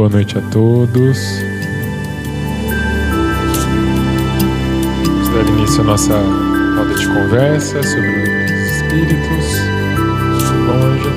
boa 0.00 0.08
noite 0.08 0.38
a 0.38 0.40
todos. 0.40 1.42
Vamos 5.04 5.28
dar 5.28 5.46
início 5.46 5.82
à 5.82 5.84
nossa 5.84 6.14
roda 6.14 6.94
de 6.94 7.06
conversa 7.06 7.82
sobre 7.82 8.08
os 8.08 8.76
espíritos. 8.76 9.58
Longe. 10.66 11.10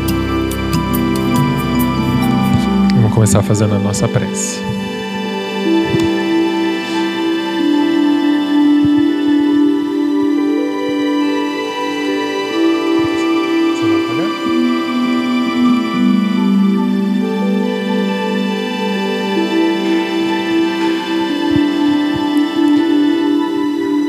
Vamos 2.95 3.13
começar 3.13 3.41
fazendo 3.41 3.75
a 3.75 3.79
nossa 3.79 4.05
prece. 4.05 4.72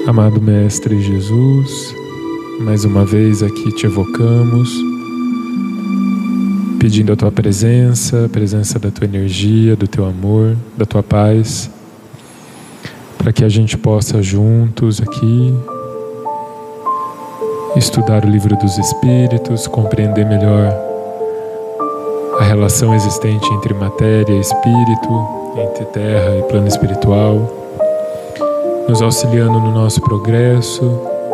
Amado 0.07 0.39
Mestre 0.39 1.01
Jesus, 1.01 1.97
mais 2.61 2.85
uma 2.85 3.07
vez 3.07 3.43
aqui 3.43 3.73
te 3.73 3.87
evocamos, 3.87 4.69
pedindo 6.79 7.11
a 7.15 7.17
tua 7.17 7.33
presença, 7.33 8.27
a 8.27 8.29
presença 8.29 8.79
da 8.79 8.91
tua 8.91 9.07
energia, 9.07 9.75
do 9.75 9.89
teu 9.89 10.05
amor, 10.05 10.59
da 10.77 10.85
tua 10.85 11.03
paz, 11.03 11.71
para 13.17 13.33
que 13.33 13.43
a 13.43 13.49
gente 13.49 13.79
possa 13.79 14.23
juntos 14.23 15.01
aqui 15.01 15.55
estudar 17.75 18.27
o 18.27 18.29
livro 18.29 18.55
dos 18.59 18.77
Espíritos, 18.77 19.67
compreender 19.67 20.27
melhor 20.27 20.71
a 22.41 22.45
relação 22.45 22.95
existente 22.95 23.51
entre 23.55 23.73
matéria 23.73 24.35
e 24.35 24.41
espírito, 24.41 25.27
entre 25.57 25.87
terra 25.87 26.37
e 26.37 26.43
plano 26.43 26.69
espiritual 26.69 27.64
nos 28.89 29.01
auxiliando 29.01 29.59
no 29.61 29.73
nosso 29.73 30.01
progresso, 30.01 30.83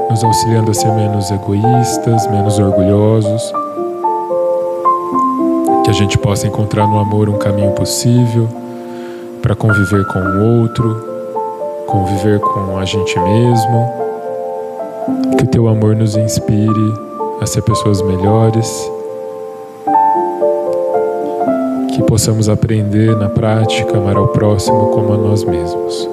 nos 0.08 0.22
auxiliando 0.22 0.70
a 0.70 0.74
ser 0.74 0.90
menos 0.92 1.30
egoístas, 1.30 2.26
menos 2.28 2.58
orgulhosos. 2.58 3.52
Que 5.84 5.90
a 5.90 5.92
gente 5.92 6.16
possa 6.18 6.46
encontrar 6.46 6.86
no 6.86 6.98
amor 6.98 7.28
um 7.28 7.38
caminho 7.38 7.72
possível 7.72 8.48
para 9.42 9.54
conviver 9.54 10.04
com 10.06 10.18
o 10.18 10.60
outro, 10.62 11.84
conviver 11.86 12.38
com 12.38 12.78
a 12.78 12.84
gente 12.84 13.18
mesmo. 13.18 13.92
Que 15.36 15.44
o 15.44 15.48
teu 15.48 15.68
amor 15.68 15.96
nos 15.96 16.16
inspire 16.16 16.94
a 17.40 17.46
ser 17.46 17.62
pessoas 17.62 18.00
melhores. 18.02 18.90
Que 21.94 22.02
possamos 22.04 22.48
aprender 22.48 23.16
na 23.16 23.28
prática, 23.28 23.96
amar 23.96 24.16
ao 24.16 24.28
próximo 24.28 24.90
como 24.90 25.14
a 25.14 25.16
nós 25.16 25.42
mesmos. 25.42 26.08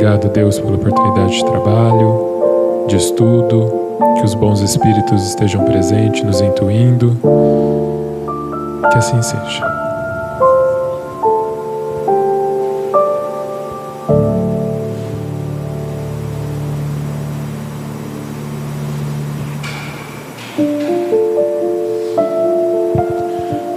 Obrigado, 0.00 0.30
Deus, 0.30 0.58
pela 0.58 0.76
oportunidade 0.76 1.34
de 1.34 1.44
trabalho, 1.44 2.86
de 2.88 2.96
estudo, 2.96 3.70
que 4.16 4.24
os 4.24 4.34
bons 4.34 4.62
espíritos 4.62 5.28
estejam 5.28 5.62
presentes, 5.66 6.22
nos 6.22 6.40
intuindo. 6.40 7.18
Que 8.90 8.96
assim 8.96 9.20
seja. 9.20 9.62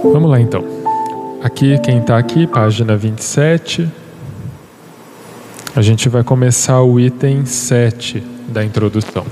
Vamos 0.02 0.30
lá 0.30 0.40
então. 0.40 0.64
Aqui, 1.42 1.78
quem 1.80 1.98
está 1.98 2.16
aqui, 2.16 2.46
página 2.46 2.96
27. 2.96 4.03
A 5.76 5.82
gente 5.82 6.08
vai 6.08 6.22
começar 6.22 6.80
o 6.82 7.00
item 7.00 7.44
7 7.44 8.20
da 8.46 8.64
introdução. 8.64 9.26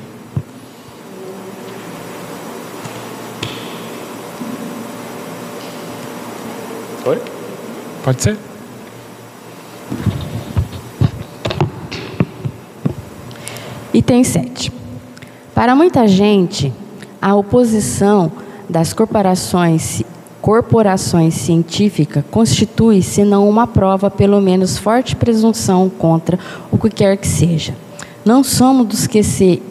Oi? 7.06 7.23
Pode 8.03 8.23
ser? 8.25 8.37
Item 13.94 14.25
7. 14.25 14.73
Para 15.55 15.77
muita 15.77 16.09
gente, 16.09 16.73
a 17.21 17.37
oposição 17.37 18.33
das 18.69 18.93
corporações 18.93 20.03
corporações 20.43 21.35
científicas 21.35 22.25
constitui, 22.29 23.00
se 23.00 23.25
não 23.25 23.49
uma 23.49 23.65
prova, 23.65 24.11
pelo 24.11 24.41
menos 24.41 24.77
forte 24.77 25.15
presunção 25.15 25.89
contra 25.89 26.37
o 26.71 26.77
que 26.77 26.91
quer 26.91 27.17
que 27.17 27.29
seja. 27.29 27.77
Não 28.25 28.43
somos 28.43 28.89
dos 28.89 29.06
que 29.06 29.23
se 29.23 29.62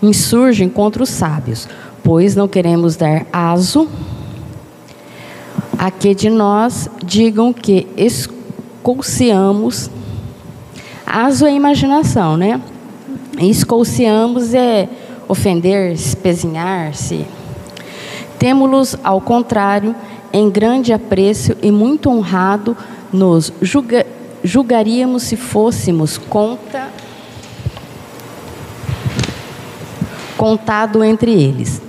insurgem 0.00 0.68
contra 0.68 1.02
os 1.02 1.08
sábios, 1.08 1.68
pois 2.04 2.36
não 2.36 2.46
queremos 2.46 2.94
dar 2.94 3.26
aso 3.32 3.88
a 5.76 5.90
que 5.90 6.14
de 6.14 6.30
nós 6.30 6.88
digam 7.04 7.52
que 7.52 7.88
escolciamos. 7.96 9.90
Aso 11.04 11.44
é 11.44 11.52
imaginação, 11.52 12.36
né? 12.36 12.60
Escolciamos 13.40 14.54
é 14.54 14.88
ofender, 15.28 15.92
espezinhar-se. 15.92 17.26
Temos-los, 18.46 18.94
ao 19.02 19.20
contrário, 19.20 19.92
em 20.32 20.48
grande 20.48 20.92
apreço 20.92 21.56
e 21.60 21.72
muito 21.72 22.08
honrado, 22.08 22.76
nos 23.12 23.52
julga, 23.60 24.06
julgaríamos 24.44 25.24
se 25.24 25.34
fôssemos 25.34 26.16
conta, 26.16 26.88
contado 30.36 31.02
entre 31.02 31.32
eles. 31.32 31.82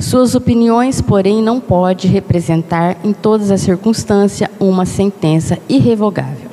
Suas 0.00 0.34
opiniões, 0.34 1.00
porém, 1.00 1.40
não 1.40 1.60
pode 1.60 2.08
representar 2.08 2.96
em 3.04 3.12
todas 3.12 3.52
as 3.52 3.60
circunstâncias 3.60 4.50
uma 4.58 4.84
sentença 4.84 5.60
irrevogável. 5.68 6.50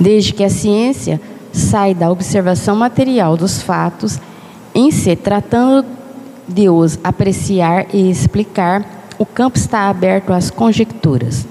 Desde 0.00 0.32
que 0.32 0.42
a 0.42 0.50
ciência 0.50 1.20
sai 1.52 1.94
da 1.94 2.10
observação 2.10 2.74
material 2.74 3.36
dos 3.36 3.62
fatos, 3.62 4.18
em 4.74 4.90
se 4.90 5.14
tratando 5.14 5.95
de 6.48 6.68
os 6.68 6.98
apreciar 7.02 7.86
e 7.92 8.10
explicar, 8.10 8.84
o 9.18 9.26
campo 9.26 9.56
está 9.56 9.88
aberto 9.88 10.32
às 10.32 10.50
conjecturas. 10.50 11.46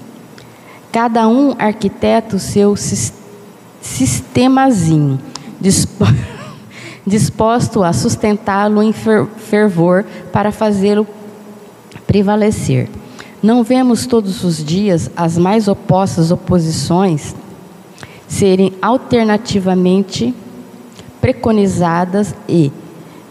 Cada 0.91 1.27
um 1.27 1.55
arquiteta 1.59 2.35
o 2.35 2.39
seu 2.39 2.75
sistemazinho, 3.81 5.19
disposto 7.05 7.83
a 7.83 7.91
sustentá-lo 7.91 8.81
em 8.81 8.93
fervor 8.93 10.05
para 10.31 10.51
fazê-lo 10.51 11.05
prevalecer. 12.07 12.89
Não 13.43 13.63
vemos 13.63 14.05
todos 14.05 14.43
os 14.43 14.63
dias 14.63 15.11
as 15.15 15.37
mais 15.37 15.67
opostas 15.67 16.31
oposições 16.31 17.35
serem 18.27 18.73
alternativamente 18.81 20.33
preconizadas 21.21 22.33
e 22.47 22.71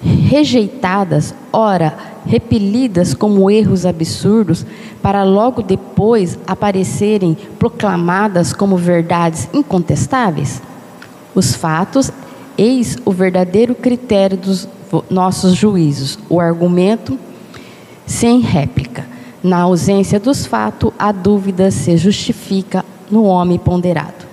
rejeitadas, 0.05 1.35
ora 1.53 1.97
repelidas 2.27 3.15
como 3.15 3.51
erros 3.51 3.85
absurdos, 3.85 4.67
para 5.03 5.23
logo 5.25 5.63
depois 5.63 6.39
aparecerem 6.47 7.37
proclamadas 7.59 8.53
como 8.53 8.77
verdades 8.77 9.49
incontestáveis? 9.53 10.63
Os 11.35 11.55
fatos, 11.55 12.11
eis 12.57 12.97
o 13.05 13.11
verdadeiro 13.11 13.75
critério 13.75 14.37
dos 14.37 14.69
nossos 15.11 15.55
juízos, 15.55 16.19
o 16.29 16.41
argumento 16.41 17.19
sem 18.07 18.41
réplica. 18.41 19.07
Na 19.43 19.61
ausência 19.61 20.21
dos 20.21 20.47
fatos, 20.47 20.93
a 20.99 21.13
dúvida 21.13 21.71
se 21.71 21.97
justifica 21.97 22.85
no 23.11 23.25
homem 23.25 23.59
ponderado. 23.59 24.24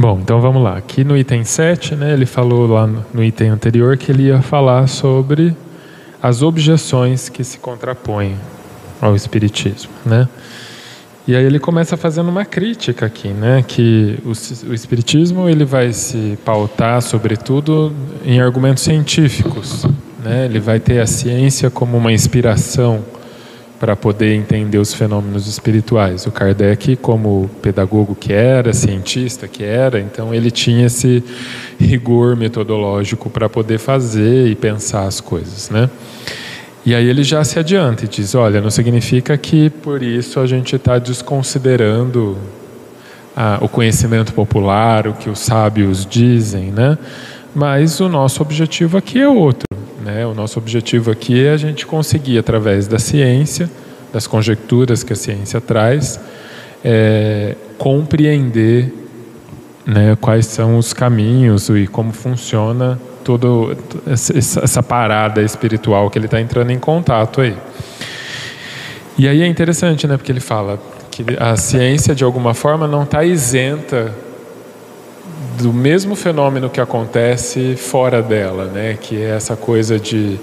Bom, 0.00 0.18
então 0.22 0.40
vamos 0.40 0.62
lá. 0.62 0.78
Aqui 0.78 1.04
no 1.04 1.14
item 1.14 1.44
7, 1.44 1.94
né, 1.94 2.14
ele 2.14 2.24
falou 2.24 2.66
lá 2.66 2.86
no 2.86 3.22
item 3.22 3.50
anterior 3.50 3.98
que 3.98 4.10
ele 4.10 4.28
ia 4.28 4.40
falar 4.40 4.86
sobre 4.86 5.54
as 6.22 6.40
objeções 6.40 7.28
que 7.28 7.44
se 7.44 7.58
contrapõem 7.58 8.34
ao 8.98 9.14
Espiritismo. 9.14 9.90
Né? 10.06 10.26
E 11.28 11.36
aí 11.36 11.44
ele 11.44 11.58
começa 11.58 11.98
fazendo 11.98 12.30
uma 12.30 12.46
crítica 12.46 13.04
aqui, 13.04 13.28
né, 13.28 13.62
que 13.62 14.18
o, 14.24 14.30
o 14.70 14.72
Espiritismo 14.72 15.46
ele 15.46 15.66
vai 15.66 15.92
se 15.92 16.38
pautar, 16.46 17.02
sobretudo, 17.02 17.92
em 18.24 18.40
argumentos 18.40 18.82
científicos. 18.82 19.84
Né? 20.24 20.46
Ele 20.46 20.60
vai 20.60 20.80
ter 20.80 20.98
a 21.02 21.06
ciência 21.06 21.68
como 21.68 21.98
uma 21.98 22.10
inspiração 22.10 23.04
para 23.80 23.96
poder 23.96 24.34
entender 24.34 24.76
os 24.76 24.92
fenômenos 24.92 25.46
espirituais. 25.46 26.26
O 26.26 26.30
Kardec, 26.30 26.96
como 26.96 27.48
pedagogo 27.62 28.14
que 28.14 28.30
era, 28.30 28.74
cientista 28.74 29.48
que 29.48 29.64
era, 29.64 29.98
então 29.98 30.34
ele 30.34 30.50
tinha 30.50 30.84
esse 30.84 31.24
rigor 31.80 32.36
metodológico 32.36 33.30
para 33.30 33.48
poder 33.48 33.78
fazer 33.78 34.48
e 34.48 34.54
pensar 34.54 35.06
as 35.06 35.18
coisas, 35.18 35.70
né? 35.70 35.88
E 36.84 36.94
aí 36.94 37.08
ele 37.08 37.24
já 37.24 37.42
se 37.42 37.58
adianta 37.58 38.04
e 38.04 38.08
diz: 38.08 38.34
olha, 38.34 38.60
não 38.60 38.70
significa 38.70 39.36
que 39.38 39.70
por 39.70 40.02
isso 40.02 40.38
a 40.40 40.46
gente 40.46 40.76
está 40.76 40.98
desconsiderando 40.98 42.36
o 43.62 43.68
conhecimento 43.68 44.34
popular, 44.34 45.06
o 45.06 45.14
que 45.14 45.30
os 45.30 45.38
sábios 45.38 46.04
dizem, 46.04 46.70
né? 46.70 46.98
Mas 47.54 47.98
o 47.98 48.08
nosso 48.10 48.42
objetivo 48.42 48.98
aqui 48.98 49.18
é 49.18 49.28
outro. 49.28 49.69
Né? 50.00 50.26
O 50.26 50.34
nosso 50.34 50.58
objetivo 50.58 51.10
aqui 51.10 51.44
é 51.44 51.52
a 51.52 51.56
gente 51.56 51.86
conseguir, 51.86 52.38
através 52.38 52.86
da 52.86 52.98
ciência, 52.98 53.70
das 54.12 54.26
conjecturas 54.26 55.02
que 55.02 55.12
a 55.12 55.16
ciência 55.16 55.60
traz, 55.60 56.18
é, 56.84 57.54
compreender 57.78 58.92
né, 59.86 60.16
quais 60.20 60.46
são 60.46 60.78
os 60.78 60.92
caminhos 60.92 61.68
e 61.68 61.86
como 61.86 62.12
funciona 62.12 62.98
toda 63.24 63.46
essa 64.06 64.82
parada 64.82 65.42
espiritual 65.42 66.10
que 66.10 66.18
ele 66.18 66.26
está 66.26 66.40
entrando 66.40 66.70
em 66.70 66.78
contato 66.78 67.40
aí. 67.40 67.56
E 69.18 69.28
aí 69.28 69.42
é 69.42 69.46
interessante, 69.46 70.06
né, 70.06 70.16
porque 70.16 70.32
ele 70.32 70.40
fala 70.40 70.80
que 71.10 71.24
a 71.38 71.56
ciência 71.56 72.14
de 72.14 72.24
alguma 72.24 72.54
forma 72.54 72.86
não 72.86 73.02
está 73.02 73.22
isenta 73.24 74.14
do 75.60 75.72
mesmo 75.72 76.14
fenômeno 76.14 76.70
que 76.70 76.80
acontece 76.80 77.76
fora 77.76 78.22
dela, 78.22 78.66
né? 78.66 78.96
Que 79.00 79.22
é 79.22 79.30
essa 79.30 79.56
coisa 79.56 79.98
de 79.98 80.38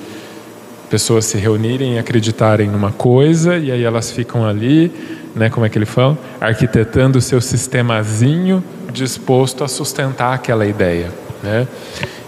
pessoas 0.90 1.26
se 1.26 1.38
reunirem 1.38 1.96
e 1.96 2.00
acreditarem 2.00 2.68
numa 2.68 2.92
coisa 2.92 3.58
e 3.58 3.72
aí 3.72 3.84
elas 3.84 4.12
ficam 4.12 4.46
ali, 4.46 4.92
né? 5.36 5.50
Como 5.50 5.66
é 5.66 5.70
que 5.70 5.78
ele 5.78 5.86
fala? 5.86 6.18
Arquitetando 6.40 7.18
o 7.18 7.22
seu 7.22 7.42
sistemazinho 7.42 8.64
disposto 8.92 9.64
a 9.64 9.68
sustentar 9.68 10.34
aquela 10.34 10.66
ideia, 10.66 11.12
né? 11.44 11.68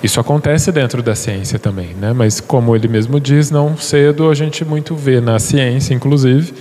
Isso 0.04 0.20
acontece 0.20 0.72
dentro 0.72 1.02
da 1.02 1.16
ciência 1.16 1.60
também, 1.60 1.96
né? 2.00 2.14
Mas 2.14 2.40
como 2.40 2.76
ele 2.76 2.88
mesmo 2.88 3.20
diz, 3.20 3.52
não 3.52 3.78
cedo 3.78 4.30
a 4.30 4.34
gente 4.34 4.64
muito 4.64 4.96
vê 4.96 5.20
na 5.20 5.40
ciência, 5.40 5.94
inclusive, 5.94 6.54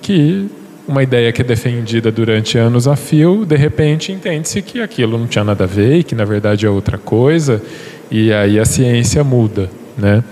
que 0.00 0.48
uma 0.88 1.02
ideia 1.02 1.30
que 1.30 1.42
é 1.42 1.44
defendida 1.44 2.10
durante 2.10 2.56
anos 2.56 2.88
a 2.88 2.96
fio, 2.96 3.44
de 3.44 3.56
repente 3.56 4.10
entende-se 4.10 4.62
que 4.62 4.80
aquilo 4.80 5.18
não 5.18 5.26
tinha 5.26 5.44
nada 5.44 5.64
a 5.64 5.66
ver 5.66 5.98
e 5.98 6.02
que 6.02 6.14
na 6.14 6.24
verdade 6.24 6.64
é 6.64 6.70
outra 6.70 6.96
coisa, 6.96 7.62
e 8.10 8.32
aí 8.32 8.58
a 8.58 8.64
ciência 8.64 9.22
muda, 9.22 9.70
né? 9.96 10.24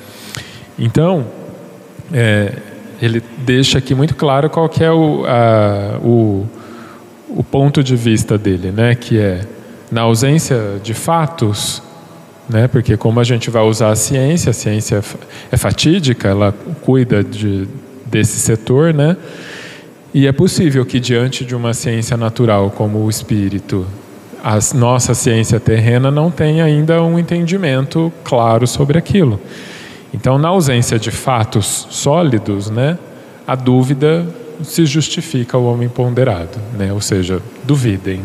Então, 0.78 1.26
é, 2.12 2.52
ele 3.00 3.22
deixa 3.38 3.78
aqui 3.78 3.94
muito 3.94 4.14
claro 4.14 4.48
qual 4.48 4.66
que 4.66 4.82
é 4.82 4.90
o, 4.90 5.24
a, 5.26 5.98
o, 6.02 6.46
o 7.28 7.44
ponto 7.44 7.84
de 7.84 7.94
vista 7.94 8.38
dele, 8.38 8.72
né? 8.72 8.94
Que 8.94 9.18
é 9.18 9.40
na 9.92 10.02
ausência 10.02 10.80
de 10.82 10.94
fatos, 10.94 11.82
né? 12.48 12.66
Porque 12.66 12.96
como 12.96 13.20
a 13.20 13.24
gente 13.24 13.50
vai 13.50 13.62
usar 13.62 13.90
a 13.90 13.96
ciência, 13.96 14.50
a 14.50 14.54
ciência 14.54 15.02
é 15.52 15.56
fatídica, 15.58 16.28
ela 16.28 16.54
cuida 16.80 17.22
de, 17.22 17.68
desse 18.06 18.38
setor, 18.38 18.94
né? 18.94 19.16
E 20.14 20.26
é 20.26 20.32
possível 20.32 20.84
que, 20.86 20.98
diante 20.98 21.44
de 21.44 21.54
uma 21.54 21.74
ciência 21.74 22.16
natural 22.16 22.70
como 22.70 22.98
o 22.98 23.10
espírito, 23.10 23.86
a 24.42 24.58
nossa 24.74 25.12
ciência 25.12 25.58
terrena 25.58 26.10
não 26.10 26.30
tenha 26.30 26.64
ainda 26.64 27.02
um 27.02 27.18
entendimento 27.18 28.12
claro 28.22 28.66
sobre 28.66 28.96
aquilo. 28.96 29.40
Então, 30.14 30.38
na 30.38 30.48
ausência 30.48 30.98
de 30.98 31.10
fatos 31.10 31.88
sólidos, 31.90 32.70
né, 32.70 32.96
a 33.46 33.54
dúvida 33.54 34.26
se 34.62 34.86
justifica 34.86 35.58
o 35.58 35.66
homem 35.66 35.88
ponderado, 35.88 36.58
né? 36.78 36.92
ou 36.92 37.00
seja, 37.00 37.42
duvidem. 37.64 38.20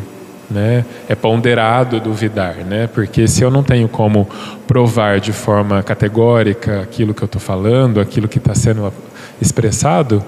Né? 0.49 0.85
É 1.07 1.15
ponderado 1.15 1.99
duvidar, 1.99 2.55
né? 2.57 2.87
porque 2.87 3.27
se 3.27 3.41
eu 3.41 3.49
não 3.49 3.63
tenho 3.63 3.87
como 3.87 4.27
provar 4.67 5.19
de 5.19 5.31
forma 5.31 5.81
categórica 5.81 6.81
aquilo 6.81 7.13
que 7.13 7.23
eu 7.23 7.25
estou 7.25 7.41
falando, 7.41 7.99
aquilo 7.99 8.27
que 8.27 8.37
está 8.37 8.53
sendo 8.53 8.93
expressado, 9.41 10.23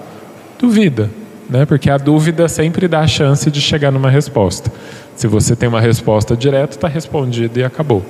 duvida 0.57 1.09
né? 1.49 1.65
porque 1.65 1.89
a 1.89 1.97
dúvida 1.97 2.47
sempre 2.47 2.87
dá 2.87 3.01
a 3.01 3.07
chance 3.07 3.49
de 3.49 3.61
chegar 3.61 3.91
numa 3.91 4.09
resposta. 4.09 4.71
Se 5.15 5.27
você 5.27 5.55
tem 5.55 5.69
uma 5.69 5.81
resposta 5.81 6.35
direta, 6.35 6.75
está 6.75 6.87
respondido 6.87 7.59
e 7.59 7.63
acabou. 7.63 8.03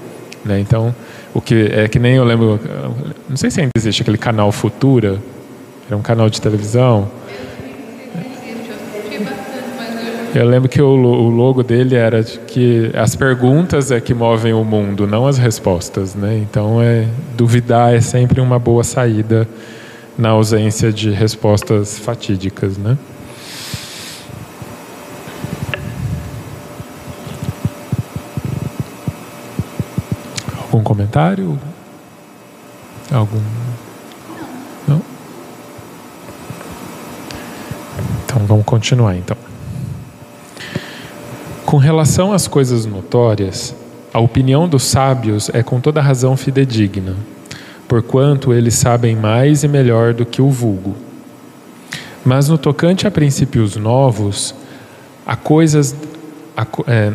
Né? 0.46 0.60
Então, 0.60 0.94
o 1.34 1.42
que 1.42 1.70
é 1.72 1.88
que 1.88 2.00
nem 2.00 2.16
eu 2.16 2.24
lembro, 2.24 2.60
não 3.30 3.38
sei 3.38 3.50
se 3.50 3.62
ainda 3.62 3.72
existe 3.76 4.02
aquele 4.02 4.18
canal 4.18 4.52
Futura, 4.52 5.20
era 5.88 5.98
um 5.98 6.02
canal 6.02 6.30
de 6.30 6.40
televisão. 6.40 7.10
Eu 10.36 10.48
lembro 10.48 10.68
que 10.68 10.82
o, 10.82 10.96
logo 10.96 11.62
dele 11.62 11.96
era 11.96 12.24
que 12.24 12.90
as 12.96 13.16
perguntas 13.16 13.92
é 13.92 14.02
que 14.02 14.16
movem 14.16 14.52
o 14.52 14.64
mundo, 14.64 15.06
não 15.06 15.28
as 15.28 15.38
respostas, 15.38 16.16
né? 16.16 16.38
Então, 16.38 16.82
é 16.82 17.06
duvidar 17.38 17.94
é 17.94 18.02
sempre 18.02 18.42
uma 18.42 18.58
boa 18.58 18.84
saída 18.84 19.48
na 20.18 20.30
ausência 20.30 20.92
de 20.92 21.12
respostas 21.12 22.00
fatídicas, 22.00 22.78
né? 22.80 22.98
Algum 30.64 30.83
comentário? 30.94 31.60
Algum? 33.12 33.42
Não? 34.88 35.02
Então 38.24 38.46
vamos 38.46 38.64
continuar 38.64 39.16
então. 39.16 39.36
Com 41.66 41.78
relação 41.78 42.32
às 42.32 42.48
coisas 42.48 42.86
notórias, 42.86 43.76
a 44.14 44.20
opinião 44.20 44.68
dos 44.68 44.84
sábios 44.84 45.50
é 45.52 45.64
com 45.64 45.82
toda 45.82 46.00
razão 46.00 46.38
fidedigna, 46.38 47.16
porquanto 47.88 48.54
eles 48.54 48.76
sabem 48.76 49.16
mais 49.16 49.64
e 49.64 49.68
melhor 49.68 50.14
do 50.14 50.24
que 50.28 50.44
o 50.44 50.50
vulgo. 50.50 50.96
Mas 52.24 52.48
no 52.48 52.58
tocante 52.58 53.08
a 53.08 53.12
princípios 53.12 53.76
novos, 53.76 54.54
a 55.26 55.36
coisas. 55.36 55.96
É, 56.88 57.12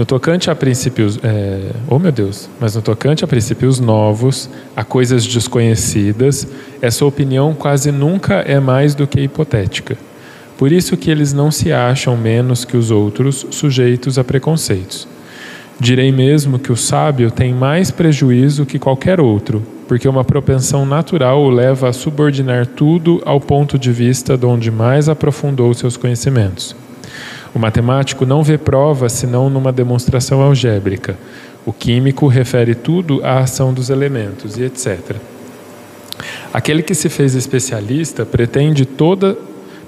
no 0.00 0.06
tocante 0.06 0.50
a 0.50 0.54
princípios, 0.54 1.20
é, 1.22 1.72
oh 1.86 1.98
meu 1.98 2.10
Deus, 2.10 2.48
mas 2.58 2.74
no 2.74 2.80
tocante 2.80 3.22
a 3.22 3.28
princípios 3.28 3.78
novos, 3.78 4.48
a 4.74 4.82
coisas 4.82 5.26
desconhecidas, 5.26 6.48
essa 6.80 7.04
opinião 7.04 7.52
quase 7.52 7.92
nunca 7.92 8.36
é 8.36 8.58
mais 8.58 8.94
do 8.94 9.06
que 9.06 9.20
hipotética. 9.20 9.98
Por 10.56 10.72
isso 10.72 10.96
que 10.96 11.10
eles 11.10 11.34
não 11.34 11.50
se 11.50 11.70
acham 11.70 12.16
menos 12.16 12.64
que 12.64 12.78
os 12.78 12.90
outros, 12.90 13.46
sujeitos 13.50 14.18
a 14.18 14.24
preconceitos. 14.24 15.06
Direi 15.78 16.10
mesmo 16.10 16.58
que 16.58 16.72
o 16.72 16.76
sábio 16.76 17.30
tem 17.30 17.52
mais 17.52 17.90
prejuízo 17.90 18.64
que 18.64 18.78
qualquer 18.78 19.20
outro, 19.20 19.62
porque 19.86 20.08
uma 20.08 20.24
propensão 20.24 20.86
natural 20.86 21.42
o 21.42 21.50
leva 21.50 21.90
a 21.90 21.92
subordinar 21.92 22.66
tudo 22.66 23.20
ao 23.26 23.38
ponto 23.38 23.78
de 23.78 23.92
vista 23.92 24.38
de 24.38 24.46
onde 24.46 24.70
mais 24.70 25.10
aprofundou 25.10 25.74
seus 25.74 25.98
conhecimentos. 25.98 26.74
O 27.54 27.58
matemático 27.58 28.24
não 28.24 28.42
vê 28.42 28.56
prova 28.56 29.08
senão 29.08 29.50
numa 29.50 29.72
demonstração 29.72 30.40
algébrica. 30.40 31.16
O 31.66 31.72
químico 31.72 32.26
refere 32.26 32.74
tudo 32.74 33.20
à 33.24 33.40
ação 33.40 33.72
dos 33.72 33.90
elementos 33.90 34.56
e 34.56 34.62
etc. 34.62 35.16
Aquele 36.52 36.82
que 36.82 36.94
se 36.94 37.08
fez 37.08 37.34
especialista 37.34 38.24
pretende 38.24 38.84
toda, 38.84 39.36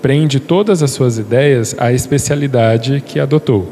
prende 0.01 0.41
todas 0.41 0.83
as 0.83 0.91
suas 0.91 1.19
ideias 1.19 1.75
à 1.79 1.93
especialidade 1.93 3.03
que 3.05 3.21
adotou. 3.21 3.69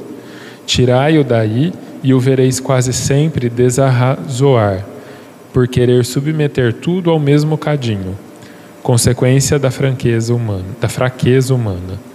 Tirai-o 0.66 1.24
daí 1.24 1.72
e 2.02 2.14
o 2.14 2.20
vereis 2.20 2.60
quase 2.60 2.92
sempre 2.92 3.48
desarrazoar, 3.48 4.84
por 5.52 5.66
querer 5.66 6.04
submeter 6.04 6.72
tudo 6.72 7.10
ao 7.10 7.18
mesmo 7.18 7.58
cadinho, 7.58 8.16
consequência 8.82 9.58
da 9.58 9.70
humana, 10.34 10.64
da 10.80 10.88
fraqueza 10.88 11.54
humana. 11.54 12.09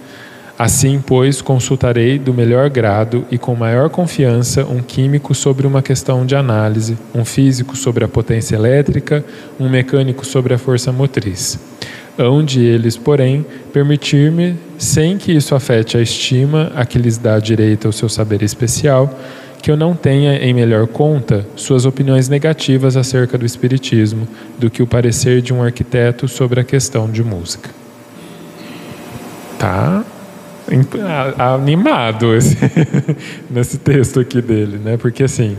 Assim, 0.58 1.02
pois, 1.06 1.42
consultarei 1.42 2.18
do 2.18 2.32
melhor 2.32 2.70
grado 2.70 3.26
e 3.30 3.36
com 3.36 3.54
maior 3.54 3.90
confiança 3.90 4.64
um 4.64 4.80
químico 4.80 5.34
sobre 5.34 5.66
uma 5.66 5.82
questão 5.82 6.24
de 6.24 6.34
análise, 6.34 6.96
um 7.14 7.26
físico 7.26 7.76
sobre 7.76 8.04
a 8.04 8.08
potência 8.08 8.56
elétrica, 8.56 9.22
um 9.60 9.68
mecânico 9.68 10.24
sobre 10.24 10.54
a 10.54 10.58
força 10.58 10.90
motriz. 10.90 11.58
Hão 12.18 12.42
de 12.42 12.64
eles, 12.64 12.96
porém, 12.96 13.44
permitir-me, 13.70 14.56
sem 14.78 15.18
que 15.18 15.30
isso 15.30 15.54
afete 15.54 15.98
a 15.98 16.00
estima 16.00 16.72
a 16.74 16.86
que 16.86 16.98
lhes 16.98 17.18
dá 17.18 17.38
direito 17.38 17.86
ao 17.86 17.92
seu 17.92 18.08
saber 18.08 18.42
especial, 18.42 19.14
que 19.60 19.70
eu 19.70 19.76
não 19.76 19.94
tenha 19.94 20.36
em 20.36 20.54
melhor 20.54 20.86
conta 20.86 21.46
suas 21.54 21.84
opiniões 21.84 22.30
negativas 22.30 22.96
acerca 22.96 23.36
do 23.36 23.44
Espiritismo 23.44 24.26
do 24.58 24.70
que 24.70 24.82
o 24.82 24.86
parecer 24.86 25.42
de 25.42 25.52
um 25.52 25.62
arquiteto 25.62 26.26
sobre 26.26 26.60
a 26.60 26.64
questão 26.64 27.10
de 27.10 27.22
música. 27.22 27.68
Tá? 29.58 30.02
Animado 31.38 32.34
esse, 32.34 32.56
nesse 33.50 33.78
texto 33.78 34.20
aqui 34.20 34.40
dele, 34.42 34.78
né? 34.78 34.96
Porque 34.96 35.24
assim, 35.24 35.56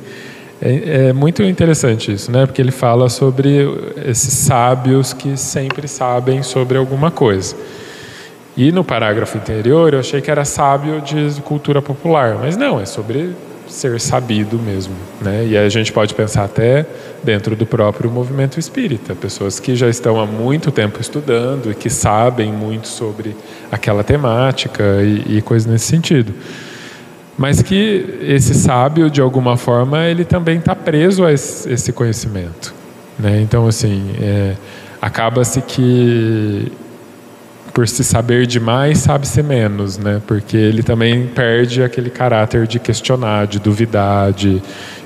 É, 0.59 1.09
é, 1.09 1.13
muito 1.13 1.43
interessante 1.43 2.11
isso, 2.11 2.31
né? 2.31 2.47
Porque 2.47 2.59
ele 2.59 2.71
fala 2.71 3.09
sobre 3.09 3.59
esses 4.03 4.33
sábios 4.33 5.13
que 5.13 5.37
sempre 5.37 5.87
sabem 5.87 6.41
sobre 6.41 6.79
alguma 6.79 7.11
coisa. 7.11 7.55
E 8.55 8.71
no 8.71 8.83
parágrafo 8.83 9.37
anterior 9.37 9.93
eu 9.93 9.99
achei 9.99 10.19
que 10.19 10.31
era 10.31 10.43
sábio 10.43 10.99
de 10.99 11.39
cultura 11.43 11.79
popular, 11.79 12.39
mas 12.41 12.57
não, 12.57 12.79
é 12.79 12.87
sobre 12.87 13.35
ser 13.69 13.99
sabido 13.99 14.57
mesmo, 14.57 14.95
né? 15.21 15.45
E 15.45 15.57
a 15.57 15.67
gente 15.69 15.91
pode 15.91 16.13
pensar 16.13 16.45
até 16.45 16.85
dentro 17.23 17.55
do 17.55 17.65
próprio 17.65 18.09
movimento 18.09 18.59
espírita, 18.59 19.15
pessoas 19.15 19.59
que 19.59 19.75
já 19.75 19.89
estão 19.89 20.19
há 20.19 20.25
muito 20.25 20.71
tempo 20.71 20.99
estudando 21.01 21.71
e 21.71 21.75
que 21.75 21.89
sabem 21.89 22.51
muito 22.51 22.87
sobre 22.87 23.35
aquela 23.71 24.03
temática 24.03 24.83
e, 25.01 25.37
e 25.37 25.41
coisas 25.41 25.71
nesse 25.71 25.85
sentido 25.85 26.33
mas 27.37 27.61
que 27.61 28.17
esse 28.21 28.55
sábio 28.55 29.11
de 29.11 29.21
alguma 29.21 29.55
forma 29.55 30.05
ele 30.05 30.25
também 30.25 30.57
está 30.57 30.75
preso 30.75 31.23
a 31.23 31.31
esse 31.31 31.93
conhecimento, 31.93 32.73
né? 33.19 33.39
Então 33.41 33.67
assim 33.67 34.11
é, 34.19 34.55
acaba-se 34.99 35.61
que 35.61 36.71
por 37.77 37.87
se 37.87 38.03
saber 38.03 38.47
demais 38.47 38.97
sabe-se 38.97 39.43
menos, 39.43 39.99
né? 39.99 40.19
Porque 40.25 40.57
ele 40.57 40.81
também 40.81 41.27
perde 41.27 41.83
aquele 41.83 42.09
caráter 42.09 42.65
de 42.65 42.79
questionar, 42.79 43.45
de 43.45 43.59
duvidar, 43.59 44.33
de, 44.33 44.59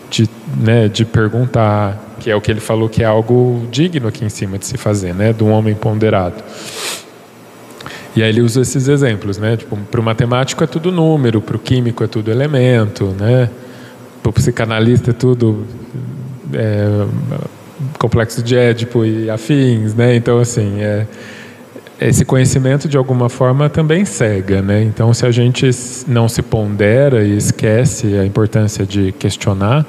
de, 0.10 0.30
né, 0.56 0.88
de 0.88 1.04
perguntar, 1.04 2.16
que 2.18 2.32
é 2.32 2.36
o 2.36 2.40
que 2.40 2.50
ele 2.50 2.62
falou 2.62 2.88
que 2.88 3.04
é 3.04 3.06
algo 3.06 3.68
digno 3.70 4.08
aqui 4.08 4.24
em 4.24 4.30
cima 4.30 4.58
de 4.58 4.66
se 4.66 4.78
fazer, 4.78 5.13
né? 5.13 5.36
Um 5.42 5.51
homem 5.51 5.75
ponderado. 5.75 6.42
E 8.16 8.24
aí 8.24 8.30
ele 8.30 8.40
usa 8.40 8.62
esses 8.62 8.88
exemplos, 8.88 9.38
né? 9.38 9.58
Tipo, 9.58 9.75
para 9.75 10.00
o 10.00 10.04
matemático 10.04 10.63
é 10.63 10.68
tudo 10.68 10.94
número, 10.94 11.42
para 11.42 11.58
o 11.58 11.60
químico 11.60 12.06
é 12.06 12.08
tudo 12.08 12.32
elemento, 12.32 13.13
né? 13.20 13.50
Para 14.24 14.30
o 14.30 14.32
psicanalista 14.32 15.12
é 15.12 15.13
tudo 15.13 15.68
é, 16.54 17.06
complexo 18.00 18.42
de 18.42 18.56
Édipo 18.56 19.04
e 19.04 19.30
afins, 19.30 19.94
né? 19.94 20.16
Então, 20.16 20.40
assim, 20.40 20.80
é, 20.80 21.06
esse 22.01 22.25
conhecimento 22.25 22.88
de 22.89 22.98
alguma 22.98 23.29
forma 23.29 23.70
também 23.70 24.05
cega, 24.05 24.62
né? 24.62 24.81
Então, 24.81 25.13
se 25.13 25.25
a 25.25 25.31
gente 25.31 25.70
não 26.08 26.27
se 26.27 26.41
pondera 26.41 27.24
e 27.24 27.38
esquece 27.38 28.17
a 28.17 28.25
importância 28.25 28.86
de 28.86 29.12
questionar, 29.12 29.86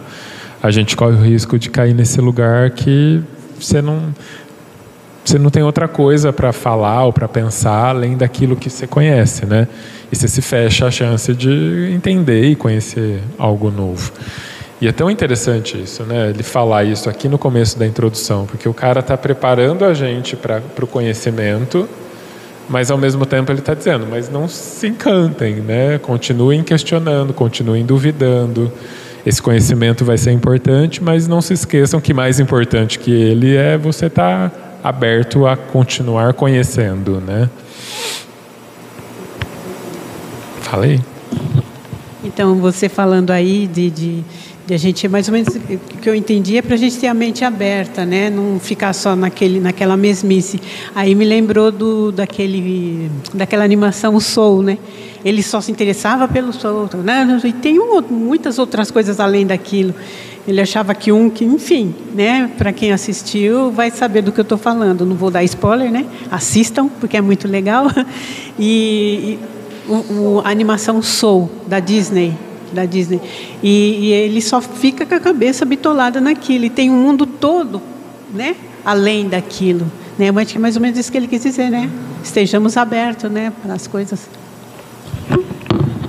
a 0.62 0.71
gente 0.71 0.95
corre 0.95 1.16
o 1.16 1.23
risco 1.23 1.59
de 1.59 1.71
cair 1.71 1.95
nesse 1.95 2.21
lugar 2.21 2.71
que 2.71 3.23
você 3.59 3.81
não 3.81 4.14
você 5.25 5.38
não 5.38 5.50
tem 5.50 5.62
outra 5.62 5.87
coisa 5.87 6.33
para 6.33 6.52
falar 6.52 7.04
ou 7.04 7.12
para 7.12 7.28
pensar 7.28 7.90
além 7.90 8.16
daquilo 8.16 8.57
que 8.57 8.69
você 8.69 8.88
conhece, 8.88 9.47
né? 9.47 9.69
E 10.11 10.16
você 10.16 10.26
se 10.26 10.42
fecha 10.42 10.87
a 10.87 10.90
chance 10.90 11.33
de 11.33 11.92
entender 11.95 12.45
e 12.45 12.57
conhecer 12.57 13.21
algo 13.38 13.71
novo. 13.71 14.12
E 14.83 14.89
é 14.89 14.91
tão 14.91 15.09
interessante 15.09 15.81
isso, 15.81 16.03
né? 16.03 16.31
Ele 16.31 16.43
falar 16.43 16.83
isso 16.83 17.09
aqui 17.09 17.29
no 17.29 17.39
começo 17.39 17.79
da 17.79 17.87
introdução, 17.87 18.47
porque 18.47 18.69
o 18.69 18.75
cara 18.75 18.99
está 18.99 19.17
preparando 19.17 19.85
a 19.85 19.95
gente 19.95 20.35
para 20.35 20.61
o 20.83 20.87
conhecimento, 20.89 21.89
mas 22.69 22.91
ao 22.91 22.99
mesmo 22.99 23.25
tempo 23.25 23.53
ele 23.53 23.61
está 23.61 23.75
dizendo, 23.75 24.09
mas 24.11 24.29
não 24.29 24.49
se 24.49 24.89
encantem, 24.89 25.61
né? 25.61 25.99
Continuem 25.99 26.65
questionando, 26.65 27.33
continuem 27.33 27.87
duvidando. 27.87 28.73
Esse 29.25 29.41
conhecimento 29.41 30.05
vai 30.05 30.19
ser 30.19 30.33
importante, 30.33 31.01
mas 31.01 31.29
não 31.29 31.41
se 31.41 31.55
esqueçam 31.55 32.01
que 32.01 32.12
mais 32.12 32.41
importante 32.41 32.99
que 32.99 33.12
ele 33.12 33.55
é 33.55 33.79
você 33.79 34.07
estar 34.07 34.51
tá 34.51 34.57
aberto 34.83 35.47
a 35.47 35.57
continuar 35.57 36.35
conhecendo, 36.35 37.21
né? 37.21 37.49
Falei? 40.62 41.01
Então, 42.25 42.57
você 42.57 42.89
falando 42.89 43.31
aí 43.31 43.67
de, 43.67 43.91
de, 43.91 44.25
de 44.66 44.75
a 44.75 44.78
gente, 44.78 45.09
mais 45.09 45.26
ou 45.28 45.35
menos, 45.35 45.54
o 45.54 45.99
que 45.99 46.09
eu 46.09 46.14
entendi 46.14 46.57
é 46.57 46.62
para 46.62 46.75
a 46.75 46.78
gente 46.78 46.97
ter 46.97 47.09
a 47.09 47.14
mente 47.14 47.45
aberta, 47.45 48.04
né? 48.04 48.31
Não 48.31 48.61
ficar 48.61 48.92
só 48.92 49.16
naquele, 49.16 49.59
naquela 49.59 49.97
mesmice. 49.97 50.61
Aí 50.95 51.14
me 51.14 51.25
lembrou 51.25 51.73
do, 51.73 52.12
daquele, 52.12 53.11
daquela 53.35 53.64
animação 53.64 54.19
Soul, 54.21 54.62
né? 54.62 54.78
Ele 55.25 55.42
só 55.42 55.61
se 55.61 55.73
interessava 55.73 56.28
pelo 56.28 56.52
Soul, 56.52 56.88
né? 57.02 57.40
E 57.45 57.52
tem 57.52 57.81
um, 57.81 58.00
muitas 58.02 58.59
outras 58.59 58.90
coisas 58.90 59.19
além 59.19 59.47
daquilo. 59.47 59.95
Ele 60.47 60.61
achava 60.61 60.95
que 60.95 61.11
um, 61.11 61.28
que, 61.28 61.45
enfim, 61.45 61.92
né? 62.14 62.49
Para 62.57 62.73
quem 62.73 62.92
assistiu, 62.92 63.73
vai 63.73 63.90
saber 63.90 64.23
do 64.23 64.31
que 64.31 64.38
eu 64.38 64.42
estou 64.42 64.59
falando. 64.59 65.04
Não 65.04 65.16
vou 65.16 65.31
dar 65.31 65.42
spoiler, 65.42 65.90
né? 65.90 66.07
Assistam, 66.31 66.88
porque 67.00 67.16
é 67.16 67.21
muito 67.21 67.49
legal. 67.49 67.87
E, 68.59 69.38
e 69.88 69.90
o, 69.90 69.95
o, 69.95 70.42
a 70.45 70.50
animação 70.50 71.00
Soul 71.00 71.50
da 71.66 71.81
Disney, 71.81 72.37
da 72.73 72.85
Disney. 72.85 73.21
E, 73.62 74.09
e, 74.09 74.12
ele 74.12 74.41
só 74.41 74.61
fica 74.61 75.07
com 75.07 75.14
a 75.14 75.21
cabeça 75.21 75.64
bitolada 75.64 76.21
naquilo. 76.21 76.64
E 76.64 76.71
tem 76.71 76.91
um 76.91 76.97
mundo 76.97 77.26
todo, 77.26 77.81
né? 78.33 78.57
Além 78.85 79.29
daquilo. 79.29 79.87
Né? 80.19 80.31
Mas 80.31 80.55
é 80.55 80.59
mais 80.59 80.76
ou 80.76 80.83
menos 80.83 80.99
isso 80.99 81.11
que 81.11 81.19
ele 81.19 81.26
quis 81.29 81.43
dizer, 81.43 81.71
né? 81.71 81.91
Estejamos 82.23 82.76
abertos, 82.76 83.31
né? 83.31 83.52
Para 83.62 83.75
as 83.75 83.87
coisas. 83.87 84.29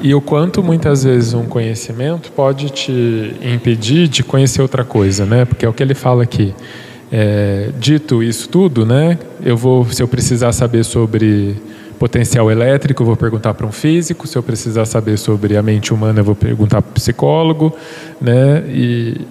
E 0.01 0.13
o 0.13 0.19
quanto 0.19 0.61
muitas 0.61 1.05
vezes 1.05 1.33
um 1.33 1.45
conhecimento 1.45 2.29
pode 2.33 2.69
te 2.69 3.35
impedir 3.41 4.09
de 4.09 4.21
conhecer 4.21 4.61
outra 4.61 4.83
coisa, 4.83 5.25
né? 5.25 5.45
Porque 5.45 5.65
é 5.65 5.69
o 5.69 5.71
que 5.71 5.81
ele 5.81 5.93
fala 5.93 6.23
aqui. 6.23 6.53
É, 7.09 7.69
dito 7.79 8.21
isso 8.21 8.49
tudo, 8.49 8.85
né? 8.85 9.17
Eu 9.41 9.55
vou, 9.55 9.85
se 9.85 10.03
eu 10.03 10.07
precisar 10.07 10.51
saber 10.51 10.83
sobre 10.83 11.55
potencial 12.03 12.51
elétrico, 12.51 13.05
vou 13.05 13.15
perguntar 13.15 13.53
para 13.53 13.65
um 13.65 13.71
físico. 13.71 14.27
Se 14.27 14.37
eu 14.37 14.43
precisar 14.43 14.83
saber 14.83 15.17
sobre 15.17 15.55
a 15.55 15.63
mente 15.63 15.93
humana, 15.93 16.21
vou 16.21 16.35
perguntar 16.35 16.81
para 16.81 16.89
um 16.89 16.93
psicólogo, 16.93 17.73
né? 18.19 18.61
E 18.67 19.21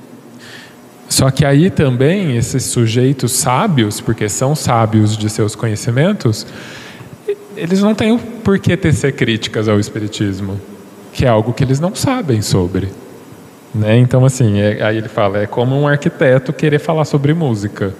só 1.07 1.31
que 1.31 1.45
aí 1.45 1.69
também 1.69 2.35
esses 2.35 2.63
sujeitos 2.65 3.33
sábios, 3.33 4.01
porque 4.01 4.27
são 4.27 4.55
sábios 4.55 5.19
de 5.19 5.29
seus 5.29 5.55
conhecimentos, 5.55 6.47
eles 7.55 7.83
não 7.83 7.95
têm 7.95 8.17
por 8.17 8.59
que 8.59 8.75
tecer 8.75 9.13
críticas 9.13 9.69
ao 9.69 9.79
Espiritismo, 9.79 10.59
que 11.13 11.27
é 11.27 11.29
algo 11.29 11.53
que 11.53 11.63
eles 11.63 11.79
não 11.79 11.95
sabem 11.95 12.41
sobre. 12.41 12.89
Né? 13.75 13.99
Então, 13.99 14.25
assim, 14.25 14.61
é, 14.61 14.83
aí 14.83 14.97
ele 14.97 15.09
fala, 15.09 15.43
é 15.43 15.47
como 15.47 15.79
um 15.79 15.87
arquiteto 15.87 16.55
querer 16.55 16.79
falar 16.79 17.05
sobre 17.05 17.35
música. 17.35 17.93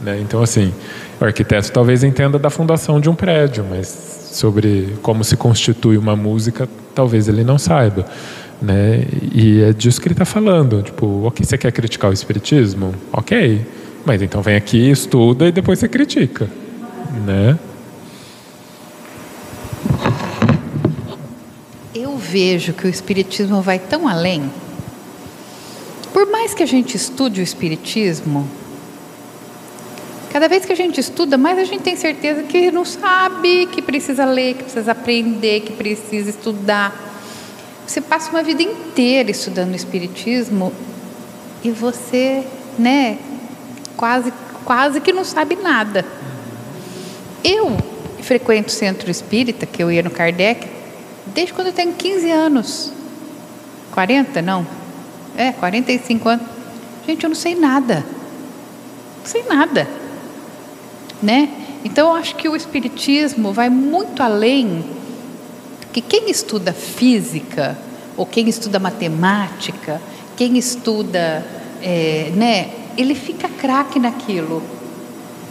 Né? 0.00 0.20
Então, 0.20 0.42
assim, 0.42 0.72
o 1.20 1.24
arquiteto 1.24 1.70
talvez 1.72 2.02
entenda 2.02 2.38
da 2.38 2.50
fundação 2.50 3.00
de 3.00 3.08
um 3.08 3.14
prédio, 3.14 3.64
mas 3.68 4.30
sobre 4.32 4.96
como 5.02 5.22
se 5.24 5.36
constitui 5.36 5.98
uma 5.98 6.16
música, 6.16 6.68
talvez 6.94 7.28
ele 7.28 7.44
não 7.44 7.58
saiba. 7.58 8.06
Né? 8.60 9.04
E 9.34 9.62
é 9.62 9.72
disso 9.72 10.00
que 10.00 10.08
ele 10.08 10.14
está 10.14 10.24
falando. 10.24 10.82
Tipo, 10.82 11.24
ok, 11.26 11.44
você 11.44 11.58
quer 11.58 11.72
criticar 11.72 12.10
o 12.10 12.14
Espiritismo? 12.14 12.94
Ok, 13.12 13.66
mas 14.04 14.22
então 14.22 14.42
vem 14.42 14.56
aqui, 14.56 14.90
estuda 14.90 15.48
e 15.48 15.52
depois 15.52 15.78
você 15.78 15.88
critica. 15.88 16.48
Né? 17.26 17.58
vejo 22.30 22.72
que 22.72 22.86
o 22.86 22.88
Espiritismo 22.88 23.60
vai 23.60 23.78
tão 23.78 24.06
além. 24.06 24.48
Por 26.12 26.30
mais 26.30 26.54
que 26.54 26.62
a 26.62 26.66
gente 26.66 26.96
estude 26.96 27.40
o 27.40 27.42
Espiritismo, 27.42 28.48
cada 30.30 30.48
vez 30.48 30.64
que 30.64 30.72
a 30.72 30.76
gente 30.76 31.00
estuda, 31.00 31.36
mais 31.36 31.58
a 31.58 31.64
gente 31.64 31.82
tem 31.82 31.96
certeza 31.96 32.44
que 32.44 32.70
não 32.70 32.84
sabe, 32.84 33.66
que 33.66 33.82
precisa 33.82 34.24
ler, 34.24 34.54
que 34.54 34.62
precisa 34.62 34.92
aprender, 34.92 35.60
que 35.60 35.72
precisa 35.72 36.30
estudar. 36.30 36.94
Você 37.86 38.00
passa 38.00 38.30
uma 38.30 38.42
vida 38.42 38.62
inteira 38.62 39.30
estudando 39.30 39.72
o 39.72 39.76
Espiritismo 39.76 40.72
e 41.64 41.70
você, 41.72 42.44
né, 42.78 43.18
quase, 43.96 44.32
quase 44.64 45.00
que 45.00 45.12
não 45.12 45.24
sabe 45.24 45.56
nada. 45.56 46.06
Eu 47.42 47.76
frequento 48.22 48.68
o 48.68 48.72
centro 48.72 49.10
espírita, 49.10 49.66
que 49.66 49.82
eu 49.82 49.90
ia 49.90 50.02
no 50.02 50.10
Kardec, 50.10 50.68
desde 51.26 51.52
quando 51.52 51.68
eu 51.68 51.72
tenho 51.72 51.92
15 51.92 52.30
anos. 52.30 52.92
40, 53.90 54.40
não? 54.40 54.64
É, 55.36 55.50
45 55.52 56.28
anos. 56.28 56.46
Gente, 57.04 57.24
eu 57.24 57.30
não 57.30 57.34
sei 57.34 57.56
nada. 57.56 58.04
Não 59.18 59.26
sei 59.26 59.42
nada. 59.48 59.99
Né? 61.22 61.48
Então 61.84 62.08
eu 62.08 62.14
acho 62.14 62.34
que 62.36 62.48
o 62.48 62.56
espiritismo 62.56 63.52
vai 63.52 63.68
muito 63.68 64.22
além 64.22 64.84
que 65.92 66.00
quem 66.00 66.30
estuda 66.30 66.72
física 66.72 67.76
ou 68.16 68.24
quem 68.24 68.48
estuda 68.48 68.78
matemática, 68.78 70.00
quem 70.36 70.56
estuda, 70.56 71.44
é, 71.82 72.32
né, 72.34 72.70
ele 72.96 73.14
fica 73.14 73.48
craque 73.48 73.98
naquilo, 73.98 74.62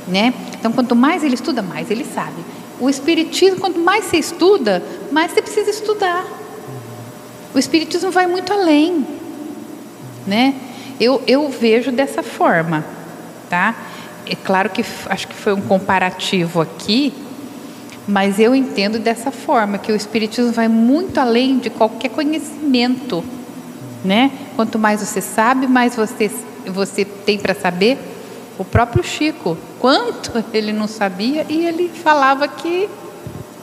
né? 0.08 0.34
Então 0.58 0.72
quanto 0.72 0.96
mais 0.96 1.24
ele 1.24 1.36
estuda, 1.36 1.62
mais 1.62 1.92
ele 1.92 2.06
sabe. 2.06 2.44
O 2.80 2.90
Espiritismo, 2.90 3.60
quanto 3.60 3.80
mais 3.80 4.06
você 4.06 4.18
estuda, 4.18 4.82
mais 5.12 5.32
você 5.32 5.42
precisa 5.42 5.70
estudar. 5.70 6.26
O 7.54 7.60
Espiritismo 7.60 8.10
vai 8.10 8.26
muito 8.26 8.54
além. 8.54 9.06
Né? 10.26 10.56
Eu, 11.00 11.22
eu 11.28 11.50
vejo 11.50 11.92
dessa 11.92 12.24
forma. 12.24 12.86
Tá? 13.50 13.76
É 14.30 14.36
claro 14.36 14.70
que 14.70 14.86
acho 15.08 15.28
que 15.28 15.34
foi 15.34 15.54
um 15.54 15.62
comparativo 15.62 16.62
aqui, 16.62 17.12
mas 18.08 18.40
eu 18.40 18.54
entendo 18.54 19.00
dessa 19.00 19.32
forma, 19.32 19.80
que 19.80 19.92
o 19.92 19.96
Espiritismo 19.96 20.52
vai 20.52 20.68
muito 20.68 21.20
além 21.20 21.58
de 21.58 21.72
qualquer 21.72 22.10
conhecimento. 22.10 23.24
né? 24.06 24.32
Quanto 24.56 24.78
mais 24.78 25.02
você 25.02 25.20
sabe, 25.20 25.68
mais 25.68 25.96
você, 25.96 26.32
você 26.68 27.04
tem 27.04 27.40
para 27.40 27.56
saber. 27.56 27.98
O 28.58 28.64
próprio 28.64 29.04
Chico, 29.04 29.58
quanto 29.80 30.44
ele 30.54 30.72
não 30.72 30.88
sabia 30.88 31.46
e 31.50 31.66
ele 31.66 31.90
falava 31.90 32.48
que, 32.48 32.88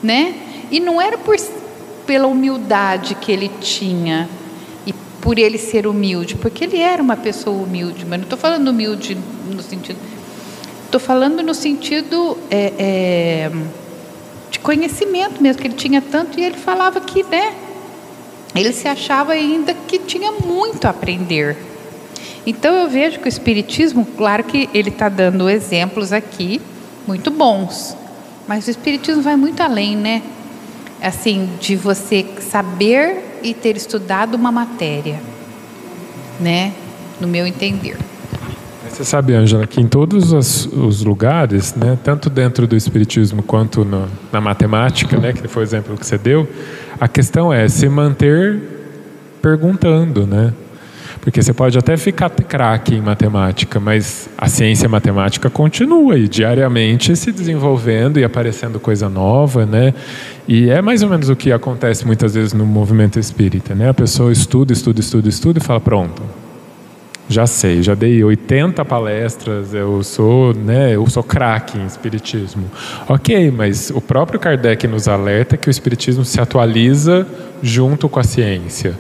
né? 0.03 0.35
E 0.71 0.81
não 0.81 1.01
era 1.01 1.17
por, 1.17 1.37
pela 2.07 2.27
humildade 2.27 3.15
que 3.15 3.31
ele 3.31 3.51
tinha 3.61 4.29
e 4.85 4.93
por 5.21 5.39
ele 5.39 5.59
ser 5.59 5.87
humilde, 5.87 6.35
porque 6.35 6.65
ele 6.65 6.79
era 6.79 7.03
uma 7.03 7.17
pessoa 7.17 7.63
humilde, 7.63 8.05
mas 8.05 8.19
não 8.19 8.25
estou 8.25 8.39
falando 8.39 8.69
humilde 8.69 9.17
no 9.49 9.63
sentido. 9.63 9.99
Estou 10.87 11.01
falando 11.01 11.43
no 11.43 11.53
sentido 11.53 12.39
é, 12.49 12.73
é, 12.79 13.51
de 14.51 14.59
conhecimento 14.61 15.43
mesmo, 15.43 15.61
que 15.61 15.67
ele 15.67 15.75
tinha 15.75 16.01
tanto 16.01 16.39
e 16.39 16.45
ele 16.45 16.57
falava 16.57 17.01
que, 17.01 17.25
né? 17.25 17.55
Ele 18.55 18.73
se 18.73 18.87
achava 18.87 19.33
ainda 19.33 19.75
que 19.75 19.99
tinha 19.99 20.31
muito 20.31 20.87
a 20.87 20.91
aprender. 20.91 21.57
Então 22.47 22.73
eu 22.73 22.89
vejo 22.89 23.19
que 23.19 23.27
o 23.27 23.29
Espiritismo, 23.29 24.07
claro 24.17 24.45
que 24.45 24.71
ele 24.73 24.91
está 24.91 25.09
dando 25.09 25.51
exemplos 25.51 26.13
aqui 26.13 26.63
muito 27.05 27.33
bons, 27.33 27.97
mas 28.47 28.69
o 28.69 28.71
Espiritismo 28.71 29.23
vai 29.23 29.35
muito 29.35 29.61
além, 29.61 29.97
né? 29.97 30.23
Assim, 31.03 31.51
de 31.61 31.75
você 31.75 32.25
saber 32.49 33.41
e 33.43 33.53
ter 33.53 33.77
estudado 33.77 34.37
uma 34.37 34.53
matéria, 34.53 35.21
né? 36.39 36.73
No 37.21 37.27
meu 37.27 37.45
entender. 37.45 37.99
Você 38.91 39.05
sabe, 39.05 39.35
Ângela, 39.35 39.67
que 39.67 39.81
em 39.81 39.87
todos 39.87 40.33
os, 40.33 40.67
os, 40.67 41.03
lugares, 41.03 41.75
né, 41.75 41.99
tanto 42.03 42.31
dentro 42.31 42.67
do 42.67 42.77
Espiritismo 42.77 43.43
quanto 43.43 43.85
no, 43.85 44.09
na 44.33 44.41
matemática, 44.41 45.19
né, 45.19 45.33
que 45.33 45.47
foi 45.49 45.63
o 45.63 45.65
exemplo 45.65 45.97
que 45.97 46.07
você 46.07 46.17
deu, 46.17 46.49
a 47.01 47.07
questão 47.07 47.53
é 47.53 47.69
se 47.69 47.89
manter 47.89 48.61
perguntando, 49.43 50.27
né? 50.27 50.53
Porque 51.21 51.43
você 51.43 51.53
pode 51.53 51.77
até 51.77 51.97
ficar 51.97 52.31
craque 52.31 52.95
em 52.95 53.01
matemática, 53.01 53.81
mas 53.81 54.29
a 54.39 54.49
ciência 54.49 54.89
matemática 54.89 55.51
continua 55.51 56.17
e 56.17 56.29
diariamente 56.29 57.17
se 57.17 57.33
desenvolvendo 57.33 58.21
e 58.21 58.25
aparecendo 58.25 58.79
coisa 58.79 59.09
nova, 59.09 59.67
né? 59.67 59.93
E 60.47 60.71
é 60.71 60.81
mais 60.81 61.03
ou 61.03 61.09
menos 61.09 61.29
o 61.29 61.35
que 61.35 61.51
acontece 61.51 62.07
muitas 62.07 62.35
vezes 62.35 62.53
no 62.53 62.65
movimento 62.65 63.19
espírita, 63.19 63.75
né? 63.75 63.89
A 63.89 63.95
pessoa 63.95 64.31
estuda, 64.31 64.73
estuda, 64.73 65.01
estuda, 65.01 65.29
estuda 65.29 65.59
e 65.59 65.63
fala: 65.63 65.81
pronto, 65.81 66.23
já 67.29 67.47
sei, 67.47 67.83
já 67.83 67.95
dei 67.95 68.23
80 68.23 68.85
palestras, 68.85 69.75
eu 69.75 70.03
sou, 70.03 70.55
né, 70.55 70.95
eu 70.95 71.09
sou 71.09 71.23
craque 71.23 71.79
em 71.79 71.87
espiritismo. 71.87 72.71
OK, 73.09 73.51
mas 73.51 73.91
o 73.91 74.01
próprio 74.01 74.39
Kardec 74.39 74.87
nos 74.87 75.09
alerta 75.09 75.57
que 75.57 75.69
o 75.69 75.71
espiritismo 75.71 76.25
se 76.25 76.41
atualiza 76.41 77.27
junto 77.63 78.09
com 78.09 78.21
a 78.21 78.25
ciência 78.25 78.95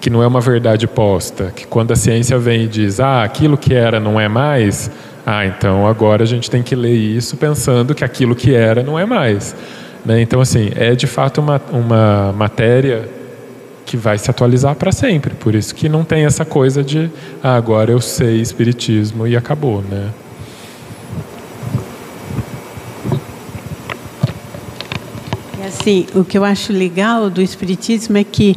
que 0.00 0.10
não 0.10 0.20
é 0.20 0.26
uma 0.26 0.40
verdade 0.40 0.88
posta, 0.88 1.52
que 1.54 1.64
quando 1.64 1.92
a 1.92 1.96
ciência 1.96 2.36
vem 2.36 2.64
e 2.64 2.66
diz, 2.66 2.98
ah, 2.98 3.22
aquilo 3.22 3.56
que 3.56 3.72
era 3.72 4.00
não 4.00 4.18
é 4.18 4.26
mais, 4.26 4.90
ah, 5.24 5.46
então 5.46 5.86
agora 5.86 6.24
a 6.24 6.26
gente 6.26 6.50
tem 6.50 6.60
que 6.60 6.74
ler 6.74 6.96
isso 6.96 7.36
pensando 7.36 7.94
que 7.94 8.02
aquilo 8.02 8.34
que 8.34 8.52
era 8.52 8.82
não 8.82 8.98
é 8.98 9.06
mais. 9.06 9.54
Né? 10.04 10.20
Então, 10.20 10.40
assim, 10.40 10.72
é 10.74 10.96
de 10.96 11.06
fato 11.06 11.40
uma, 11.40 11.62
uma 11.70 12.32
matéria 12.32 13.08
que 13.84 13.96
vai 13.96 14.18
se 14.18 14.30
atualizar 14.30 14.74
para 14.76 14.92
sempre, 14.92 15.34
por 15.34 15.54
isso 15.54 15.74
que 15.74 15.88
não 15.88 16.04
tem 16.04 16.24
essa 16.24 16.44
coisa 16.44 16.82
de, 16.82 17.10
ah, 17.42 17.56
agora 17.56 17.90
eu 17.90 18.00
sei 18.00 18.40
espiritismo 18.40 19.26
e 19.26 19.36
acabou, 19.36 19.82
né? 19.82 20.10
assim, 25.82 26.06
o 26.14 26.24
que 26.24 26.38
eu 26.38 26.44
acho 26.44 26.72
legal 26.72 27.28
do 27.28 27.42
espiritismo 27.42 28.16
é 28.16 28.22
que 28.22 28.56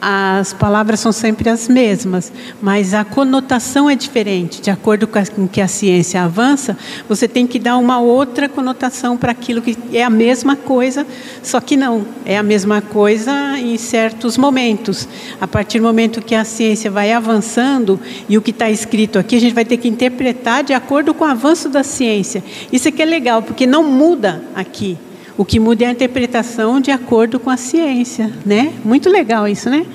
as 0.00 0.52
palavras 0.52 1.00
são 1.00 1.12
sempre 1.12 1.48
as 1.50 1.68
mesmas, 1.68 2.32
mas 2.62 2.94
a 2.94 3.04
conotação 3.04 3.90
é 3.90 3.94
diferente. 3.94 4.62
De 4.62 4.70
acordo 4.70 5.06
com 5.06 5.46
que 5.46 5.60
a 5.60 5.68
ciência 5.68 6.22
avança, 6.22 6.76
você 7.08 7.28
tem 7.28 7.46
que 7.46 7.58
dar 7.58 7.76
uma 7.76 8.00
outra 8.00 8.48
conotação 8.48 9.16
para 9.16 9.32
aquilo 9.32 9.60
que 9.60 9.76
é 9.92 10.02
a 10.02 10.10
mesma 10.10 10.56
coisa, 10.56 11.06
só 11.42 11.60
que 11.60 11.76
não, 11.76 12.06
é 12.24 12.38
a 12.38 12.42
mesma 12.42 12.80
coisa 12.80 13.58
em 13.58 13.76
certos 13.76 14.38
momentos. 14.38 15.06
A 15.40 15.46
partir 15.46 15.78
do 15.78 15.84
momento 15.84 16.22
que 16.22 16.34
a 16.34 16.44
ciência 16.44 16.90
vai 16.90 17.12
avançando 17.12 18.00
e 18.28 18.38
o 18.38 18.42
que 18.42 18.50
está 18.50 18.70
escrito 18.70 19.18
aqui, 19.18 19.36
a 19.36 19.40
gente 19.40 19.54
vai 19.54 19.64
ter 19.64 19.76
que 19.76 19.88
interpretar 19.88 20.64
de 20.64 20.72
acordo 20.72 21.12
com 21.12 21.24
o 21.24 21.28
avanço 21.28 21.68
da 21.68 21.82
ciência. 21.82 22.42
Isso 22.72 22.88
aqui 22.88 23.02
é 23.02 23.04
legal, 23.06 23.42
porque 23.42 23.66
não 23.66 23.84
muda 23.84 24.42
aqui. 24.54 24.96
O 25.36 25.44
que 25.44 25.60
muda 25.60 25.84
é 25.84 25.86
a 25.86 25.92
interpretação 25.92 26.80
de 26.80 26.90
acordo 26.90 27.38
com 27.38 27.50
a 27.50 27.56
ciência, 27.56 28.32
né? 28.44 28.74
Muito 28.84 29.08
legal 29.08 29.46
isso, 29.48 29.70
né? 29.70 29.86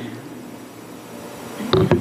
Quando, 1.72 2.00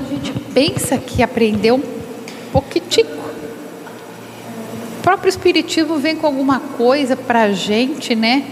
a 0.00 0.14
gente 0.14 0.32
pensa 0.54 0.98
que 0.98 1.22
aprendeu 1.22 1.76
um 1.76 1.82
pouquitico, 2.52 3.10
o 4.98 5.02
próprio 5.02 5.28
Espiritismo 5.28 5.98
vem 5.98 6.14
com 6.14 6.26
alguma 6.26 6.60
coisa 6.60 7.16
para 7.16 7.42
a 7.44 7.52
gente, 7.52 8.14
né? 8.14 8.44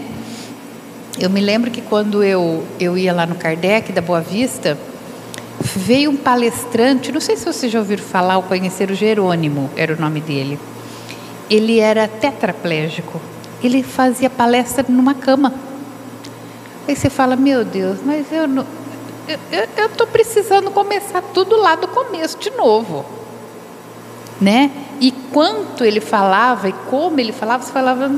Eu 1.19 1.29
me 1.31 1.41
lembro 1.41 1.71
que 1.71 1.83
quando 1.83 2.25
eu, 2.25 2.65
eu 2.81 2.97
ia 2.97 3.13
lá 3.13 3.27
no 3.27 3.35
Kardec, 3.35 3.93
da 3.93 4.01
Boa 4.01 4.21
Vista, 4.21 4.79
veio 5.77 6.11
um 6.11 6.17
palestrante, 6.17 7.13
não 7.13 7.21
sei 7.21 7.37
se 7.37 7.45
vocês 7.45 7.71
já 7.71 7.79
ouviram 7.79 8.03
falar 8.03 8.39
ou 8.39 8.43
conheceram 8.43 8.95
o 8.95 8.97
Jerônimo, 8.97 9.71
era 9.77 9.95
o 9.95 10.01
nome 10.01 10.21
dele 10.21 10.59
ele 11.51 11.81
era 11.81 12.07
tetraplégico. 12.07 13.21
Ele 13.63 13.83
fazia 13.83 14.31
palestra 14.31 14.85
numa 14.89 15.15
cama. 15.15 15.53
Aí 16.87 16.95
você 16.95 17.11
fala, 17.11 17.35
meu 17.35 17.65
Deus, 17.65 17.99
mas 18.05 18.31
eu 18.33 18.47
não. 18.47 18.65
Eu 19.77 19.87
estou 19.87 20.07
precisando 20.07 20.71
começar 20.71 21.23
tudo 21.35 21.57
lá 21.57 21.75
do 21.75 21.89
começo 21.89 22.39
de 22.39 22.51
novo. 22.51 23.05
Né? 24.41 24.71
E 25.01 25.13
quanto 25.33 25.85
ele 25.85 26.01
falava 26.01 26.69
e 26.69 26.73
como 26.89 27.21
ele 27.21 27.33
falava, 27.33 27.63
você 27.63 27.73
falava. 27.73 28.11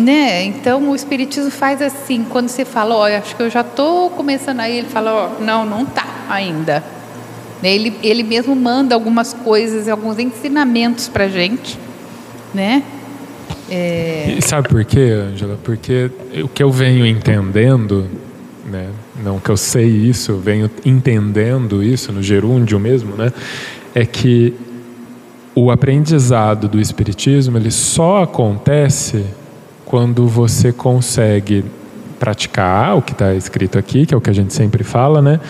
Né? 0.00 0.44
Então 0.44 0.90
o 0.90 0.94
Espiritismo 0.94 1.50
faz 1.50 1.80
assim, 1.82 2.24
quando 2.24 2.48
você 2.48 2.64
fala, 2.64 2.94
olha, 2.94 3.18
acho 3.18 3.34
que 3.34 3.42
eu 3.42 3.50
já 3.50 3.62
estou 3.62 4.10
começando 4.10 4.60
aí, 4.60 4.78
ele 4.78 4.88
fala, 4.88 5.12
ó, 5.12 5.42
não, 5.42 5.64
não 5.64 5.82
está 5.82 6.06
ainda. 6.28 6.84
Né? 7.64 7.74
Ele, 7.74 7.94
ele 8.02 8.22
mesmo 8.22 8.54
manda 8.54 8.94
algumas 8.94 9.32
coisas, 9.32 9.88
alguns 9.88 10.18
ensinamentos 10.18 11.08
para 11.08 11.24
a 11.24 11.28
gente, 11.28 11.78
né? 12.52 12.82
É... 13.70 14.34
E 14.36 14.42
sabe 14.42 14.68
por 14.68 14.84
quê, 14.84 15.10
Ângela? 15.32 15.58
Porque 15.64 16.10
o 16.42 16.48
que 16.48 16.62
eu 16.62 16.70
venho 16.70 17.06
entendendo, 17.06 18.06
né? 18.70 18.90
não 19.24 19.40
que 19.40 19.48
eu 19.48 19.56
sei 19.56 19.86
isso, 19.86 20.32
eu 20.32 20.40
venho 20.40 20.70
entendendo 20.84 21.82
isso 21.82 22.12
no 22.12 22.22
gerúndio 22.22 22.78
mesmo, 22.78 23.16
né? 23.16 23.32
é 23.94 24.04
que 24.04 24.52
o 25.54 25.70
aprendizado 25.70 26.68
do 26.68 26.78
Espiritismo 26.78 27.56
ele 27.56 27.70
só 27.70 28.24
acontece 28.24 29.24
quando 29.86 30.28
você 30.28 30.70
consegue 30.70 31.64
praticar 32.20 32.98
o 32.98 33.00
que 33.00 33.12
está 33.12 33.32
escrito 33.32 33.78
aqui, 33.78 34.04
que 34.04 34.12
é 34.12 34.16
o 34.16 34.20
que 34.20 34.28
a 34.28 34.34
gente 34.34 34.52
sempre 34.52 34.84
fala, 34.84 35.22
né? 35.22 35.40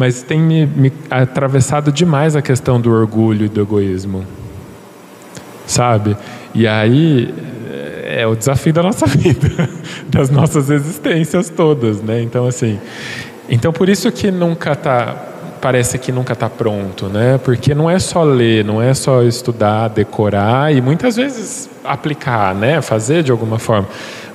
Mas 0.00 0.22
tem 0.22 0.40
me, 0.40 0.64
me 0.64 0.90
atravessado 1.10 1.92
demais 1.92 2.34
a 2.34 2.40
questão 2.40 2.80
do 2.80 2.90
orgulho 2.90 3.44
e 3.44 3.48
do 3.50 3.60
egoísmo. 3.60 4.24
Sabe? 5.66 6.16
E 6.54 6.66
aí 6.66 7.34
é 8.06 8.26
o 8.26 8.34
desafio 8.34 8.72
da 8.72 8.82
nossa 8.82 9.04
vida, 9.04 9.68
das 10.08 10.30
nossas 10.30 10.70
existências 10.70 11.50
todas, 11.50 12.00
né? 12.00 12.22
Então 12.22 12.46
assim, 12.46 12.80
então 13.46 13.74
por 13.74 13.90
isso 13.90 14.10
que 14.10 14.30
nunca 14.30 14.74
tá 14.74 15.26
parece 15.60 15.98
que 15.98 16.10
nunca 16.10 16.32
está 16.32 16.48
pronto, 16.48 17.04
né? 17.10 17.38
Porque 17.44 17.74
não 17.74 17.90
é 17.90 17.98
só 17.98 18.22
ler, 18.22 18.64
não 18.64 18.80
é 18.80 18.94
só 18.94 19.22
estudar, 19.22 19.88
decorar 19.88 20.74
e 20.74 20.80
muitas 20.80 21.16
vezes 21.16 21.68
aplicar, 21.84 22.54
né? 22.54 22.80
Fazer 22.80 23.22
de 23.22 23.30
alguma 23.30 23.58
forma, 23.58 23.86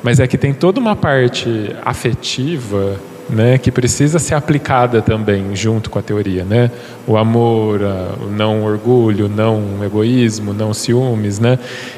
mas 0.03 0.19
é 0.19 0.27
que 0.27 0.37
tem 0.37 0.53
toda 0.53 0.79
uma 0.79 0.95
parte 0.95 1.75
afetiva 1.83 2.99
né, 3.29 3.57
que 3.57 3.71
precisa 3.71 4.19
ser 4.19 4.35
aplicada 4.35 5.01
também 5.01 5.55
junto 5.55 5.89
com 5.89 5.97
a 5.97 6.01
teoria, 6.01 6.43
né? 6.43 6.69
O 7.07 7.17
amor, 7.17 7.81
o 8.21 8.29
não 8.29 8.63
orgulho, 8.63 9.27
não 9.27 9.83
egoísmo, 9.83 10.53
não 10.53 10.73
ciúmes, 10.73 11.39
né? 11.39 11.57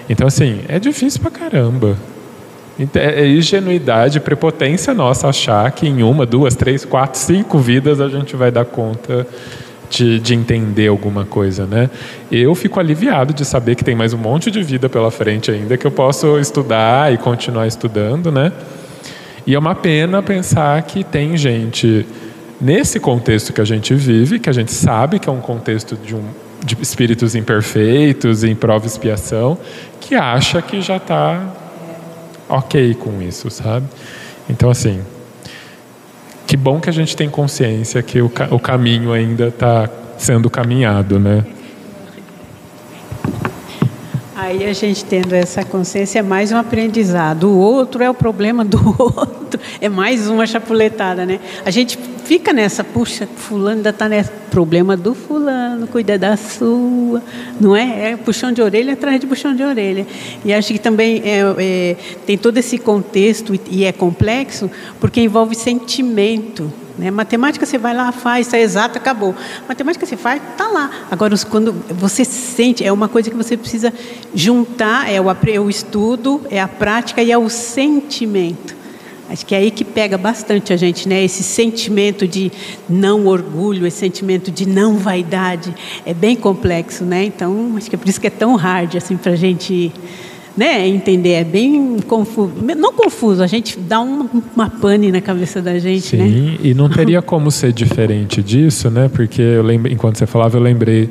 Então 0.10 0.28
assim 0.28 0.62
é 0.68 0.80
difícil 0.80 1.22
pra 1.22 1.32
caramba. 1.32 1.98
É, 2.96 3.24
é 3.24 3.28
ingenuidade, 3.28 4.20
prepotência 4.20 4.94
nossa 4.94 5.28
achar 5.28 5.70
que 5.72 5.88
em 5.88 6.04
uma, 6.04 6.26
duas, 6.26 6.56
três, 6.56 6.86
quatro, 6.86 7.20
cinco 7.20 7.58
vidas 7.58 8.00
a 8.00 8.08
gente 8.08 8.36
vai 8.36 8.52
dar 8.52 8.66
conta 8.66 9.26
de, 9.90 10.20
de 10.20 10.36
entender 10.36 10.88
alguma 10.88 11.26
coisa, 11.26 11.66
né? 11.66 11.90
Eu 12.32 12.54
fico 12.54 12.80
aliviado 12.80 13.34
de 13.34 13.44
saber 13.44 13.76
que 13.76 13.84
tem 13.84 13.96
mais 13.96 14.14
um 14.14 14.18
monte 14.18 14.52
de 14.52 14.62
vida 14.62 14.88
pela 14.88 15.10
frente 15.10 15.50
ainda 15.50 15.78
que 15.78 15.88
eu 15.88 15.92
posso 15.92 16.38
estudar 16.40 17.12
e 17.12 17.18
continuar 17.18 17.68
estudando, 17.68 18.32
né? 18.32 18.52
E 19.48 19.56
é 19.56 19.60
uma 19.60 19.74
pena 19.74 20.22
pensar 20.22 20.82
que 20.82 21.06
tem 21.06 21.38
gente 21.38 22.06
nesse 22.60 23.00
contexto 23.00 23.54
que 23.54 23.62
a 23.62 23.66
gente 23.66 23.96
vive, 23.96 24.40
que 24.40 24.50
a 24.50 24.54
gente 24.54 24.74
sabe 24.74 25.20
que 25.20 25.30
é 25.30 25.32
um 25.32 25.40
contexto 25.40 25.96
de, 25.96 26.14
um, 26.14 26.24
de 26.66 26.78
espíritos 26.82 27.34
imperfeitos, 27.34 28.44
em 28.44 28.54
prova 28.54 28.86
e 28.86 28.90
expiação, 28.90 29.58
que 30.02 30.16
acha 30.16 30.62
que 30.62 30.82
já 30.82 30.98
está 30.98 31.50
ok 32.50 32.94
com 32.96 33.22
isso, 33.22 33.50
sabe? 33.50 33.86
Então, 34.50 34.70
assim, 34.70 35.00
que 36.46 36.58
bom 36.58 36.82
que 36.82 36.90
a 36.90 36.94
gente 36.94 37.16
tem 37.16 37.30
consciência 37.30 38.04
que 38.04 38.22
o, 38.22 38.30
o 38.52 38.60
caminho 38.60 39.14
ainda 39.14 39.48
está 39.48 39.90
sendo 40.18 40.50
caminhado, 40.50 41.20
né? 41.20 41.46
Aí 44.48 44.66
a 44.66 44.72
gente 44.72 45.04
tendo 45.04 45.36
essa 45.36 45.66
consciência 45.66 46.20
é 46.20 46.22
mais 46.22 46.54
um 46.54 46.58
aprendizado. 46.58 47.50
O 47.50 47.58
outro 47.58 48.02
é 48.02 48.10
o 48.10 48.14
problema 48.14 48.64
do 48.64 48.80
outro. 48.98 49.60
É 49.82 49.90
mais 49.90 50.30
uma 50.30 50.48
chapuletada, 50.48 51.26
né? 51.26 51.42
A 51.66 51.70
gente 51.70 52.00
fica 52.24 52.54
nessa, 52.54 52.82
puxa, 52.82 53.28
fulano 53.28 53.80
ainda 53.80 53.90
está 53.90 54.08
nesse 54.08 54.32
problema 54.50 54.96
do 54.96 55.14
fulano, 55.14 55.86
cuida 55.88 56.18
da 56.18 56.38
sua, 56.38 57.22
não 57.60 57.76
é? 57.76 58.12
É 58.12 58.16
puxão 58.16 58.54
de 58.54 58.62
orelha 58.62 58.94
atrás 58.94 59.20
de 59.20 59.28
puxão 59.28 59.54
de 59.54 59.64
orelha. 59.64 60.08
E 60.46 60.54
acho 60.54 60.72
que 60.72 60.80
também 60.80 61.22
é, 61.26 61.42
é, 61.58 61.96
tem 62.26 62.38
todo 62.38 62.58
esse 62.58 62.78
contexto 62.78 63.54
e 63.70 63.84
é 63.84 63.92
complexo 63.92 64.72
porque 65.02 65.20
envolve 65.20 65.56
sentimento. 65.56 66.72
Né? 66.98 67.12
Matemática 67.12 67.66
você 67.66 67.78
vai 67.78 67.94
lá, 67.94 68.12
faz, 68.12 68.48
está 68.48 68.58
exato, 68.58 68.98
acabou. 68.98 69.36
Matemática 69.68 70.06
você 70.06 70.18
faz, 70.18 70.42
está 70.52 70.68
lá. 70.68 70.90
Agora, 71.12 71.36
quando 71.50 71.74
você 71.90 72.26
sente, 72.26 72.84
é 72.84 72.92
uma 72.92 73.08
coisa 73.08 73.30
que 73.30 73.36
você 73.36 73.56
precisa 73.56 73.94
juntar, 74.34 75.12
é 75.12 75.22
o, 75.22 75.30
é 75.30 75.60
o 75.60 75.70
estudo, 75.70 76.42
é 76.50 76.60
a 76.60 76.68
prática 76.68 77.22
e 77.22 77.32
é 77.32 77.38
o 77.38 77.50
sentimento. 77.50 78.76
Acho 79.30 79.46
que 79.46 79.54
é 79.54 79.58
aí 79.58 79.72
que 79.72 79.84
pega 79.84 80.18
bastante 80.18 80.72
a 80.72 80.78
gente, 80.78 81.08
né? 81.08 81.22
Esse 81.22 81.44
sentimento 81.44 82.26
de 82.26 82.50
não 82.88 83.28
orgulho, 83.28 83.86
esse 83.86 83.98
sentimento 83.98 84.50
de 84.50 84.66
não 84.66 84.98
vaidade, 84.98 85.76
é 86.06 86.14
bem 86.14 86.34
complexo, 86.34 87.04
né? 87.04 87.26
Então, 87.26 87.74
acho 87.76 87.90
que 87.90 87.96
é 87.96 88.00
por 88.00 88.08
isso 88.08 88.22
que 88.22 88.28
é 88.28 88.32
tão 88.32 88.56
hard 88.56 88.96
assim 88.96 89.18
para 89.18 89.34
a 89.34 89.36
gente 89.36 89.92
né, 90.58 90.88
entender. 90.88 91.34
É 91.34 91.44
bem 91.44 91.98
confuso. 92.08 92.54
Não 92.76 92.92
confuso, 92.92 93.44
a 93.44 93.48
gente 93.48 93.80
dá 93.80 94.02
uma, 94.02 94.28
uma 94.56 94.70
pane 94.70 95.12
na 95.12 95.22
cabeça 95.22 95.62
da 95.62 95.78
gente, 95.78 96.08
Sim, 96.08 96.18
né? 96.18 96.26
Sim, 96.26 96.60
e 96.64 96.74
não 96.74 96.90
teria 96.90 97.22
como 97.22 97.52
ser 97.52 97.72
diferente 97.72 98.42
disso, 98.42 98.90
né? 98.90 99.08
Porque 99.08 99.42
eu 99.42 99.62
lembro, 99.62 99.92
enquanto 99.92 100.18
você 100.18 100.26
falava, 100.26 100.58
eu 100.58 100.62
lembrei 100.62 101.10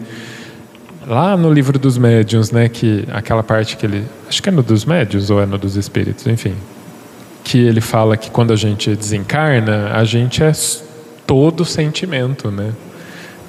lá 1.06 1.36
no 1.36 1.52
livro 1.52 1.78
dos 1.78 1.96
médiuns, 1.96 2.50
né, 2.50 2.68
que 2.68 3.04
aquela 3.12 3.42
parte 3.42 3.76
que 3.76 3.86
ele, 3.86 4.04
acho 4.28 4.42
que 4.42 4.48
é 4.48 4.52
no 4.52 4.62
dos 4.62 4.84
médiuns 4.84 5.30
ou 5.30 5.40
é 5.40 5.46
no 5.46 5.56
dos 5.56 5.76
espíritos, 5.76 6.26
enfim, 6.26 6.54
que 7.44 7.58
ele 7.58 7.80
fala 7.80 8.16
que 8.16 8.28
quando 8.28 8.52
a 8.52 8.56
gente 8.56 8.94
desencarna, 8.96 9.92
a 9.92 10.04
gente 10.04 10.42
é 10.42 10.50
todo 11.24 11.64
sentimento, 11.64 12.50
né? 12.50 12.72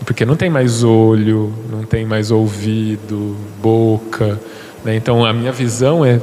Porque 0.06 0.24
não 0.24 0.36
tem 0.36 0.50
mais 0.50 0.84
olho, 0.84 1.52
não 1.72 1.84
tem 1.84 2.06
mais 2.06 2.30
ouvido, 2.30 3.36
boca? 3.62 4.40
Então, 4.86 5.26
a 5.26 5.34
minha 5.34 5.52
visão 5.52 6.06
é 6.06 6.20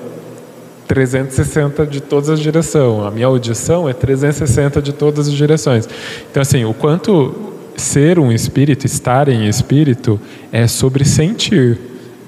360 0.86 1.86
de 1.86 2.00
todas 2.00 2.30
as 2.30 2.40
direções, 2.40 3.06
a 3.06 3.10
minha 3.10 3.26
audição 3.26 3.88
é 3.88 3.92
360 3.92 4.82
de 4.82 4.92
todas 4.92 5.28
as 5.28 5.34
direções. 5.34 5.88
Então, 6.30 6.40
assim, 6.40 6.64
o 6.64 6.74
quanto 6.74 7.34
ser 7.76 8.18
um 8.18 8.30
espírito, 8.30 8.86
estar 8.86 9.28
em 9.28 9.48
espírito, 9.48 10.20
é 10.52 10.66
sobre 10.66 11.04
sentir. 11.04 11.78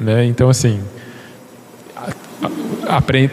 Né? 0.01 0.25
Então, 0.25 0.49
assim, 0.49 0.81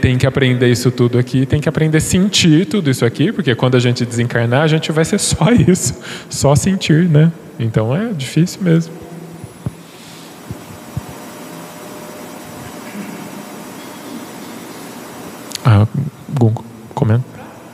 tem 0.02 0.18
que 0.18 0.26
aprender 0.26 0.70
isso 0.70 0.92
tudo 0.92 1.18
aqui, 1.18 1.46
tem 1.46 1.60
que 1.60 1.70
aprender 1.70 1.98
a 1.98 2.02
sentir 2.02 2.66
tudo 2.66 2.90
isso 2.90 3.06
aqui, 3.06 3.32
porque 3.32 3.54
quando 3.56 3.76
a 3.76 3.80
gente 3.80 4.06
desencarnar, 4.06 4.62
a 4.62 4.68
gente 4.68 4.92
vai 4.92 5.06
ser 5.06 5.20
só 5.20 5.50
isso, 5.68 5.96
só 6.30 6.56
sentir, 6.56 7.08
né? 7.08 7.32
Então 7.60 7.96
é 7.96 8.12
difícil 8.14 8.62
mesmo. 8.62 9.03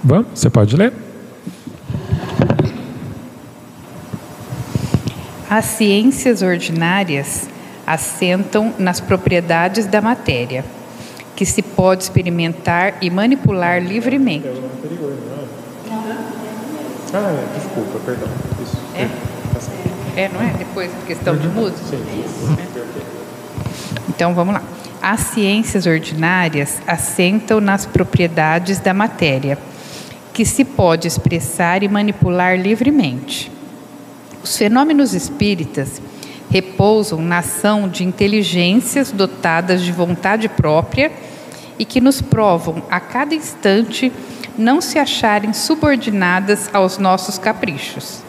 Vamos, 0.10 0.26
você 0.34 0.50
pode 0.50 0.76
ler. 0.76 0.92
As 5.48 5.66
ciências 5.66 6.42
ordinárias 6.42 7.48
assentam 7.86 8.74
nas 8.80 9.00
propriedades 9.00 9.86
da 9.86 10.02
matéria, 10.02 10.66
que 11.36 11.46
se 11.46 11.62
pode 11.62 12.02
experimentar 12.02 12.96
e 13.04 13.10
manipular 13.12 13.80
livremente. 13.84 14.48
Ah, 17.14 17.32
é, 17.32 17.60
desculpa, 17.60 18.00
perdão. 18.04 18.30
Isso. 18.64 18.78
É? 18.96 20.22
É, 20.24 20.30
não 20.30 20.42
é? 20.42 20.54
Depois, 20.58 20.90
questão 21.06 21.38
de 21.38 21.48
música? 21.50 21.86
Sim. 21.86 22.58
Então, 24.10 24.34
vamos 24.34 24.56
lá. 24.56 24.64
As 25.00 25.20
ciências 25.20 25.86
ordinárias 25.86 26.82
assentam 26.88 27.62
nas 27.62 27.86
propriedades 27.86 28.80
da 28.80 28.94
matéria, 28.94 29.58
que 30.40 30.46
se 30.46 30.64
pode 30.64 31.06
expressar 31.06 31.84
e 31.84 31.90
manipular 31.90 32.58
livremente. 32.58 33.52
Os 34.42 34.56
fenômenos 34.56 35.14
espíritas 35.14 36.02
repousam 36.50 37.22
na 37.22 37.40
ação 37.40 37.90
de 37.90 38.06
inteligências 38.06 39.12
dotadas 39.12 39.82
de 39.82 39.92
vontade 39.92 40.48
própria 40.48 41.12
e 41.78 41.84
que 41.84 42.00
nos 42.00 42.22
provam 42.22 42.82
a 42.90 43.02
cada 43.02 43.36
instante 43.36 44.14
não 44.58 44.80
se 44.80 44.98
acharem 44.98 45.52
subordinadas 45.52 46.70
aos 46.72 46.98
nossos 46.98 47.38
caprichos. 47.38 48.24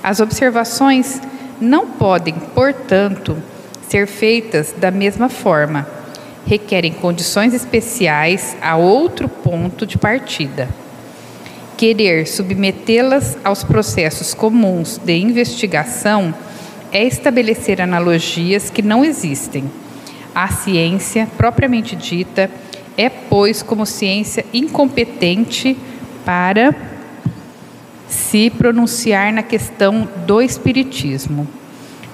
As 0.00 0.20
observações 0.20 1.20
não 1.60 1.88
podem, 1.88 2.34
portanto, 2.34 3.36
ser 3.88 4.06
feitas 4.06 4.72
da 4.78 4.92
mesma 4.92 5.28
forma. 5.28 5.88
Requerem 6.46 6.92
condições 6.92 7.52
especiais 7.52 8.56
a 8.62 8.76
outro 8.76 9.28
ponto 9.28 9.84
de 9.84 9.98
partida. 9.98 10.81
Querer 11.82 12.28
submetê-las 12.28 13.36
aos 13.42 13.64
processos 13.64 14.34
comuns 14.34 14.98
de 14.98 15.16
investigação 15.16 16.32
é 16.92 17.02
estabelecer 17.02 17.82
analogias 17.82 18.70
que 18.70 18.80
não 18.80 19.04
existem. 19.04 19.64
A 20.32 20.46
ciência, 20.46 21.26
propriamente 21.36 21.96
dita, 21.96 22.48
é, 22.96 23.08
pois, 23.08 23.64
como 23.64 23.84
ciência 23.84 24.46
incompetente 24.54 25.76
para 26.24 26.72
se 28.06 28.48
pronunciar 28.48 29.32
na 29.32 29.42
questão 29.42 30.08
do 30.24 30.40
espiritismo 30.40 31.48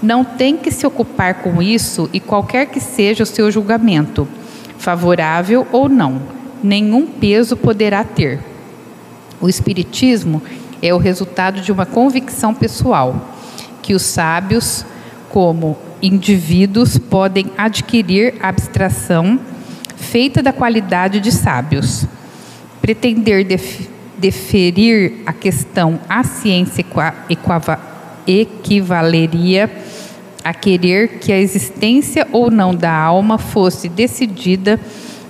não 0.00 0.24
tem 0.24 0.56
que 0.56 0.70
se 0.70 0.86
ocupar 0.86 1.42
com 1.42 1.60
isso 1.60 2.08
e 2.10 2.20
qualquer 2.20 2.68
que 2.68 2.80
seja 2.80 3.22
o 3.22 3.26
seu 3.26 3.50
julgamento, 3.50 4.26
favorável 4.78 5.66
ou 5.70 5.90
não, 5.90 6.22
nenhum 6.62 7.06
peso 7.06 7.54
poderá 7.54 8.02
ter. 8.02 8.56
O 9.40 9.48
Espiritismo 9.48 10.42
é 10.82 10.92
o 10.92 10.98
resultado 10.98 11.60
de 11.60 11.70
uma 11.70 11.86
convicção 11.86 12.54
pessoal, 12.54 13.36
que 13.82 13.94
os 13.94 14.02
sábios, 14.02 14.84
como 15.28 15.76
indivíduos, 16.02 16.98
podem 16.98 17.46
adquirir 17.56 18.34
abstração 18.40 19.38
feita 19.96 20.42
da 20.42 20.52
qualidade 20.52 21.20
de 21.20 21.32
sábios. 21.32 22.06
Pretender 22.80 23.44
def 23.44 23.88
deferir 24.18 25.22
a 25.24 25.32
questão 25.32 26.00
à 26.08 26.24
ciência 26.24 26.84
equivaleria 28.26 29.70
a 30.42 30.54
querer 30.54 31.18
que 31.18 31.32
a 31.32 31.38
existência 31.38 32.26
ou 32.32 32.50
não 32.50 32.74
da 32.74 32.92
alma 32.92 33.38
fosse 33.38 33.88
decidida 33.88 34.80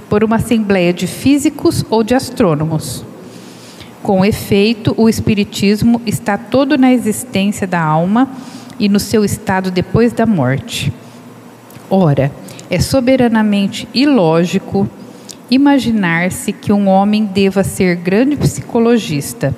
por 0.09 0.25
uma 0.25 0.37
assembleia 0.37 0.93
de 0.93 1.07
físicos 1.07 1.85
ou 1.91 2.03
de 2.03 2.15
astrônomos. 2.15 3.05
Com 4.03 4.25
efeito, 4.25 4.95
o 4.97 5.09
Espiritismo 5.09 6.01
está 6.07 6.39
todo 6.39 6.79
na 6.79 6.93
existência 6.93 7.67
da 7.67 7.83
alma 7.83 8.29
e 8.79 8.89
no 8.89 9.01
seu 9.01 9.25
estado 9.25 9.71
depois 9.71 10.13
da 10.13 10.25
morte. 10.25 10.93
Ora, 11.91 12.31
é 12.71 12.81
soberanamente 12.81 13.89
ilógico 13.93 14.89
imaginar-se 15.51 16.53
que 16.53 16.73
um 16.73 16.87
homem 16.87 17.25
deva 17.25 17.65
ser 17.65 17.97
grande 17.97 18.37
psicologista, 18.37 19.55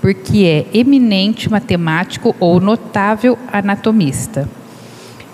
porque 0.00 0.44
é 0.44 0.78
eminente 0.78 1.50
matemático 1.50 2.34
ou 2.38 2.60
notável 2.60 3.36
anatomista. 3.52 4.48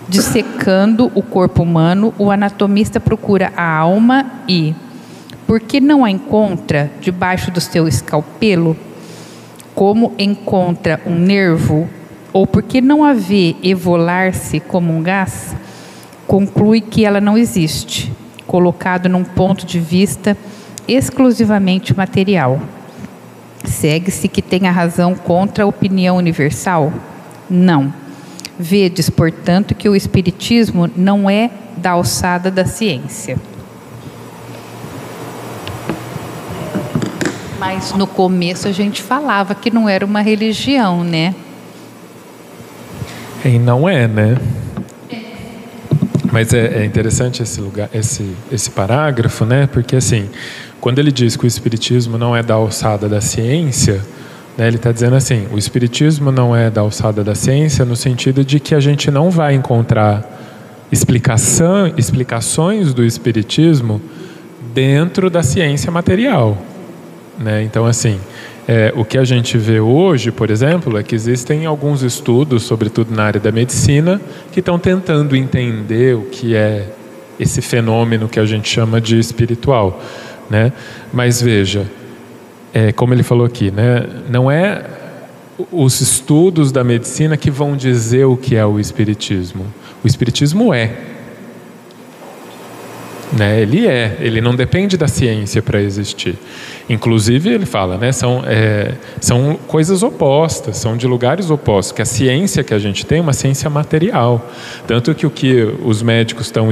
Dissecando 0.09 1.11
o 1.15 1.21
corpo 1.21 1.63
humano, 1.63 2.13
o 2.17 2.29
anatomista 2.29 2.99
procura 2.99 3.53
a 3.55 3.77
alma 3.77 4.25
e, 4.47 4.75
porque 5.47 5.79
não 5.79 6.03
a 6.03 6.11
encontra 6.11 6.91
debaixo 7.01 7.51
do 7.51 7.61
seu 7.61 7.87
escalpelo, 7.87 8.75
como 9.75 10.13
encontra 10.17 11.01
um 11.05 11.15
nervo, 11.15 11.87
ou 12.31 12.47
porque 12.47 12.81
não 12.81 13.03
a 13.03 13.13
vê 13.13 13.55
evolar-se 13.63 14.59
como 14.59 14.95
um 14.95 15.01
gás, 15.01 15.55
conclui 16.27 16.81
que 16.81 17.05
ela 17.05 17.21
não 17.21 17.37
existe, 17.37 18.11
colocado 18.47 19.09
num 19.09 19.23
ponto 19.23 19.65
de 19.65 19.79
vista 19.79 20.37
exclusivamente 20.87 21.95
material. 21.95 22.59
Segue-se 23.63 24.27
que 24.27 24.41
tem 24.41 24.67
a 24.67 24.71
razão 24.71 25.15
contra 25.15 25.63
a 25.63 25.67
opinião 25.67 26.17
universal? 26.17 26.91
Não 27.49 28.03
Vedes, 28.57 29.09
portanto, 29.09 29.73
que 29.73 29.89
o 29.89 29.95
Espiritismo 29.95 30.89
não 30.95 31.29
é 31.29 31.49
da 31.75 31.91
alçada 31.91 32.51
da 32.51 32.65
ciência. 32.65 33.37
Mas 37.65 37.93
no 37.93 38.05
começo 38.05 38.67
a 38.67 38.73
gente 38.73 39.01
falava 39.01 39.55
que 39.55 39.71
não 39.71 39.87
era 39.87 40.05
uma 40.05 40.19
religião, 40.19 41.01
né? 41.01 41.33
E 43.45 43.57
não 43.57 43.87
é, 43.87 44.05
né? 44.05 44.37
Mas 46.29 46.53
é, 46.53 46.81
é, 46.81 46.85
interessante 46.85 47.41
esse 47.41 47.61
lugar, 47.61 47.89
esse, 47.93 48.35
esse 48.51 48.69
parágrafo, 48.69 49.45
né? 49.45 49.65
Porque 49.65 49.95
assim, 49.95 50.29
quando 50.81 50.99
ele 50.99 51.09
diz 51.09 51.37
que 51.37 51.45
o 51.45 51.47
espiritismo 51.47 52.17
não 52.17 52.35
é 52.35 52.43
da 52.43 52.55
alçada 52.55 53.07
da 53.07 53.21
ciência, 53.21 54.01
né, 54.57 54.67
ele 54.67 54.75
está 54.75 54.91
dizendo 54.91 55.15
assim: 55.15 55.47
o 55.49 55.57
espiritismo 55.57 56.33
não 56.33 56.53
é 56.53 56.69
da 56.69 56.81
alçada 56.81 57.23
da 57.23 57.33
ciência 57.33 57.85
no 57.85 57.95
sentido 57.95 58.43
de 58.43 58.59
que 58.59 58.75
a 58.75 58.79
gente 58.81 59.09
não 59.09 59.31
vai 59.31 59.55
encontrar 59.55 60.21
explicação, 60.91 61.93
explicações 61.95 62.93
do 62.93 63.05
espiritismo 63.05 64.01
dentro 64.73 65.29
da 65.29 65.41
ciência 65.41 65.89
material, 65.89 66.57
né? 67.37 67.63
Então 67.63 67.85
assim, 67.85 68.19
é, 68.67 68.93
o 68.95 69.03
que 69.03 69.17
a 69.17 69.25
gente 69.25 69.57
vê 69.57 69.79
hoje, 69.79 70.31
por 70.31 70.49
exemplo, 70.49 70.97
é 70.97 71.03
que 71.03 71.13
existem 71.13 71.65
alguns 71.65 72.01
estudos, 72.01 72.63
sobretudo 72.63 73.13
na 73.13 73.23
área 73.23 73.39
da 73.39 73.51
medicina, 73.51 74.21
que 74.51 74.59
estão 74.59 74.79
tentando 74.79 75.35
entender 75.35 76.15
o 76.15 76.23
que 76.23 76.55
é 76.55 76.87
esse 77.39 77.61
fenômeno 77.61 78.29
que 78.29 78.39
a 78.39 78.45
gente 78.45 78.69
chama 78.69 79.01
de 79.01 79.19
espiritual. 79.19 80.01
Né? 80.49 80.71
Mas 81.11 81.41
veja, 81.41 81.85
é, 82.73 82.91
como 82.91 83.13
ele 83.13 83.23
falou 83.23 83.45
aqui, 83.45 83.69
né, 83.69 84.05
não 84.29 84.49
é 84.49 84.83
os 85.71 86.01
estudos 86.01 86.71
da 86.71 86.83
medicina 86.83 87.37
que 87.37 87.51
vão 87.51 87.75
dizer 87.75 88.25
o 88.25 88.37
que 88.37 88.55
é 88.55 88.65
o 88.65 88.79
espiritismo. 88.79 89.65
O 90.03 90.07
espiritismo 90.07 90.73
é. 90.73 90.91
Né? 93.31 93.61
Ele 93.61 93.87
é, 93.87 94.17
ele 94.19 94.41
não 94.41 94.55
depende 94.55 94.95
da 94.95 95.07
ciência 95.07 95.61
para 95.61 95.81
existir. 95.81 96.37
Inclusive, 96.89 97.49
ele 97.49 97.65
fala, 97.65 97.97
né, 97.97 98.11
são, 98.11 98.43
é, 98.45 98.93
são 99.21 99.57
coisas 99.67 100.03
opostas, 100.03 100.77
são 100.77 100.97
de 100.97 101.07
lugares 101.07 101.49
opostos, 101.49 101.93
que 101.93 102.01
a 102.01 102.05
ciência 102.05 102.63
que 102.63 102.73
a 102.73 102.79
gente 102.79 103.05
tem 103.05 103.19
é 103.19 103.21
uma 103.21 103.33
ciência 103.33 103.69
material. 103.69 104.49
Tanto 104.85 105.15
que 105.15 105.25
o 105.25 105.29
que 105.29 105.63
os 105.83 106.01
médicos 106.01 106.47
estão 106.47 106.69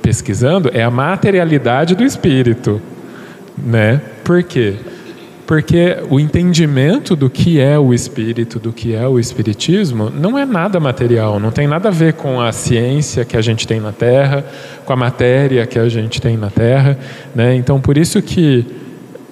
pesquisando 0.00 0.70
é 0.72 0.82
a 0.82 0.90
materialidade 0.90 1.94
do 1.94 2.04
espírito. 2.04 2.80
Né? 3.58 4.00
Por 4.24 4.42
quê? 4.42 4.76
Porque 5.46 5.96
o 6.08 6.20
entendimento 6.20 7.16
do 7.16 7.28
que 7.28 7.58
é 7.58 7.76
o 7.76 7.92
espírito, 7.92 8.60
do 8.60 8.72
que 8.72 8.94
é 8.94 9.08
o 9.08 9.18
espiritismo, 9.18 10.08
não 10.08 10.38
é 10.38 10.46
nada 10.46 10.78
material, 10.78 11.40
não 11.40 11.50
tem 11.50 11.66
nada 11.66 11.88
a 11.88 11.90
ver 11.90 12.12
com 12.12 12.40
a 12.40 12.52
ciência 12.52 13.24
que 13.24 13.36
a 13.36 13.40
gente 13.40 13.66
tem 13.66 13.80
na 13.80 13.90
Terra, 13.90 14.44
com 14.84 14.92
a 14.92 14.96
matéria 14.96 15.66
que 15.66 15.76
a 15.76 15.88
gente 15.88 16.20
tem 16.20 16.36
na 16.36 16.50
Terra. 16.50 16.96
Né? 17.34 17.56
Então, 17.56 17.80
por 17.80 17.98
isso 17.98 18.22
que 18.22 18.64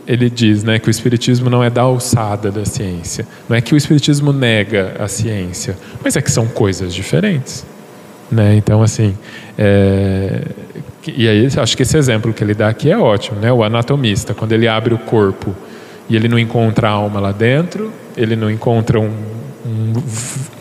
ele 0.09 0.31
diz 0.31 0.65
né, 0.65 0.79
que 0.79 0.89
o 0.89 0.91
Espiritismo 0.91 1.51
não 1.51 1.63
é 1.63 1.69
da 1.69 1.83
alçada 1.83 2.51
da 2.51 2.65
ciência. 2.65 3.27
Não 3.47 3.55
é 3.55 3.61
que 3.61 3.75
o 3.75 3.77
Espiritismo 3.77 4.33
nega 4.33 4.97
a 4.99 5.07
ciência, 5.07 5.77
mas 6.03 6.17
é 6.17 6.23
que 6.23 6.33
são 6.33 6.47
coisas 6.47 6.95
diferentes. 6.95 7.67
Né? 8.31 8.57
Então, 8.57 8.83
assim, 8.83 9.15
é... 9.59 10.43
e 11.07 11.29
aí 11.29 11.47
acho 11.55 11.77
que 11.77 11.83
esse 11.83 11.99
exemplo 11.99 12.33
que 12.33 12.43
ele 12.43 12.55
dá 12.55 12.69
aqui 12.69 12.91
é 12.91 12.97
ótimo. 12.97 13.39
Né? 13.39 13.53
O 13.53 13.63
anatomista, 13.63 14.33
quando 14.33 14.53
ele 14.53 14.67
abre 14.67 14.95
o 14.95 14.99
corpo 14.99 15.55
e 16.09 16.17
ele 16.17 16.27
não 16.27 16.39
encontra 16.39 16.89
a 16.89 16.93
alma 16.93 17.21
lá 17.21 17.33
dentro, 17.33 17.93
ele 18.17 18.35
não 18.35 18.51
encontra 18.51 18.99
um, 18.99 19.13
um, 19.67 19.93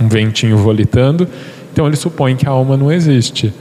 um 0.01 0.10
ventinho 0.10 0.57
volitando, 0.57 1.25
então 1.71 1.88
ele 1.88 1.95
supõe 1.95 2.36
que 2.36 2.45
a 2.45 2.49
alma 2.49 2.75
não 2.75 2.91
existe. 2.91 3.53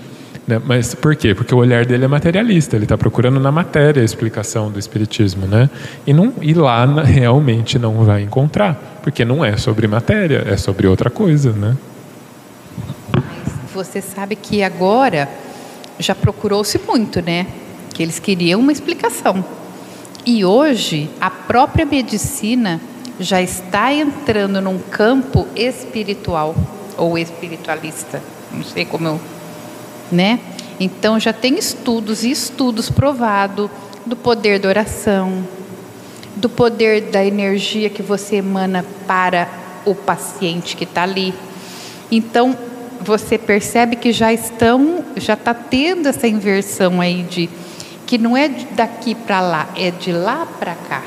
Né? 0.47 0.61
Mas 0.65 0.95
por 0.95 1.17
quê? 1.17 1.35
Porque 1.35 1.55
o 1.55 1.59
olhar 1.59 1.85
dele 1.85 2.05
é 2.05 2.09
materialista, 2.09 2.77
ele 2.77 2.85
está 2.85 2.97
procurando 2.97 3.41
na 3.41 3.51
matéria 3.51 4.01
a 4.01 4.05
explicação 4.05 4.71
do 4.71 4.79
Espiritismo. 4.79 5.47
Né? 5.47 5.69
E, 6.07 6.13
não, 6.13 6.33
e 6.41 6.55
lá 6.55 6.85
realmente 7.03 7.79
não 7.79 8.05
vai 8.05 8.23
encontrar, 8.23 9.01
porque 9.03 9.25
não 9.25 9.45
é 9.45 9.57
sobre 9.57 9.87
matéria, 9.89 10.45
é 10.47 10.57
sobre 10.57 10.87
outra 10.87 11.11
coisa. 11.11 11.53
Né? 11.53 11.77
Você 13.75 14.01
sabe 14.01 14.37
que 14.37 14.63
agora 14.63 15.29
já 15.99 16.15
procurou-se 16.15 16.79
muito, 16.79 17.21
né? 17.21 17.47
Que 17.93 18.03
eles 18.03 18.19
queriam 18.19 18.61
uma 18.61 18.73
explicação. 18.73 19.45
E 20.25 20.45
hoje, 20.45 21.09
a 21.21 21.31
própria 21.31 21.87
medicina 21.87 22.81
já 23.19 23.41
está 23.41 23.93
entrando 23.93 24.61
num 24.61 24.79
campo 24.79 25.47
espiritual 25.55 26.55
ou 26.97 27.17
espiritualista, 27.17 28.23
não 28.53 28.65
sei 28.65 28.85
como 28.85 29.07
eu, 29.07 29.21
né? 30.11 30.41
Então 30.79 31.19
já 31.19 31.33
tem 31.33 31.59
estudos 31.59 32.25
e 32.25 32.31
estudos 32.31 32.91
provado 32.91 33.71
do 34.05 34.15
poder 34.15 34.59
da 34.59 34.69
oração, 34.69 35.47
do 36.37 36.49
poder 36.49 37.11
da 37.11 37.25
energia 37.25 37.89
que 37.89 38.03
você 38.03 38.37
emana 38.37 38.85
para 39.07 39.49
o 39.85 39.95
paciente 39.95 40.77
que 40.77 40.85
está 40.85 41.03
ali. 41.03 41.35
Então 42.11 42.57
você 43.01 43.39
percebe 43.39 43.97
que 43.97 44.13
já 44.13 44.33
estão, 44.33 45.05
já 45.17 45.35
está 45.35 45.55
tendo 45.55 46.09
essa 46.09 46.27
inversão 46.27 47.01
aí 47.01 47.23
de 47.23 47.49
que 48.07 48.19
não 48.19 48.37
é 48.37 48.49
daqui 48.49 49.15
para 49.15 49.41
lá, 49.41 49.69
é 49.77 49.91
de 49.91 50.13
lá 50.13 50.47
para 50.59 50.75
cá. 50.75 51.03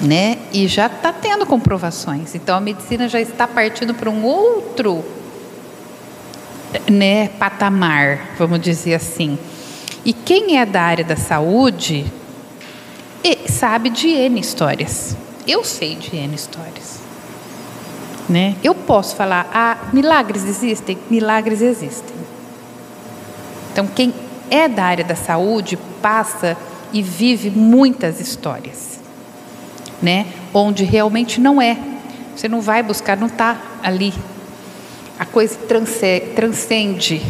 Né? 0.00 0.38
E 0.52 0.66
já 0.66 0.86
está 0.86 1.12
tendo 1.12 1.46
comprovações. 1.46 2.34
Então 2.34 2.56
a 2.56 2.60
medicina 2.60 3.08
já 3.08 3.20
está 3.20 3.46
partindo 3.46 3.94
para 3.94 4.10
um 4.10 4.24
outro 4.24 5.04
né, 6.90 7.28
patamar, 7.28 8.34
vamos 8.38 8.60
dizer 8.60 8.94
assim. 8.94 9.38
E 10.04 10.12
quem 10.12 10.58
é 10.58 10.66
da 10.66 10.82
área 10.82 11.04
da 11.04 11.16
saúde 11.16 12.06
sabe 13.60 13.90
de 13.90 14.08
N 14.08 14.40
histórias. 14.40 15.16
Eu 15.46 15.64
sei 15.64 15.94
de 15.94 16.16
N 16.16 16.34
histórias. 16.34 17.00
Né? 18.28 18.56
Eu 18.62 18.74
posso 18.74 19.16
falar, 19.16 19.50
ah, 19.52 19.76
milagres 19.92 20.44
existem? 20.44 20.96
Milagres 21.10 21.60
existem. 21.60 22.16
Então, 23.72 23.86
quem 23.86 24.14
é 24.50 24.68
da 24.68 24.84
área 24.84 25.04
da 25.04 25.14
saúde 25.14 25.78
passa 26.00 26.56
e 26.92 27.02
vive 27.02 27.50
muitas 27.50 28.20
histórias, 28.20 28.98
né? 30.02 30.26
Onde 30.52 30.84
realmente 30.84 31.40
não 31.40 31.60
é. 31.60 31.76
Você 32.34 32.48
não 32.48 32.60
vai 32.60 32.82
buscar, 32.82 33.16
não 33.16 33.26
está 33.26 33.60
ali. 33.82 34.14
A 35.20 35.26
coisa 35.26 35.54
transcende, 36.34 37.20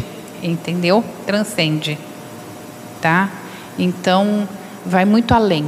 entendeu? 0.41 1.03
Transcende, 1.25 1.97
tá? 3.01 3.29
Então, 3.77 4.47
vai 4.85 5.03
muito 5.03 5.33
além. 5.33 5.65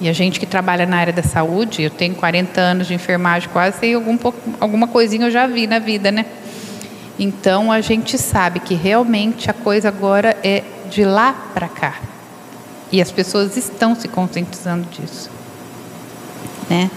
E 0.00 0.08
a 0.08 0.12
gente 0.14 0.40
que 0.40 0.46
trabalha 0.46 0.86
na 0.86 0.96
área 0.96 1.12
da 1.12 1.22
saúde, 1.22 1.82
eu 1.82 1.90
tenho 1.90 2.14
40 2.14 2.58
anos 2.58 2.86
de 2.86 2.94
enfermagem 2.94 3.50
quase, 3.50 3.78
sei 3.78 3.92
algum, 3.92 4.18
alguma 4.58 4.88
coisinha 4.88 5.26
eu 5.26 5.30
já 5.30 5.46
vi 5.46 5.66
na 5.66 5.78
vida, 5.78 6.10
né? 6.10 6.24
Então 7.18 7.70
a 7.70 7.82
gente 7.82 8.16
sabe 8.16 8.60
que 8.60 8.72
realmente 8.72 9.50
a 9.50 9.52
coisa 9.52 9.88
agora 9.88 10.34
é 10.42 10.64
de 10.88 11.04
lá 11.04 11.34
para 11.52 11.68
cá. 11.68 12.00
E 12.90 13.02
as 13.02 13.12
pessoas 13.12 13.54
estão 13.58 13.94
se 13.94 14.08
conscientizando 14.08 14.88
disso. 14.90 15.30
Né? 16.70 16.90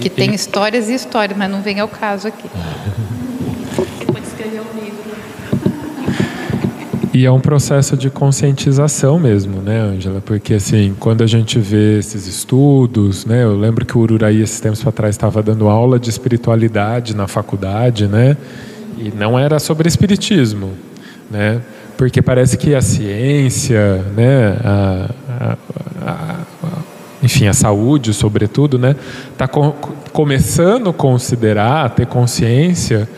Que 0.00 0.08
tem 0.08 0.34
histórias 0.34 0.88
e 0.88 0.94
histórias, 0.94 1.36
mas 1.36 1.50
não 1.50 1.62
vem 1.62 1.80
ao 1.80 1.88
caso 1.88 2.28
aqui. 2.28 2.48
Pode 4.06 4.26
escrever 4.26 4.60
livro. 4.74 5.04
E 7.12 7.24
é 7.24 7.30
um 7.30 7.38
processo 7.38 7.96
de 7.96 8.10
conscientização 8.10 9.20
mesmo, 9.20 9.62
né, 9.62 9.80
Ângela? 9.80 10.20
Porque, 10.20 10.54
assim, 10.54 10.96
quando 10.98 11.22
a 11.22 11.26
gente 11.28 11.60
vê 11.60 11.98
esses 11.98 12.26
estudos, 12.26 13.24
né, 13.24 13.44
eu 13.44 13.56
lembro 13.56 13.86
que 13.86 13.96
o 13.96 14.00
Ururaí, 14.00 14.42
esses 14.42 14.58
tempos 14.58 14.82
para 14.82 14.90
trás, 14.90 15.14
estava 15.14 15.40
dando 15.40 15.68
aula 15.68 15.98
de 15.98 16.10
espiritualidade 16.10 17.14
na 17.14 17.28
faculdade, 17.28 18.08
né? 18.08 18.36
E 18.98 19.12
não 19.16 19.38
era 19.38 19.60
sobre 19.60 19.88
espiritismo, 19.88 20.72
né? 21.30 21.60
Porque 21.96 22.20
parece 22.20 22.58
que 22.58 22.74
a 22.74 22.82
ciência, 22.82 24.04
né, 24.16 24.56
a, 24.64 25.10
a, 26.02 26.33
enfim, 27.24 27.46
a 27.46 27.52
saúde, 27.52 28.12
sobretudo, 28.12 28.78
né, 28.78 28.94
está 29.32 29.48
co 29.48 29.74
começando 30.12 30.90
a 30.90 30.92
considerar, 30.92 31.86
a 31.86 31.88
ter 31.88 32.06
consciência 32.06 33.08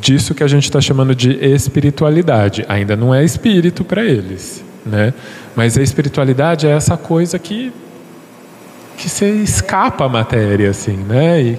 disso 0.00 0.34
que 0.34 0.44
a 0.44 0.46
gente 0.46 0.64
está 0.64 0.80
chamando 0.80 1.14
de 1.14 1.32
espiritualidade. 1.44 2.64
Ainda 2.68 2.94
não 2.94 3.12
é 3.12 3.24
espírito 3.24 3.82
para 3.82 4.04
eles, 4.04 4.64
né? 4.86 5.12
Mas 5.56 5.76
a 5.76 5.82
espiritualidade 5.82 6.68
é 6.68 6.70
essa 6.70 6.96
coisa 6.96 7.38
que 7.38 7.72
que 8.96 9.08
você 9.08 9.28
escapa 9.30 10.04
a 10.04 10.08
matéria, 10.08 10.70
assim, 10.70 10.96
né? 10.96 11.42
E, 11.42 11.58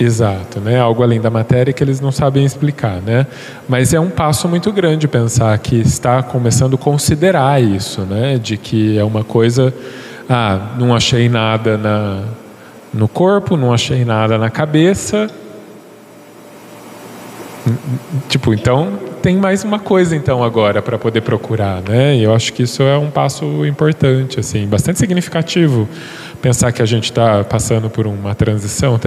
Exato, 0.00 0.60
né? 0.60 0.80
Algo 0.80 1.02
além 1.02 1.20
da 1.20 1.28
matéria 1.28 1.74
que 1.74 1.84
eles 1.84 2.00
não 2.00 2.10
sabem 2.10 2.42
explicar, 2.42 3.02
né? 3.02 3.26
Mas 3.68 3.92
é 3.92 4.00
um 4.00 4.08
passo 4.08 4.48
muito 4.48 4.72
grande 4.72 5.06
pensar 5.06 5.56
que 5.58 5.76
está 5.76 6.22
começando 6.22 6.74
a 6.74 6.78
considerar 6.78 7.62
isso, 7.62 8.00
né? 8.02 8.38
De 8.38 8.56
que 8.56 8.96
é 8.96 9.04
uma 9.04 9.22
coisa, 9.22 9.74
ah, 10.26 10.74
não 10.78 10.94
achei 10.94 11.28
nada 11.28 11.76
na, 11.76 12.22
no 12.94 13.06
corpo, 13.08 13.58
não 13.58 13.74
achei 13.74 14.02
nada 14.02 14.38
na 14.38 14.48
cabeça. 14.48 15.28
Tipo, 18.26 18.54
então 18.54 18.98
tem 19.20 19.36
mais 19.36 19.64
uma 19.64 19.78
coisa 19.78 20.16
então 20.16 20.42
agora 20.42 20.80
para 20.80 20.98
poder 20.98 21.20
procurar, 21.20 21.82
né? 21.86 22.16
E 22.16 22.22
eu 22.22 22.34
acho 22.34 22.54
que 22.54 22.62
isso 22.62 22.82
é 22.82 22.96
um 22.96 23.10
passo 23.10 23.66
importante, 23.66 24.40
assim, 24.40 24.66
bastante 24.66 24.98
significativo. 24.98 25.86
Pensar 26.40 26.72
que 26.72 26.80
a 26.80 26.86
gente 26.86 27.04
está 27.04 27.44
passando 27.44 27.90
por 27.90 28.06
uma 28.06 28.34
transição 28.34 28.98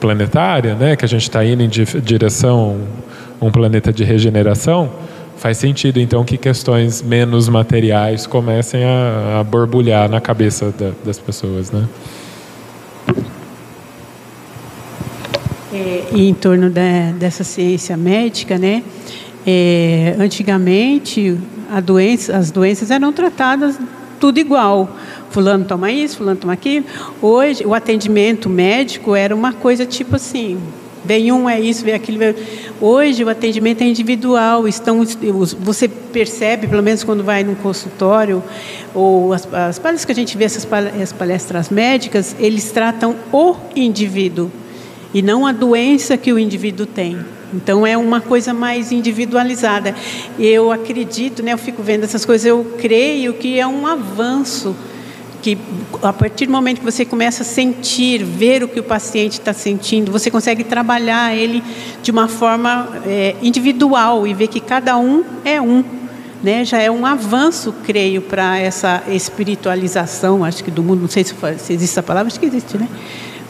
planetária, 0.00 0.74
né? 0.74 0.96
Que 0.96 1.04
a 1.04 1.08
gente 1.08 1.22
está 1.22 1.44
indo 1.44 1.62
em 1.62 1.68
direção 1.68 2.80
a 3.40 3.44
um 3.44 3.50
planeta 3.50 3.92
de 3.92 4.02
regeneração. 4.02 4.90
Faz 5.36 5.56
sentido 5.58 6.00
então 6.00 6.24
que 6.24 6.36
questões 6.36 7.00
menos 7.02 7.48
materiais 7.48 8.26
comecem 8.26 8.84
a, 8.84 9.40
a 9.40 9.44
borbulhar 9.44 10.08
na 10.08 10.20
cabeça 10.20 10.72
da, 10.76 10.90
das 11.04 11.18
pessoas, 11.18 11.70
né? 11.70 11.86
É, 15.72 16.04
e 16.12 16.28
em 16.28 16.34
torno 16.34 16.68
da, 16.68 17.12
dessa 17.18 17.44
ciência 17.44 17.96
médica, 17.96 18.58
né? 18.58 18.82
É, 19.46 20.16
antigamente, 20.18 21.38
doença, 21.84 22.36
as 22.36 22.50
doenças 22.50 22.90
eram 22.90 23.12
tratadas 23.12 23.78
tudo 24.20 24.38
igual. 24.38 24.88
Fulano 25.30 25.64
toma 25.64 25.90
isso, 25.90 26.18
fulano 26.18 26.38
toma 26.38 26.52
aquilo. 26.52 26.84
Hoje, 27.22 27.64
o 27.66 27.74
atendimento 27.74 28.48
médico 28.48 29.16
era 29.16 29.34
uma 29.34 29.52
coisa 29.52 29.86
tipo 29.86 30.16
assim: 30.16 30.60
vem 31.04 31.32
um, 31.32 31.48
é 31.48 31.58
isso, 31.58 31.84
vem 31.84 31.94
aquilo. 31.94 32.18
Vem... 32.18 32.34
Hoje, 32.80 33.24
o 33.24 33.28
atendimento 33.28 33.82
é 33.82 33.86
individual. 33.86 34.68
Estão, 34.68 35.02
você 35.58 35.88
percebe, 35.88 36.66
pelo 36.66 36.82
menos 36.82 37.02
quando 37.02 37.24
vai 37.24 37.42
num 37.42 37.54
consultório, 37.54 38.42
ou 38.94 39.32
as, 39.32 39.48
as 39.52 39.78
palestras 39.78 40.04
que 40.04 40.12
a 40.12 40.14
gente 40.14 40.36
vê, 40.36 40.44
essas 40.44 41.12
palestras 41.12 41.70
médicas, 41.70 42.36
eles 42.38 42.70
tratam 42.70 43.16
o 43.32 43.56
indivíduo 43.74 44.50
e 45.14 45.22
não 45.22 45.46
a 45.46 45.52
doença 45.52 46.16
que 46.16 46.32
o 46.32 46.38
indivíduo 46.38 46.86
tem. 46.86 47.18
Então 47.52 47.86
é 47.86 47.96
uma 47.96 48.20
coisa 48.20 48.54
mais 48.54 48.92
individualizada. 48.92 49.94
Eu 50.38 50.70
acredito, 50.70 51.42
né, 51.42 51.52
eu 51.52 51.58
fico 51.58 51.82
vendo 51.82 52.04
essas 52.04 52.24
coisas, 52.24 52.46
eu 52.46 52.76
creio 52.78 53.34
que 53.34 53.58
é 53.58 53.66
um 53.66 53.86
avanço 53.86 54.74
que 55.42 55.56
a 56.02 56.12
partir 56.12 56.46
do 56.46 56.52
momento 56.52 56.80
que 56.80 56.84
você 56.84 57.04
começa 57.04 57.42
a 57.42 57.46
sentir, 57.46 58.22
ver 58.22 58.62
o 58.62 58.68
que 58.68 58.78
o 58.78 58.82
paciente 58.82 59.32
está 59.32 59.52
sentindo, 59.52 60.12
você 60.12 60.30
consegue 60.30 60.62
trabalhar 60.62 61.34
ele 61.34 61.62
de 62.02 62.10
uma 62.10 62.28
forma 62.28 62.88
é, 63.06 63.34
individual 63.42 64.26
e 64.26 64.34
ver 64.34 64.48
que 64.48 64.60
cada 64.60 64.98
um 64.98 65.24
é 65.44 65.60
um. 65.60 65.82
Né, 66.42 66.64
já 66.64 66.80
é 66.80 66.90
um 66.90 67.04
avanço, 67.04 67.74
creio, 67.84 68.22
para 68.22 68.58
essa 68.58 69.02
espiritualização, 69.08 70.42
acho 70.42 70.64
que 70.64 70.70
do 70.70 70.82
mundo, 70.82 71.02
não 71.02 71.08
sei 71.08 71.22
se, 71.22 71.34
se 71.58 71.74
existe 71.74 71.92
essa 71.92 72.02
palavra, 72.02 72.28
acho 72.28 72.40
que 72.40 72.46
existe, 72.46 72.78
né? 72.78 72.88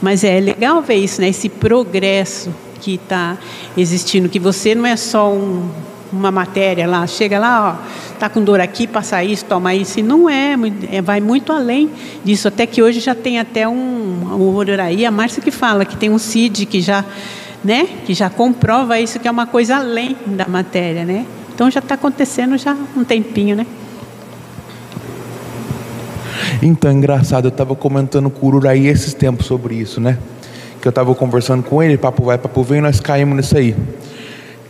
Mas 0.03 0.24
é 0.24 0.40
legal 0.40 0.82
ver 0.82 0.96
isso, 0.96 1.20
né? 1.20 1.28
Esse 1.28 1.48
progresso 1.48 2.53
que 2.81 2.95
está 2.95 3.37
existindo, 3.76 4.28
que 4.28 4.39
você 4.39 4.74
não 4.74 4.87
é 4.87 4.97
só 4.97 5.33
um, 5.33 5.68
uma 6.12 6.31
matéria 6.31 6.87
lá, 6.87 7.07
chega 7.07 7.39
lá, 7.39 7.78
ó, 7.78 8.18
tá 8.18 8.28
com 8.28 8.43
dor 8.43 8.61
aqui, 8.61 8.87
passa 8.87 9.22
isso, 9.22 9.45
toma 9.45 9.74
isso, 9.74 10.01
e 10.01 10.03
não 10.03 10.28
é, 10.28 10.55
é 10.91 11.01
vai 11.01 11.20
muito 11.20 11.53
além 11.53 11.91
disso, 12.24 12.49
até 12.49 12.66
que 12.66 12.83
hoje 12.83 13.01
já 13.01 13.14
tem 13.14 13.39
até 13.39 13.68
um, 13.68 13.72
um 13.72 14.81
aí, 14.83 15.07
a 15.07 15.11
Márcia 15.11 15.43
que 15.43 15.51
fala 15.51 15.85
que 15.85 15.97
tem 15.97 16.11
um 16.11 16.18
CID 16.18 16.66
que 16.66 16.81
já, 16.81 17.05
né, 17.62 17.89
que 18.05 18.14
já 18.14 18.28
comprova 18.28 18.99
isso, 18.99 19.18
que 19.20 19.28
é 19.28 19.31
uma 19.31 19.47
coisa 19.47 19.76
além 19.76 20.16
da 20.26 20.47
matéria, 20.49 21.05
né? 21.05 21.26
Então 21.55 21.70
já 21.70 21.81
está 21.81 21.95
acontecendo 21.95 22.57
já 22.57 22.76
um 22.97 23.05
tempinho, 23.05 23.55
né? 23.55 23.66
Então, 26.62 26.93
engraçado, 26.93 27.47
eu 27.47 27.51
estava 27.51 27.74
comentando 27.74 28.28
com 28.28 28.47
o 28.47 28.49
Ururaí 28.51 28.87
esses 28.87 29.14
tempos 29.14 29.47
sobre 29.47 29.74
isso, 29.74 30.01
né? 30.01 30.18
Que 30.81 30.89
eu 30.89 30.91
estava 30.91 31.14
conversando 31.14 31.62
com 31.62 31.83
ele, 31.83 31.97
papo 31.97 32.24
vai, 32.24 32.39
papo 32.39 32.62
vem, 32.62 32.81
nós 32.81 33.01
caímos 33.01 33.37
nisso 33.37 33.57
aí. 33.57 33.74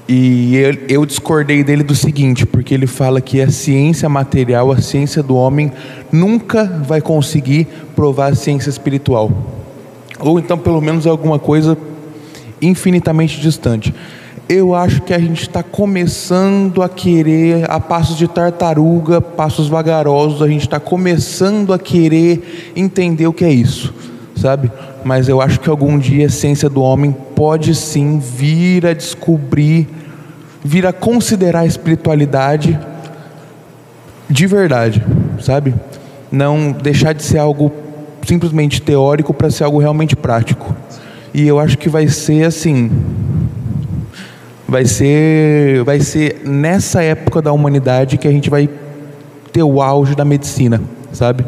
E 0.09 0.57
eu, 0.57 0.75
eu, 0.89 1.07
discordei 1.07 1.63
dele 1.63 1.85
do 1.85 1.95
seguinte, 1.95 2.45
porque 2.45 2.75
ele 2.75 2.87
fala 2.87 3.21
que 3.21 3.41
a 3.41 3.49
ciência 3.49 4.09
material, 4.09 4.73
a 4.73 4.81
ciência 4.81 5.23
do 5.23 5.37
homem, 5.37 5.71
nunca 6.11 6.65
vai 6.65 7.01
conseguir 7.01 7.69
provar 7.95 8.33
a 8.33 8.35
ciência 8.35 8.71
espiritual. 8.71 9.31
Ou 10.19 10.39
então, 10.41 10.59
pelo 10.59 10.81
menos, 10.81 11.07
alguma 11.07 11.39
coisa 11.39 11.79
infinitamente 12.61 13.41
distante 13.41 13.95
eu 14.51 14.75
acho 14.75 15.03
que 15.03 15.15
a 15.15 15.19
gente 15.19 15.43
está 15.43 15.63
começando 15.63 16.83
a 16.83 16.89
querer, 16.89 17.71
a 17.71 17.79
passos 17.79 18.19
de 18.19 18.27
tartaruga, 18.27 19.21
passos 19.21 19.69
vagarosos, 19.69 20.43
a 20.43 20.49
gente 20.49 20.63
está 20.63 20.81
começando 20.81 21.73
a 21.73 21.79
querer 21.79 22.73
entender 22.75 23.29
o 23.29 23.33
que 23.33 23.45
é 23.45 23.53
isso, 23.53 23.95
sabe? 24.41 24.73
Mas 25.05 25.29
eu 25.29 25.41
acho 25.41 25.61
que 25.61 25.69
algum 25.69 25.99
dia 25.99 26.25
a 26.25 26.27
essência 26.27 26.69
do 26.69 26.83
homem 26.83 27.15
pode 27.35 27.75
sim 27.75 28.19
vir 28.19 28.87
a 28.87 28.95
descobrir, 28.95 29.89
vir 30.65 30.87
a 30.87 30.93
considerar 30.93 31.61
a 31.61 31.67
espiritualidade 31.67 32.79
de 34.29 34.47
verdade, 34.47 35.05
sabe? 35.41 35.75
Não 36.31 36.73
deixar 36.73 37.13
de 37.13 37.23
ser 37.23 37.39
algo 37.39 37.73
simplesmente 38.27 38.81
teórico 38.81 39.35
para 39.35 39.51
ser 39.51 39.65
algo 39.65 39.79
realmente 39.79 40.15
prático. 40.15 40.75
E 41.35 41.47
eu 41.47 41.59
acho 41.59 41.77
que 41.79 41.89
vai 41.89 42.09
ser 42.09 42.45
assim, 42.45 42.91
vai 44.69 44.85
ser, 44.85 45.83
vai 45.85 46.01
ser 46.01 46.43
nessa 46.45 47.03
época 47.03 47.43
da 47.43 47.53
humanidade 47.53 48.19
que 48.19 48.29
a 48.29 48.31
gente 48.31 48.49
vai 48.49 48.69
ter 49.53 49.63
o 49.63 49.83
auge 49.83 50.15
da 50.15 50.25
medicina, 50.25 50.81
sabe? 51.13 51.45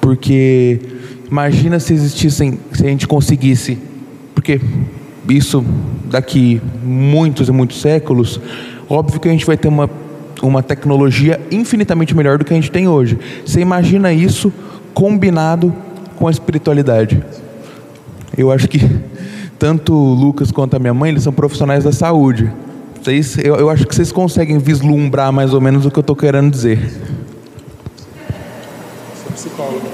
Porque 0.00 0.99
imagina 1.30 1.78
se 1.78 1.92
existissem, 1.92 2.58
se 2.72 2.84
a 2.84 2.88
gente 2.88 3.06
conseguisse, 3.06 3.78
porque 4.34 4.60
isso 5.28 5.64
daqui 6.06 6.60
muitos 6.82 7.48
e 7.48 7.52
muitos 7.52 7.80
séculos, 7.80 8.40
óbvio 8.88 9.20
que 9.20 9.28
a 9.28 9.32
gente 9.32 9.46
vai 9.46 9.56
ter 9.56 9.68
uma 9.68 9.88
uma 10.42 10.62
tecnologia 10.62 11.40
infinitamente 11.50 12.14
melhor 12.14 12.38
do 12.38 12.44
que 12.44 12.52
a 12.52 12.56
gente 12.56 12.70
tem 12.70 12.88
hoje. 12.88 13.18
Você 13.44 13.60
imagina 13.60 14.12
isso 14.12 14.52
combinado 14.94 15.74
com 16.16 16.26
a 16.26 16.30
espiritualidade? 16.30 17.22
Eu 18.36 18.50
acho 18.50 18.68
que 18.68 18.80
tanto 19.58 19.92
o 19.92 20.14
Lucas 20.14 20.50
quanto 20.50 20.76
a 20.76 20.78
minha 20.78 20.94
mãe, 20.94 21.10
eles 21.10 21.22
são 21.22 21.32
profissionais 21.32 21.84
da 21.84 21.92
saúde. 21.92 22.50
Vocês, 23.02 23.36
eu, 23.38 23.56
eu 23.56 23.70
acho 23.70 23.86
que 23.86 23.94
vocês 23.94 24.12
conseguem 24.12 24.58
vislumbrar 24.58 25.32
mais 25.32 25.52
ou 25.52 25.60
menos 25.60 25.84
o 25.84 25.90
que 25.90 25.98
eu 25.98 26.02
estou 26.02 26.16
querendo 26.16 26.50
dizer. 26.50 26.78
Sou 29.22 29.32
psicólogo. 29.32 29.89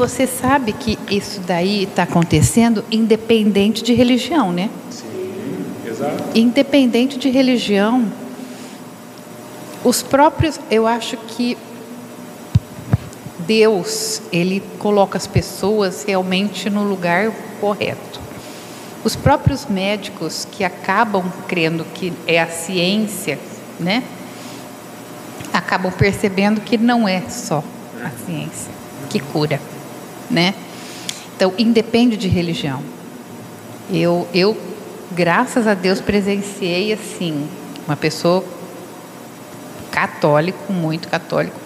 Você 0.00 0.26
sabe 0.26 0.72
que 0.72 0.98
isso 1.10 1.40
daí 1.40 1.82
está 1.82 2.04
acontecendo 2.04 2.82
independente 2.90 3.84
de 3.84 3.92
religião, 3.92 4.50
né? 4.50 4.70
Sim, 4.90 5.62
exato. 5.86 6.22
Independente 6.34 7.18
de 7.18 7.28
religião, 7.28 8.10
os 9.84 10.02
próprios, 10.02 10.58
eu 10.70 10.86
acho 10.86 11.18
que 11.18 11.54
Deus, 13.40 14.22
ele 14.32 14.62
coloca 14.78 15.18
as 15.18 15.26
pessoas 15.26 16.02
realmente 16.04 16.70
no 16.70 16.82
lugar 16.82 17.30
correto. 17.60 18.20
Os 19.04 19.14
próprios 19.14 19.66
médicos 19.66 20.48
que 20.50 20.64
acabam 20.64 21.30
crendo 21.46 21.84
que 21.92 22.10
é 22.26 22.40
a 22.40 22.46
ciência, 22.46 23.38
né? 23.78 24.02
Acabam 25.52 25.92
percebendo 25.92 26.62
que 26.62 26.78
não 26.78 27.06
é 27.06 27.20
só 27.28 27.62
a 28.02 28.10
ciência 28.24 28.72
que 29.10 29.18
cura, 29.18 29.60
né? 30.30 30.54
Então, 31.36 31.52
independe 31.58 32.16
de 32.16 32.28
religião. 32.28 32.82
Eu, 33.90 34.28
eu 34.32 34.56
graças 35.10 35.66
a 35.66 35.74
Deus, 35.74 36.00
presenciei 36.00 36.92
assim 36.92 37.48
uma 37.86 37.96
pessoa 37.96 38.44
católico, 39.90 40.72
muito 40.72 41.08
católico, 41.08 41.58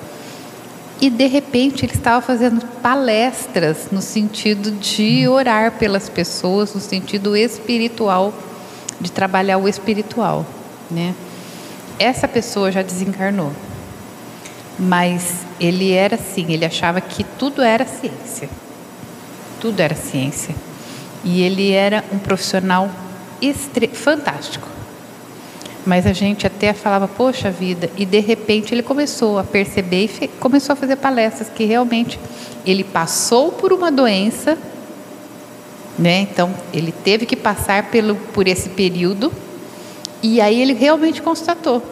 e 1.01 1.11
de 1.11 1.27
repente 1.27 1.85
ele 1.85 1.93
estava 1.93 2.25
fazendo 2.25 2.65
palestras 2.81 3.89
no 3.93 4.01
sentido 4.01 4.71
de 4.71 5.29
orar 5.29 5.73
pelas 5.73 6.09
pessoas, 6.09 6.73
no 6.73 6.81
sentido 6.81 7.37
espiritual, 7.37 8.33
de 9.01 9.13
trabalhar 9.13 9.59
o 9.59 9.69
espiritual, 9.69 10.47
né? 10.91 11.15
Essa 11.99 12.27
pessoa 12.27 12.73
já 12.73 12.81
desencarnou, 12.81 13.53
mas 14.79 15.47
ele 15.61 15.93
era 15.93 16.17
assim, 16.17 16.53
ele 16.53 16.65
achava 16.65 17.01
que 17.01 17.23
tudo 17.23 17.63
era 17.63 17.87
ciência, 17.87 18.49
tudo 19.61 19.81
era 19.81 19.95
ciência, 19.95 20.55
e 21.23 21.43
ele 21.43 21.73
era 21.73 22.05
um 22.13 22.19
profissional 22.19 22.91
fantástico. 23.93 24.69
Mas 25.87 26.07
a 26.07 26.15
gente 26.15 26.47
até 26.47 26.73
falava, 26.73 27.07
poxa 27.07 27.51
vida, 27.51 27.91
e 27.97 28.07
de 28.07 28.19
repente 28.19 28.73
ele 28.73 28.83
começou 28.83 29.39
a 29.39 29.45
perceber 29.45 30.11
e 30.21 30.29
começou 30.29 30.73
a 30.73 30.77
fazer 30.77 30.97
palestras 30.97 31.51
que 31.51 31.65
realmente 31.65 32.19
ele 32.65 32.83
passou 32.83 33.53
por 33.53 33.71
uma 33.73 33.93
doença, 33.93 34.57
né? 35.99 36.21
Então 36.21 36.55
ele 36.73 36.91
teve 36.91 37.27
que 37.27 37.37
passar 37.37 37.91
pelo, 37.91 38.17
por 38.17 38.49
esse 38.49 38.71
período 38.71 39.31
e 40.23 40.41
aí 40.41 40.61
ele 40.61 40.73
realmente 40.73 41.21
constatou 41.21 41.83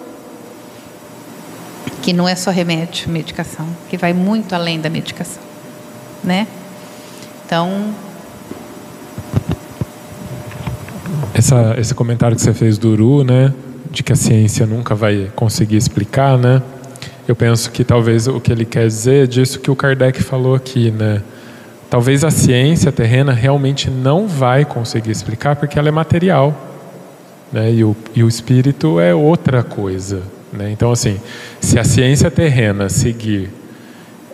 que 2.03 2.13
não 2.13 2.29
é 2.29 2.35
só 2.35 2.51
remédio, 2.51 3.09
medicação, 3.09 3.67
que 3.89 3.97
vai 3.97 4.13
muito 4.13 4.55
além 4.55 4.81
da 4.81 4.91
medicação, 4.91 5.43
né? 6.23 6.47
Então 7.47 7.95
essa, 11.33 11.75
esse 11.79 11.95
comentário 11.95 12.37
que 12.37 12.43
você 12.43 12.53
fez 12.53 12.77
do 12.77 12.91
Uru, 12.91 13.25
né, 13.25 13.53
de 13.91 14.03
que 14.03 14.13
a 14.13 14.17
ciência 14.17 14.67
nunca 14.67 14.95
vai 14.95 15.31
conseguir 15.35 15.77
explicar, 15.77 16.39
né? 16.39 16.63
Eu 17.27 17.37
penso 17.37 17.71
que 17.71 17.85
talvez 17.85 18.27
o 18.27 18.41
que 18.41 18.51
ele 18.51 18.65
quer 18.65 18.87
dizer 18.87 19.25
é 19.25 19.27
disso 19.27 19.61
que 19.61 19.71
o 19.71 19.77
Kardec 19.77 20.23
falou 20.23 20.55
aqui, 20.55 20.91
né? 20.91 21.23
Talvez 21.89 22.25
a 22.25 22.31
ciência 22.31 22.91
terrena 22.91 23.33
realmente 23.33 23.91
não 23.91 24.27
vai 24.27 24.65
conseguir 24.65 25.11
explicar 25.11 25.57
porque 25.57 25.79
ela 25.79 25.89
é 25.89 25.93
material, 25.93 26.57
né? 27.53 27.71
E 27.71 27.85
o, 27.85 27.95
e 28.15 28.25
o 28.25 28.29
espírito 28.29 28.99
é 28.99 29.15
outra 29.15 29.63
coisa, 29.63 30.23
né? 30.53 30.71
Então, 30.71 30.93
assim, 30.93 31.19
se 31.61 31.79
a 31.79 31.85
ciência 31.85 32.31
terrena 32.31 32.89
seguir 32.89 33.51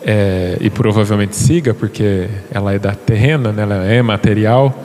é, 0.05 0.57
e 0.61 0.71
provavelmente 0.71 1.37
siga, 1.37 1.75
porque 1.75 2.29
ela 2.51 2.73
é 2.73 2.79
da 2.79 2.95
terrena, 2.95 3.53
né? 3.53 3.63
ela 3.63 3.85
é 3.85 4.03
material, 4.03 4.85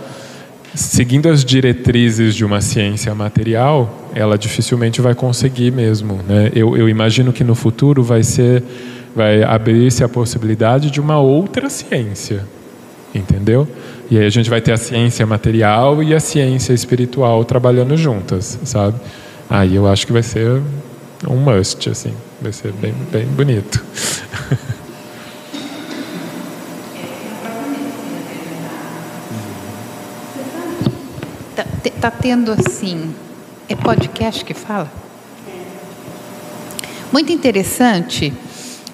seguindo 0.76 1.30
as 1.30 1.44
diretrizes 1.46 2.36
de 2.36 2.44
uma 2.44 2.62
ciência 2.62 3.14
material, 3.14 4.10
ela 4.16 4.38
dificilmente 4.38 5.02
vai 5.02 5.16
conseguir 5.16 5.72
mesmo. 5.72 6.20
Né? 6.28 6.52
Eu, 6.56 6.76
eu 6.76 6.90
imagino 6.90 7.32
que 7.32 7.44
no 7.44 7.56
futuro 7.56 8.04
vai 8.04 8.24
ser, 8.24 8.64
vai 9.16 9.44
abrir-se 9.44 10.04
a 10.04 10.10
possibilidade 10.10 10.90
de 10.90 11.00
uma 11.00 11.20
outra 11.20 11.70
ciência, 11.70 12.44
entendeu? 13.14 13.68
E 14.10 14.18
aí 14.18 14.26
a 14.26 14.30
gente 14.30 14.50
vai 14.50 14.62
ter 14.62 14.72
a 14.72 14.78
ciência 14.78 15.26
material 15.26 16.04
e 16.04 16.14
a 16.14 16.20
ciência 16.20 16.74
espiritual 16.74 17.44
trabalhando 17.46 17.96
juntas, 17.96 18.60
sabe? 18.64 19.00
Aí 19.50 19.76
eu 19.76 19.88
acho 19.88 20.06
que 20.06 20.14
vai 20.14 20.24
ser 20.24 20.62
um 21.28 21.38
must, 21.38 21.90
assim, 21.90 22.14
vai 22.42 22.52
ser 22.52 22.72
bem, 22.74 22.94
bem 23.12 23.26
bonito. 23.26 23.84
Está 31.86 32.12
tendo 32.12 32.52
assim, 32.52 33.14
é 33.70 33.76
podcast 33.76 34.44
que 34.44 34.54
fala? 34.54 34.92
Muito 37.12 37.32
interessante, 37.32 38.34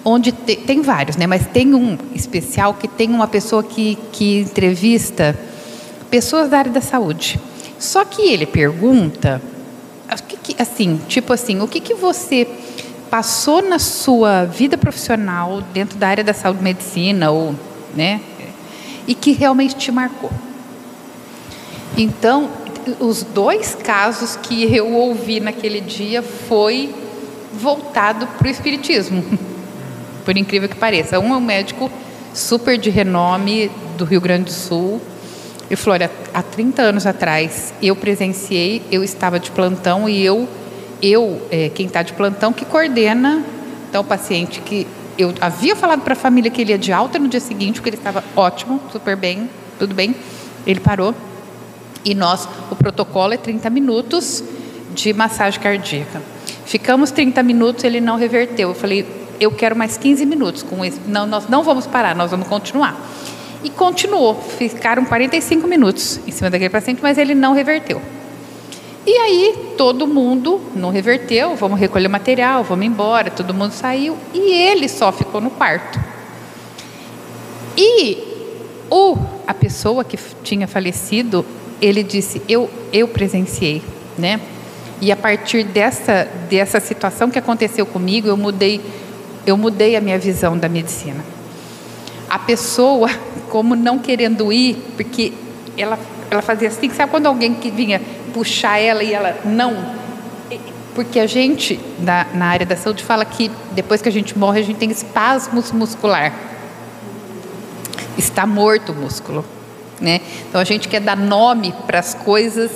onde 0.06 0.32
te, 0.32 0.56
tem 0.56 0.82
vários, 0.82 1.18
né? 1.18 1.26
Mas 1.26 1.48
tem 1.48 1.74
um 1.74 1.98
especial 2.14 2.74
que 2.76 2.88
tem 2.88 3.10
uma 3.10 3.28
pessoa 3.28 3.64
que, 3.64 3.98
que 4.12 4.42
entrevista 4.42 5.38
pessoas 6.10 6.50
da 6.50 6.60
área 6.60 6.72
da 6.72 6.82
saúde. 6.82 7.40
Só 7.80 8.04
que 8.06 8.22
ele 8.22 8.46
pergunta, 8.46 9.42
assim, 10.58 11.00
tipo 11.08 11.34
assim, 11.34 11.62
o 11.62 11.68
que, 11.68 11.80
que 11.80 11.94
você 11.94 12.48
passou 13.10 13.62
na 13.62 13.80
sua 13.80 14.46
vida 14.46 14.78
profissional 14.78 15.62
dentro 15.74 15.98
da 15.98 16.08
área 16.08 16.24
da 16.24 16.34
saúde, 16.34 16.62
medicina 16.62 17.32
ou, 17.32 17.56
né? 17.96 18.22
E 19.08 19.16
que 19.16 19.32
realmente 19.32 19.76
te 19.76 19.92
marcou. 19.92 20.32
Então, 21.98 22.50
os 23.00 23.24
dois 23.24 23.76
casos 23.76 24.36
que 24.36 24.64
eu 24.76 24.94
ouvi 24.94 25.40
naquele 25.40 25.82
dia 25.82 26.22
foi 26.22 26.94
voltado 27.54 28.28
para 28.28 28.48
o 28.48 28.50
espiritismo, 28.50 29.24
por 30.24 30.38
incrível 30.38 30.70
que 30.70 30.76
pareça. 30.76 31.20
Um 31.20 31.34
é 31.34 31.38
um 31.38 31.42
médico 31.42 31.92
super 32.34 32.78
de 32.78 32.90
renome 32.90 33.72
do 33.98 34.06
Rio 34.06 34.22
Grande 34.22 34.46
do 34.46 34.52
Sul. 34.52 35.02
E 35.70 35.90
olha, 35.90 36.10
há 36.34 36.42
30 36.42 36.82
anos 36.82 37.06
atrás 37.06 37.74
eu 37.82 37.96
presenciei, 37.96 38.82
eu 38.92 39.04
estava 39.04 39.40
de 39.40 39.52
plantão 39.52 40.10
e 40.10 40.24
eu, 40.24 40.48
eu 41.02 41.42
é, 41.52 41.70
quem 41.70 41.86
está 41.86 42.02
de 42.02 42.14
plantão, 42.14 42.52
que 42.52 42.66
coordena 42.66 43.44
então, 43.90 44.02
o 44.02 44.06
paciente 44.06 44.62
que 44.62 44.86
eu 45.18 45.34
havia 45.42 45.76
falado 45.76 46.02
para 46.02 46.14
a 46.14 46.16
família 46.16 46.50
que 46.50 46.62
ele 46.62 46.72
ia 46.72 46.78
de 46.78 46.94
alta 46.94 47.20
no 47.20 47.28
dia 47.28 47.40
seguinte, 47.40 47.76
porque 47.76 47.90
ele 47.90 47.98
estava 47.98 48.24
ótimo, 48.36 48.80
super 48.92 49.16
bem, 49.16 49.50
tudo 49.78 49.94
bem. 49.94 50.16
Ele 50.66 50.80
parou 50.80 51.14
e 52.06 52.16
nós, 52.16 52.48
o 52.72 52.76
protocolo 52.76 53.34
é 53.34 53.38
30 53.38 53.70
minutos 53.70 54.44
de 54.94 55.12
massagem 55.12 55.60
cardíaca. 55.60 56.22
Ficamos 56.66 57.12
30 57.12 57.42
minutos, 57.44 57.84
ele 57.84 58.00
não 58.00 58.16
reverteu. 58.16 58.70
Eu 58.70 58.76
falei, 58.76 59.06
eu 59.40 59.52
quero 59.52 59.76
mais 59.76 59.98
15 59.98 60.26
minutos 60.26 60.64
com 60.64 60.86
isso. 60.86 61.02
Não, 61.08 61.26
nós 61.26 61.50
não 61.50 61.64
vamos 61.64 61.88
parar, 61.88 62.16
nós 62.16 62.32
vamos 62.32 62.48
continuar. 62.48 62.96
E 63.64 63.70
continuou. 63.70 64.36
Ficaram 64.36 65.04
45 65.06 65.68
minutos 65.68 66.20
em 66.26 66.32
cima 66.32 66.50
daquele 66.50 66.70
paciente, 66.70 67.02
mas 67.02 67.18
ele 67.18 67.36
não 67.36 67.54
reverteu. 67.54 68.02
E 69.06 69.12
aí 69.18 69.74
todo 69.78 70.06
mundo 70.06 70.62
não 70.76 70.92
reverteu, 70.92 71.56
vamos 71.56 71.80
recolher 71.80 72.08
o 72.08 72.10
material, 72.10 72.64
vamos 72.64 72.86
embora, 72.86 73.32
todo 73.32 73.54
mundo 73.54 73.72
saiu 73.72 74.18
e 74.34 74.52
ele 74.52 74.88
só 74.88 75.12
ficou 75.12 75.42
no 75.42 75.50
quarto. 75.50 76.00
E 77.78 78.18
o, 78.90 79.18
a 79.48 79.54
pessoa 79.54 80.04
que 80.04 80.18
tinha 80.44 80.68
falecido, 80.68 81.46
ele 81.82 82.04
disse: 82.04 82.42
eu, 82.48 82.70
eu 82.92 83.08
presenciei, 83.08 83.82
né? 84.18 84.40
E 85.02 85.12
a 85.12 85.16
partir 85.16 85.64
dessa, 85.64 86.28
dessa 86.50 86.80
situação 86.80 87.30
que 87.30 87.40
aconteceu 87.40 87.86
comigo, 87.86 88.28
eu 88.28 88.36
mudei, 88.36 88.82
eu 89.48 89.56
mudei 89.56 89.96
a 89.96 90.02
minha 90.02 90.20
visão 90.20 90.58
da 90.58 90.68
medicina. 90.68 91.24
A 92.30 92.38
pessoa, 92.38 93.10
como 93.50 93.76
não 93.76 94.00
querendo 94.00 94.52
ir, 94.52 94.76
porque 94.96 95.34
ela, 95.78 96.00
ela 96.30 96.42
fazia 96.42 96.68
assim, 96.68 96.90
sabe 96.90 97.12
quando 97.12 97.26
alguém 97.26 97.54
que 97.54 97.70
vinha 97.72 98.02
puxar 98.34 98.80
ela 98.80 99.04
e 99.04 99.14
ela 99.14 99.40
não? 99.46 100.00
Porque 100.96 101.20
a 101.20 101.28
gente, 101.28 101.80
na, 102.00 102.26
na 102.34 102.46
área 102.48 102.66
da 102.66 102.76
saúde, 102.76 103.04
fala 103.04 103.24
que 103.24 103.50
depois 103.72 104.02
que 104.02 104.10
a 104.10 104.12
gente 104.12 104.38
morre, 104.38 104.60
a 104.60 104.64
gente 104.64 104.78
tem 104.78 104.90
espasmos 104.90 105.72
muscular. 105.72 106.34
Está 108.18 108.46
morto 108.46 108.92
o 108.92 108.96
músculo. 108.96 109.46
Né? 110.02 110.22
Então 110.48 110.60
a 110.60 110.64
gente 110.64 110.88
quer 110.88 111.02
dar 111.02 111.16
nome 111.16 111.74
para 111.86 112.00
as 112.00 112.14
coisas 112.14 112.72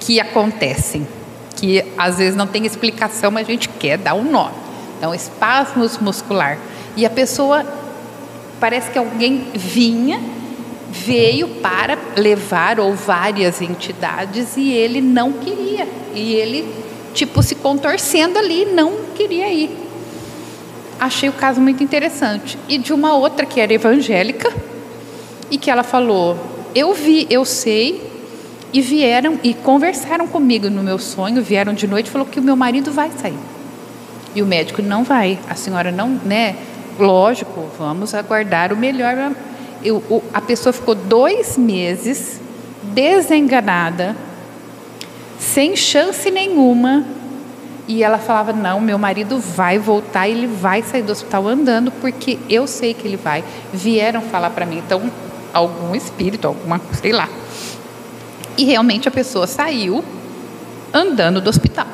que 0.00 0.20
acontecem, 0.20 1.06
que 1.56 1.84
às 1.96 2.18
vezes 2.18 2.36
não 2.36 2.46
tem 2.46 2.66
explicação, 2.66 3.30
mas 3.30 3.46
a 3.48 3.50
gente 3.50 3.68
quer 3.68 3.96
dar 3.98 4.14
um 4.14 4.30
nome. 4.30 4.54
Então, 4.98 5.14
espasmos 5.14 5.98
muscular. 5.98 6.58
E 6.96 7.04
a 7.04 7.10
pessoa, 7.10 7.64
parece 8.60 8.90
que 8.90 8.98
alguém 8.98 9.46
vinha, 9.54 10.20
veio 10.90 11.48
para 11.60 11.98
levar 12.16 12.78
ou 12.78 12.94
várias 12.94 13.60
entidades 13.60 14.56
e 14.56 14.72
ele 14.72 15.00
não 15.00 15.32
queria. 15.32 15.88
E 16.14 16.34
ele, 16.34 16.72
tipo, 17.12 17.42
se 17.42 17.54
contorcendo 17.56 18.38
ali, 18.38 18.64
não 18.66 18.92
queria 19.14 19.52
ir. 19.52 19.70
Achei 20.98 21.28
o 21.28 21.32
caso 21.32 21.60
muito 21.60 21.82
interessante. 21.82 22.58
E 22.68 22.78
de 22.78 22.92
uma 22.92 23.14
outra 23.14 23.44
que 23.44 23.60
era 23.60 23.72
evangélica 23.72 24.52
e 25.50 25.58
que 25.58 25.70
ela 25.70 25.82
falou: 25.82 26.38
eu 26.74 26.94
vi, 26.94 27.26
eu 27.28 27.44
sei, 27.44 28.02
e 28.72 28.80
vieram 28.80 29.38
e 29.42 29.54
conversaram 29.54 30.26
comigo 30.26 30.68
no 30.68 30.82
meu 30.82 30.98
sonho, 30.98 31.42
vieram 31.42 31.72
de 31.72 31.86
noite 31.86 32.06
e 32.06 32.10
falou 32.10 32.26
que 32.26 32.40
o 32.40 32.42
meu 32.42 32.56
marido 32.56 32.90
vai 32.90 33.10
sair. 33.16 33.38
E 34.34 34.42
o 34.42 34.46
médico 34.46 34.82
não 34.82 35.04
vai, 35.04 35.38
a 35.48 35.54
senhora 35.54 35.92
não, 35.92 36.08
né? 36.24 36.56
Lógico, 36.98 37.68
vamos 37.78 38.14
aguardar 38.14 38.72
o 38.72 38.76
melhor. 38.76 39.32
Eu, 39.82 39.96
o, 40.08 40.22
a 40.32 40.40
pessoa 40.40 40.72
ficou 40.72 40.94
dois 40.94 41.58
meses 41.58 42.40
desenganada, 42.82 44.16
sem 45.38 45.74
chance 45.76 46.30
nenhuma, 46.30 47.04
e 47.86 48.02
ela 48.02 48.18
falava: 48.18 48.52
Não, 48.52 48.80
meu 48.80 48.98
marido 48.98 49.38
vai 49.38 49.78
voltar, 49.78 50.28
ele 50.28 50.46
vai 50.46 50.82
sair 50.82 51.02
do 51.02 51.12
hospital 51.12 51.48
andando, 51.48 51.90
porque 51.90 52.38
eu 52.48 52.66
sei 52.66 52.94
que 52.94 53.06
ele 53.06 53.16
vai. 53.16 53.44
Vieram 53.72 54.22
falar 54.22 54.50
para 54.50 54.64
mim. 54.64 54.78
Então, 54.78 55.10
algum 55.52 55.94
espírito, 55.94 56.46
alguma, 56.46 56.80
sei 56.92 57.12
lá. 57.12 57.28
E 58.56 58.64
realmente 58.64 59.08
a 59.08 59.10
pessoa 59.10 59.46
saiu 59.46 60.04
andando 60.92 61.40
do 61.40 61.50
hospital. 61.50 61.86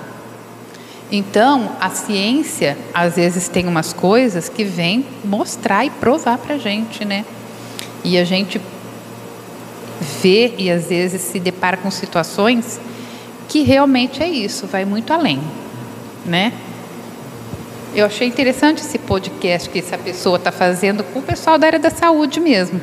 Então, 1.12 1.72
a 1.80 1.90
ciência, 1.90 2.78
às 2.94 3.16
vezes, 3.16 3.48
tem 3.48 3.66
umas 3.66 3.92
coisas 3.92 4.48
que 4.48 4.64
vem 4.64 5.04
mostrar 5.24 5.84
e 5.84 5.90
provar 5.90 6.38
para 6.38 6.54
a 6.54 6.58
gente, 6.58 7.04
né? 7.04 7.24
E 8.04 8.16
a 8.16 8.24
gente 8.24 8.60
vê 10.22 10.54
e 10.56 10.70
às 10.70 10.86
vezes 10.86 11.20
se 11.20 11.38
depara 11.38 11.76
com 11.76 11.90
situações 11.90 12.80
que 13.48 13.62
realmente 13.62 14.22
é 14.22 14.28
isso, 14.28 14.66
vai 14.66 14.84
muito 14.84 15.12
além, 15.12 15.40
né? 16.24 16.52
Eu 17.94 18.06
achei 18.06 18.26
interessante 18.26 18.78
esse 18.78 18.98
podcast 18.98 19.68
que 19.68 19.80
essa 19.80 19.98
pessoa 19.98 20.36
está 20.36 20.52
fazendo 20.52 21.02
com 21.02 21.18
o 21.18 21.22
pessoal 21.22 21.58
da 21.58 21.66
área 21.66 21.78
da 21.78 21.90
saúde 21.90 22.40
mesmo 22.40 22.80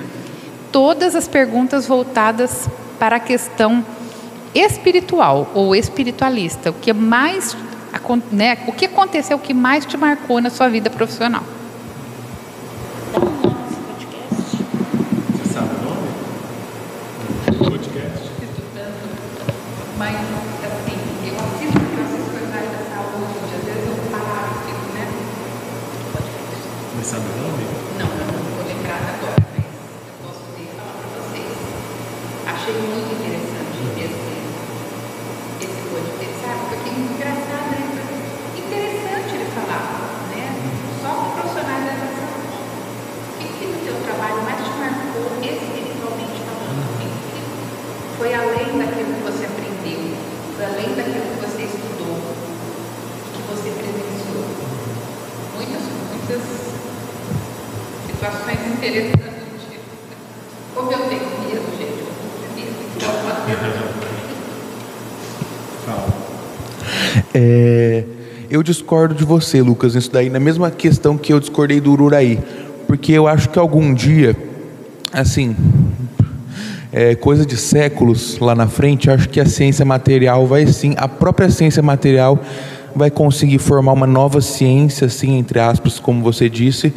todas 0.71 1.15
as 1.15 1.27
perguntas 1.27 1.87
voltadas 1.87 2.67
para 2.99 3.17
a 3.17 3.19
questão 3.19 3.85
espiritual 4.53 5.49
ou 5.53 5.75
espiritualista, 5.75 6.71
o 6.71 6.73
que 6.73 6.93
mais, 6.93 7.55
né, 8.31 8.57
o 8.67 8.71
que 8.71 8.85
aconteceu, 8.85 9.37
que 9.39 9.53
mais 9.53 9.85
te 9.85 9.97
marcou 9.97 10.41
na 10.41 10.49
sua 10.49 10.69
vida 10.69 10.89
profissional? 10.89 11.43
Dá 13.13 13.19
um 13.19 13.25
nome 13.25 13.67
podcast. 13.87 14.63
Você 15.31 15.53
sabe 15.53 15.69
o 15.75 15.83
nome? 15.83 16.07
Podcast? 17.69 18.31
Mas, 19.97 20.15
assim, 20.15 20.97
eu 21.25 21.35
assisto 21.35 21.79
o 21.79 21.97
eu 21.97 22.03
assisto 22.05 22.29
coisas 22.31 22.49
da 22.51 22.81
saúde, 22.95 23.37
às 23.55 23.63
vezes 23.65 23.85
eu 23.87 23.95
paro, 24.11 24.49
fico, 24.65 24.85
né? 24.93 25.03
Podcast. 26.13 26.67
Mas 26.95 27.05
sabe 27.07 27.25
o 27.25 27.41
nome? 27.41 27.63
Não, 27.97 28.07
não 28.07 28.43
vou 28.55 28.63
lembrar 28.67 29.01
agora, 29.15 29.41
mas 29.55 29.65
eu 30.07 30.15
posso 30.23 30.39
poder 30.45 30.67
falar 30.77 30.95
para 31.01 31.09
vocês. 31.17 31.53
Achei 32.45 32.73
muito 32.73 32.97
interessante. 32.97 33.26
Eu. 58.97 59.27
É, 67.33 68.03
eu 68.49 68.63
discordo 68.63 69.13
de 69.13 69.23
você, 69.23 69.61
Lucas, 69.61 69.95
nisso 69.95 70.11
daí, 70.11 70.29
na 70.29 70.39
mesma 70.39 70.71
questão 70.71 71.17
que 71.17 71.31
eu 71.31 71.39
discordei 71.39 71.79
do 71.79 71.91
Ururaí. 71.91 72.39
Porque 72.87 73.11
eu 73.11 73.27
acho 73.27 73.49
que 73.49 73.59
algum 73.59 73.93
dia, 73.93 74.35
assim, 75.11 75.55
é, 76.91 77.15
coisa 77.15 77.45
de 77.45 77.57
séculos 77.57 78.39
lá 78.39 78.55
na 78.55 78.67
frente, 78.67 79.09
acho 79.11 79.27
que 79.29 79.39
a 79.39 79.45
ciência 79.45 79.83
material 79.85 80.47
vai 80.47 80.65
sim, 80.67 80.95
a 80.97 81.07
própria 81.07 81.49
ciência 81.49 81.83
material 81.83 82.39
vai 82.95 83.11
conseguir 83.11 83.59
formar 83.59 83.93
uma 83.93 84.07
nova 84.07 84.41
ciência, 84.41 85.05
assim, 85.05 85.37
entre 85.37 85.59
aspas, 85.59 85.99
como 85.99 86.23
você 86.23 86.49
disse, 86.49 86.93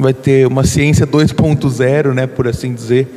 vai 0.00 0.14
ter 0.14 0.46
uma 0.46 0.64
ciência 0.64 1.06
2.0, 1.06 2.14
né, 2.14 2.26
por 2.26 2.48
assim 2.48 2.72
dizer. 2.72 3.08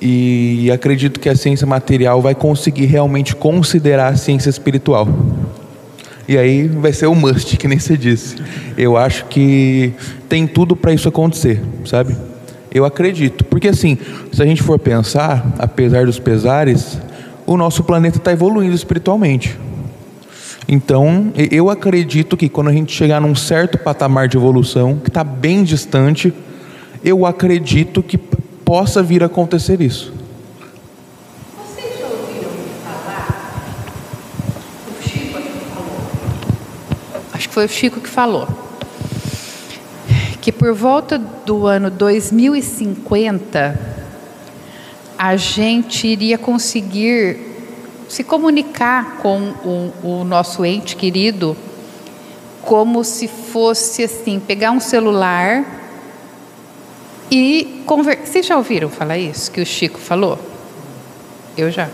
E 0.00 0.70
acredito 0.70 1.18
que 1.18 1.28
a 1.28 1.36
ciência 1.36 1.66
material 1.66 2.20
vai 2.20 2.34
conseguir 2.34 2.86
realmente 2.86 3.34
considerar 3.34 4.08
a 4.08 4.16
ciência 4.16 4.50
espiritual. 4.50 5.08
E 6.26 6.38
aí 6.38 6.68
vai 6.68 6.92
ser 6.92 7.06
o 7.06 7.14
must, 7.14 7.56
que 7.56 7.68
nem 7.68 7.78
você 7.78 7.96
disse. 7.96 8.36
Eu 8.76 8.96
acho 8.96 9.26
que 9.26 9.92
tem 10.28 10.46
tudo 10.46 10.74
para 10.74 10.92
isso 10.92 11.08
acontecer, 11.08 11.60
sabe? 11.84 12.16
Eu 12.72 12.84
acredito. 12.84 13.44
Porque 13.44 13.68
assim, 13.68 13.98
se 14.32 14.42
a 14.42 14.46
gente 14.46 14.62
for 14.62 14.78
pensar, 14.78 15.54
apesar 15.58 16.06
dos 16.06 16.18
pesares, 16.18 16.98
o 17.46 17.56
nosso 17.56 17.84
planeta 17.84 18.18
está 18.18 18.32
evoluindo 18.32 18.74
espiritualmente. 18.74 19.58
Então, 20.66 21.32
eu 21.50 21.68
acredito 21.68 22.36
que 22.36 22.48
quando 22.48 22.68
a 22.68 22.72
gente 22.72 22.92
chegar 22.92 23.20
num 23.20 23.34
certo 23.34 23.76
patamar 23.76 24.28
de 24.28 24.36
evolução, 24.36 24.98
que 24.98 25.10
está 25.10 25.22
bem 25.22 25.62
distante, 25.62 26.32
eu 27.04 27.26
acredito 27.26 28.02
que 28.02 28.16
possa 28.16 29.02
vir 29.02 29.22
a 29.22 29.26
acontecer 29.26 29.82
isso. 29.82 30.12
Vocês 31.54 32.00
já 32.00 32.06
ouviram 32.06 32.50
falar? 32.82 33.76
O 34.88 35.02
Chico 35.02 35.38
falou. 35.74 36.00
Acho 37.34 37.48
que 37.48 37.54
foi 37.54 37.64
o 37.66 37.68
Chico 37.68 38.00
que 38.00 38.08
falou. 38.08 38.48
Que 40.40 40.50
por 40.50 40.72
volta 40.72 41.18
do 41.18 41.66
ano 41.66 41.90
2050, 41.90 43.80
a 45.18 45.36
gente 45.36 46.06
iria 46.06 46.38
conseguir 46.38 47.53
se 48.14 48.22
comunicar 48.22 49.16
com 49.16 49.40
o, 49.64 50.20
o 50.20 50.24
nosso 50.24 50.64
ente 50.64 50.94
querido 50.94 51.56
como 52.62 53.02
se 53.02 53.26
fosse 53.26 54.04
assim, 54.04 54.38
pegar 54.38 54.70
um 54.70 54.78
celular 54.78 55.64
e 57.28 57.82
conversar. 57.84 58.24
Vocês 58.24 58.46
já 58.46 58.56
ouviram 58.56 58.88
falar 58.88 59.18
isso 59.18 59.50
que 59.50 59.60
o 59.60 59.66
Chico 59.66 59.98
falou? 59.98 60.38
Eu 61.58 61.72
já. 61.72 61.90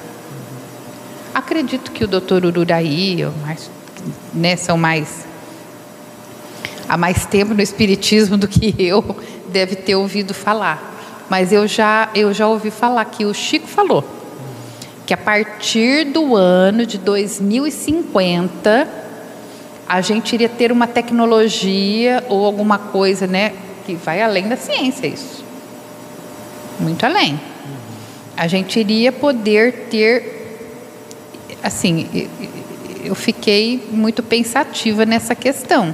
Acredito 1.35 1.91
que 1.91 2.05
o 2.05 2.07
doutor 2.07 2.45
Ururaí, 2.45 3.27
mais, 3.41 3.71
né, 4.35 4.57
são 4.57 4.77
mais 4.77 5.25
há 6.87 6.99
mais 6.99 7.25
tempo 7.25 7.55
no 7.55 7.63
espiritismo 7.63 8.37
do 8.37 8.47
que 8.47 8.75
eu, 8.79 9.03
deve 9.49 9.75
ter 9.75 9.95
ouvido 9.95 10.35
falar. 10.35 10.99
Mas 11.31 11.51
eu 11.51 11.67
já 11.67 12.11
eu 12.15 12.35
já 12.35 12.47
ouvi 12.47 12.71
falar 12.71 13.07
que 13.07 13.25
o 13.25 13.33
Chico 13.33 13.67
falou 13.67 14.20
que 15.11 15.15
a 15.15 15.17
partir 15.17 16.05
do 16.05 16.37
ano 16.37 16.87
de 16.87 16.97
2050 16.97 18.89
a 19.89 20.01
gente 20.01 20.35
iria 20.35 20.49
ter 20.49 20.71
uma 20.71 20.87
tecnologia 20.87 22.25
ou 22.29 22.47
alguma 22.47 22.79
coisa, 22.79 23.27
né, 23.27 23.53
que 23.85 23.97
vai 23.97 24.23
além 24.23 24.47
da 24.47 24.57
ciência 24.57 25.09
isso. 25.09 25.45
Muito 26.79 27.05
além. 27.05 27.41
A 28.37 28.47
gente 28.47 28.79
iria 28.79 29.11
poder 29.11 29.89
ter 29.91 30.79
assim, 31.61 32.29
eu 33.03 33.17
fiquei 33.17 33.85
muito 33.91 34.23
pensativa 34.23 35.05
nessa 35.05 35.35
questão. 35.35 35.93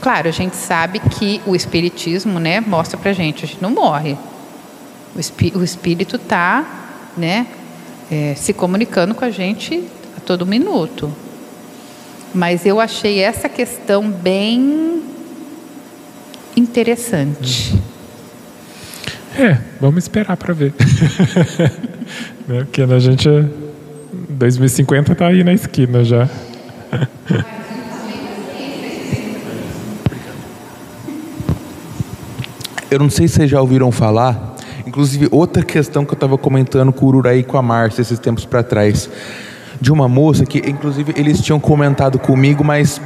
Claro, 0.00 0.28
a 0.28 0.32
gente 0.32 0.56
sabe 0.56 0.98
que 0.98 1.40
o 1.46 1.54
espiritismo, 1.54 2.40
né, 2.40 2.60
mostra 2.60 2.98
pra 2.98 3.12
gente, 3.12 3.44
a 3.44 3.46
gente 3.46 3.62
não 3.62 3.70
morre. 3.70 4.18
O, 5.14 5.20
espí 5.20 5.52
o 5.54 5.62
espírito 5.62 6.16
está, 6.16 6.64
né, 7.16 7.46
é, 8.10 8.34
se 8.34 8.52
comunicando 8.52 9.14
com 9.14 9.24
a 9.24 9.30
gente 9.30 9.82
a 10.16 10.20
todo 10.20 10.46
minuto. 10.46 11.12
Mas 12.34 12.66
eu 12.66 12.80
achei 12.80 13.20
essa 13.20 13.48
questão 13.48 14.10
bem 14.10 15.02
interessante. 16.56 17.74
É, 19.38 19.58
vamos 19.80 20.04
esperar 20.04 20.36
para 20.36 20.54
ver. 20.54 20.72
né? 22.48 22.60
Porque 22.64 22.82
a 22.82 22.98
gente 22.98 23.28
2050 24.30 25.12
está 25.12 25.26
aí 25.28 25.44
na 25.44 25.52
esquina 25.52 26.04
já. 26.04 26.28
Eu 32.90 32.98
não 32.98 33.10
sei 33.10 33.28
se 33.28 33.34
vocês 33.34 33.50
já 33.50 33.60
ouviram 33.60 33.90
falar, 33.90 34.55
inclusive 34.86 35.28
outra 35.30 35.62
questão 35.62 36.04
que 36.04 36.12
eu 36.12 36.16
estava 36.16 36.38
comentando 36.38 36.92
com 36.92 37.04
o 37.04 37.08
Ururaí 37.08 37.40
e 37.40 37.42
com 37.42 37.58
a 37.58 37.62
Márcia 37.62 38.02
esses 38.02 38.18
tempos 38.18 38.44
para 38.44 38.62
trás, 38.62 39.10
de 39.80 39.92
uma 39.92 40.08
moça 40.08 40.46
que, 40.46 40.58
inclusive, 40.58 41.12
eles 41.16 41.40
tinham 41.40 41.60
comentado 41.60 42.18
comigo, 42.18 42.64
mas 42.64 43.00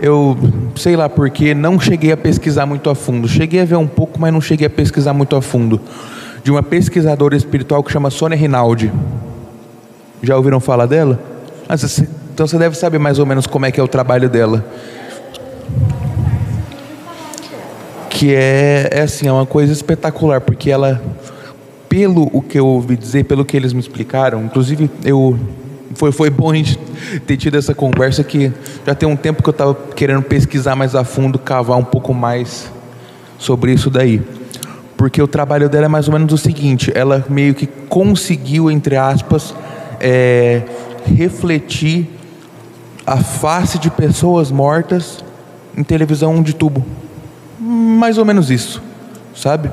eu 0.00 0.36
sei 0.76 0.94
lá 0.94 1.08
porque 1.08 1.54
não 1.54 1.80
cheguei 1.80 2.12
a 2.12 2.16
pesquisar 2.16 2.66
muito 2.66 2.88
a 2.88 2.94
fundo. 2.94 3.26
Cheguei 3.26 3.60
a 3.60 3.64
ver 3.64 3.76
um 3.76 3.86
pouco, 3.86 4.20
mas 4.20 4.32
não 4.32 4.40
cheguei 4.40 4.66
a 4.66 4.70
pesquisar 4.70 5.12
muito 5.12 5.34
a 5.34 5.42
fundo. 5.42 5.80
De 6.44 6.50
uma 6.50 6.62
pesquisadora 6.62 7.36
espiritual 7.36 7.82
que 7.82 7.90
chama 7.90 8.10
Sônia 8.10 8.36
Rinaldi. 8.36 8.92
Já 10.22 10.36
ouviram 10.36 10.60
falar 10.60 10.86
dela? 10.86 11.20
Ah, 11.68 11.74
então 12.32 12.46
você 12.46 12.58
deve 12.58 12.76
saber 12.76 12.98
mais 12.98 13.18
ou 13.18 13.26
menos 13.26 13.46
como 13.46 13.66
é 13.66 13.72
que 13.72 13.80
é 13.80 13.82
o 13.82 13.88
trabalho 13.88 14.28
dela. 14.28 14.64
Que 18.22 18.36
é, 18.36 18.88
é 18.92 19.00
assim, 19.00 19.26
é 19.26 19.32
uma 19.32 19.44
coisa 19.44 19.72
espetacular, 19.72 20.40
porque 20.40 20.70
ela, 20.70 21.02
pelo 21.88 22.30
o 22.32 22.40
que 22.40 22.56
eu 22.56 22.64
ouvi 22.68 22.96
dizer, 22.96 23.24
pelo 23.24 23.44
que 23.44 23.56
eles 23.56 23.72
me 23.72 23.80
explicaram, 23.80 24.44
inclusive 24.44 24.88
eu 25.04 25.36
foi, 25.96 26.12
foi 26.12 26.30
bom 26.30 26.52
a 26.52 26.54
gente 26.54 26.78
ter 27.26 27.36
tido 27.36 27.58
essa 27.58 27.74
conversa 27.74 28.22
que 28.22 28.52
já 28.86 28.94
tem 28.94 29.08
um 29.08 29.16
tempo 29.16 29.42
que 29.42 29.48
eu 29.48 29.50
estava 29.50 29.74
querendo 29.74 30.22
pesquisar 30.22 30.76
mais 30.76 30.94
a 30.94 31.02
fundo, 31.02 31.36
cavar 31.36 31.76
um 31.76 31.82
pouco 31.82 32.14
mais 32.14 32.70
sobre 33.38 33.72
isso 33.72 33.90
daí. 33.90 34.22
Porque 34.96 35.20
o 35.20 35.26
trabalho 35.26 35.68
dela 35.68 35.86
é 35.86 35.88
mais 35.88 36.06
ou 36.06 36.14
menos 36.14 36.32
o 36.32 36.38
seguinte: 36.38 36.92
ela 36.94 37.26
meio 37.28 37.56
que 37.56 37.66
conseguiu, 37.66 38.70
entre 38.70 38.94
aspas, 38.96 39.52
é, 39.98 40.62
refletir 41.04 42.08
a 43.04 43.16
face 43.16 43.80
de 43.80 43.90
pessoas 43.90 44.52
mortas 44.52 45.24
em 45.76 45.82
televisão 45.82 46.40
de 46.40 46.54
tubo. 46.54 46.86
Mais 47.64 48.18
ou 48.18 48.24
menos 48.24 48.50
isso, 48.50 48.82
sabe? 49.36 49.70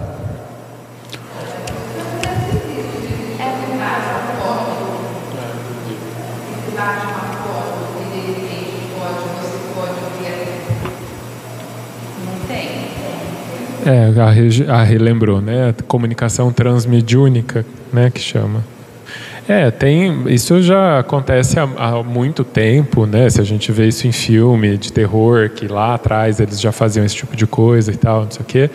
É, 13.85 14.21
a, 14.21 14.29
Regi, 14.29 14.69
a 14.69 14.83
relembrou, 14.83 15.41
né? 15.41 15.69
A 15.69 15.83
comunicação 15.83 16.51
transmediúnica, 16.53 17.65
né? 17.91 18.11
Que 18.11 18.19
chama. 18.19 18.63
É, 19.49 19.71
tem. 19.71 20.31
Isso 20.31 20.61
já 20.61 20.99
acontece 20.99 21.59
há, 21.59 21.63
há, 21.63 22.03
muito 22.03 22.43
tempo, 22.43 23.07
né? 23.07 23.27
Se 23.31 23.41
a 23.41 23.43
gente 23.43 23.71
vê 23.71 23.87
isso 23.87 24.05
em 24.05 24.11
filme 24.11 24.77
de 24.77 24.93
terror, 24.93 25.49
que 25.49 25.67
lá 25.67 25.95
atrás 25.95 26.39
eles 26.39 26.61
já 26.61 26.71
faziam 26.71 27.03
esse 27.03 27.15
tipo 27.15 27.35
de 27.35 27.47
coisa 27.47 27.91
e 27.91 27.97
tal, 27.97 28.25
não 28.25 28.31
sei 28.31 28.41
o 28.43 28.45
quê. 28.45 28.69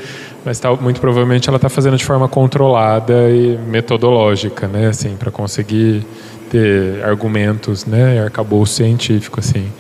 Mas 0.45 0.59
tá, 0.59 0.75
muito 0.75 1.01
provavelmente 1.01 1.49
ela 1.49 1.59
está 1.59 1.69
fazendo 1.69 1.97
de 1.97 2.05
forma 2.05 2.29
controlada 2.29 3.31
e 3.31 3.57
metodológica, 3.57 4.67
né? 4.67 4.89
Assim, 4.89 5.15
para 5.15 5.31
conseguir 5.31 6.05
ter 6.51 7.05
argumentos, 7.05 7.87
né? 7.87 8.21
Arcabouço 8.21 8.75
científico, 8.75 9.39
assim. 9.39 9.71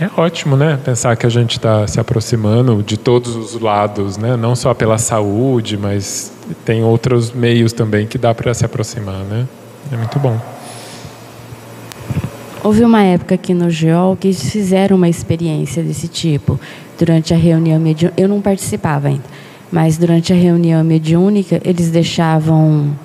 É 0.00 0.08
ótimo, 0.18 0.56
né? 0.56 0.78
Pensar 0.82 1.14
que 1.16 1.26
a 1.26 1.30
gente 1.30 1.58
está 1.58 1.86
se 1.86 2.00
aproximando 2.00 2.82
de 2.82 2.96
todos 2.96 3.36
os 3.36 3.60
lados, 3.60 4.16
né? 4.16 4.38
Não 4.38 4.56
só 4.56 4.72
pela 4.72 4.96
saúde, 4.96 5.76
mas 5.76 6.32
tem 6.64 6.82
outros 6.82 7.30
meios 7.30 7.74
também 7.74 8.06
que 8.06 8.16
dá 8.16 8.34
para 8.34 8.54
se 8.54 8.64
aproximar, 8.64 9.18
né? 9.18 9.46
É 9.92 9.96
muito 9.96 10.18
bom. 10.18 10.38
Houve 12.62 12.82
uma 12.82 13.02
época 13.02 13.34
aqui 13.34 13.52
no 13.52 13.68
GEOL 13.68 14.16
que 14.16 14.28
eles 14.28 14.50
fizeram 14.50 14.96
uma 14.96 15.08
experiência 15.08 15.82
desse 15.82 16.08
tipo 16.08 16.58
durante 16.98 17.34
a 17.34 17.36
reunião 17.36 17.78
mediúnica. 17.78 18.20
Eu 18.20 18.26
não 18.26 18.40
participava 18.40 19.08
ainda, 19.08 19.24
mas 19.70 19.98
durante 19.98 20.32
a 20.32 20.36
reunião 20.36 20.82
mediúnica 20.82 21.60
eles 21.62 21.90
deixavam 21.90 22.96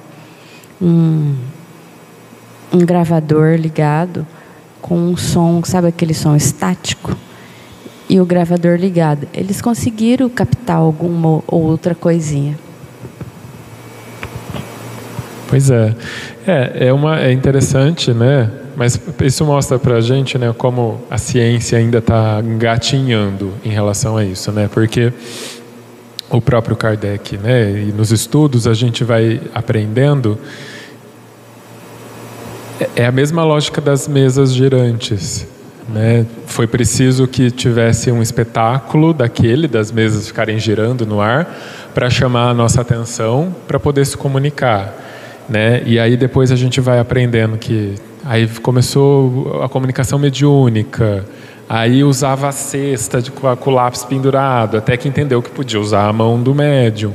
um, 0.81 1.35
um 2.71 2.79
gravador 2.85 3.55
ligado 3.55 4.25
com 4.81 4.97
um 4.97 5.17
som, 5.17 5.61
sabe 5.65 5.89
aquele 5.89 6.13
som 6.13 6.35
estático? 6.35 7.15
E 8.09 8.19
o 8.19 8.25
gravador 8.25 8.77
ligado. 8.77 9.27
Eles 9.33 9.61
conseguiram 9.61 10.29
captar 10.29 10.77
alguma 10.77 11.43
outra 11.45 11.93
coisinha. 11.93 12.57
Pois 15.49 15.71
é. 15.71 15.95
É, 16.45 16.87
é, 16.87 16.93
uma, 16.93 17.19
é 17.19 17.31
interessante, 17.31 18.13
né? 18.13 18.51
Mas 18.75 19.01
isso 19.21 19.43
mostra 19.43 19.79
para 19.79 19.95
a 19.95 20.01
gente, 20.01 20.37
né, 20.37 20.53
como 20.55 21.01
a 21.09 21.17
ciência 21.17 21.77
ainda 21.77 21.97
está 21.97 22.39
engatinhando 22.45 23.51
em 23.65 23.69
relação 23.69 24.15
a 24.15 24.23
isso, 24.23 24.51
né? 24.51 24.69
Porque 24.71 25.11
o 26.29 26.39
próprio 26.39 26.75
Kardec, 26.75 27.35
né, 27.37 27.71
e 27.71 27.91
nos 27.91 28.11
estudos 28.11 28.67
a 28.67 28.75
gente 28.75 29.03
vai 29.03 29.41
aprendendo 29.53 30.37
é, 32.79 33.01
é 33.01 33.05
a 33.07 33.11
mesma 33.11 33.43
lógica 33.43 33.81
das 33.81 34.07
mesas 34.07 34.53
girantes. 34.53 35.47
Né? 35.89 36.27
Foi 36.45 36.67
preciso 36.67 37.27
que 37.27 37.49
tivesse 37.49 38.11
um 38.11 38.21
espetáculo 38.21 39.11
daquele, 39.11 39.67
das 39.67 39.91
mesas 39.91 40.27
ficarem 40.27 40.59
girando 40.59 41.07
no 41.07 41.19
ar, 41.19 41.57
para 41.95 42.07
chamar 42.07 42.49
a 42.49 42.53
nossa 42.53 42.81
atenção, 42.81 43.55
para 43.67 43.79
poder 43.79 44.05
se 44.05 44.15
comunicar. 44.15 45.08
Né? 45.49 45.81
E 45.85 45.99
aí 45.99 46.15
depois 46.15 46.51
a 46.51 46.55
gente 46.55 46.79
vai 46.79 46.99
aprendendo 46.99 47.57
que 47.57 47.95
aí 48.23 48.47
começou 48.47 49.61
a 49.63 49.69
comunicação 49.69 50.19
mediúnica, 50.19 51.25
aí 51.67 52.03
usava 52.03 52.49
a 52.49 52.51
cesta 52.51 53.21
de, 53.21 53.31
com 53.31 53.47
o 53.47 53.73
lápis 53.73 54.03
pendurado, 54.03 54.77
até 54.77 54.95
que 54.95 55.07
entendeu 55.07 55.41
que 55.41 55.49
podia 55.49 55.79
usar 55.79 56.07
a 56.07 56.13
mão 56.13 56.41
do 56.41 56.53
médium. 56.53 57.13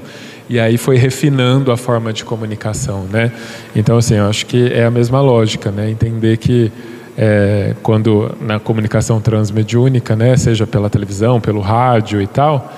E 0.49 0.61
aí 0.61 0.76
foi 0.76 0.97
refinando 0.97 1.72
a 1.72 1.76
forma 1.76 2.12
de 2.12 2.24
comunicação, 2.24 3.07
né? 3.11 3.32
Então, 3.74 3.97
assim, 3.97 4.16
eu 4.16 4.28
acho 4.28 4.45
que 4.45 4.70
é 4.72 4.85
a 4.85 4.91
mesma 4.91 5.20
lógica, 5.20 5.70
né? 5.70 5.89
Entender 5.91 6.37
que 6.37 6.70
é, 7.16 7.74
quando 7.82 8.35
na 8.41 8.59
comunicação 8.59 9.20
transmediúnica, 9.20 10.14
né, 10.16 10.37
seja 10.37 10.66
pela 10.66 10.91
televisão, 10.91 11.41
pelo 11.41 11.61
rádio 11.61 12.20
e 12.20 12.26
tal, 12.26 12.72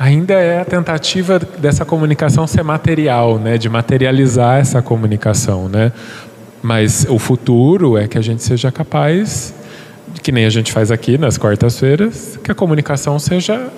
ainda 0.00 0.32
é 0.32 0.58
a 0.58 0.64
tentativa 0.64 1.38
dessa 1.38 1.84
comunicação 1.84 2.46
ser 2.46 2.64
material, 2.64 3.38
né, 3.38 3.58
de 3.58 3.68
materializar 3.68 4.58
essa 4.58 4.80
comunicação, 4.80 5.68
né? 5.68 5.92
Mas 6.62 7.06
o 7.06 7.18
futuro 7.18 7.98
é 7.98 8.08
que 8.08 8.16
a 8.16 8.22
gente 8.22 8.42
seja 8.42 8.72
capaz, 8.72 9.54
que 10.22 10.32
nem 10.32 10.46
a 10.46 10.50
gente 10.50 10.72
faz 10.72 10.90
aqui 10.90 11.18
nas 11.18 11.36
quartas-feiras, 11.36 12.38
que 12.42 12.50
a 12.50 12.54
comunicação 12.54 13.18
seja 13.18 13.68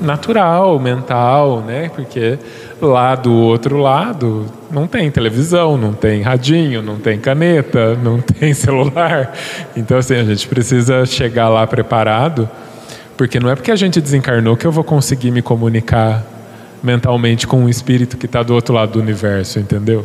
natural, 0.00 0.80
mental, 0.80 1.60
né? 1.60 1.88
Porque 1.94 2.36
lá 2.82 3.14
do 3.14 3.32
outro 3.32 3.78
lado 3.78 4.46
não 4.68 4.88
tem 4.88 5.08
televisão, 5.12 5.76
não 5.76 5.92
tem 5.92 6.22
radinho, 6.22 6.82
não 6.82 6.96
tem 6.96 7.20
caneta, 7.20 7.94
não 7.94 8.18
tem 8.40 8.52
celular. 8.52 9.32
Então 9.76 9.96
assim, 9.96 10.16
a 10.16 10.24
gente 10.24 10.48
precisa 10.48 11.06
chegar 11.06 11.48
lá 11.48 11.64
preparado 11.68 12.50
porque 13.16 13.38
não 13.38 13.50
é 13.50 13.54
porque 13.54 13.70
a 13.70 13.76
gente 13.76 14.00
desencarnou 14.00 14.56
que 14.56 14.66
eu 14.66 14.72
vou 14.72 14.84
conseguir 14.84 15.30
me 15.30 15.42
comunicar 15.42 16.24
mentalmente 16.82 17.46
com 17.46 17.64
um 17.64 17.68
espírito 17.68 18.16
que 18.16 18.26
está 18.26 18.42
do 18.42 18.54
outro 18.54 18.74
lado 18.74 18.92
do 18.92 19.00
universo, 19.00 19.58
entendeu? 19.58 20.04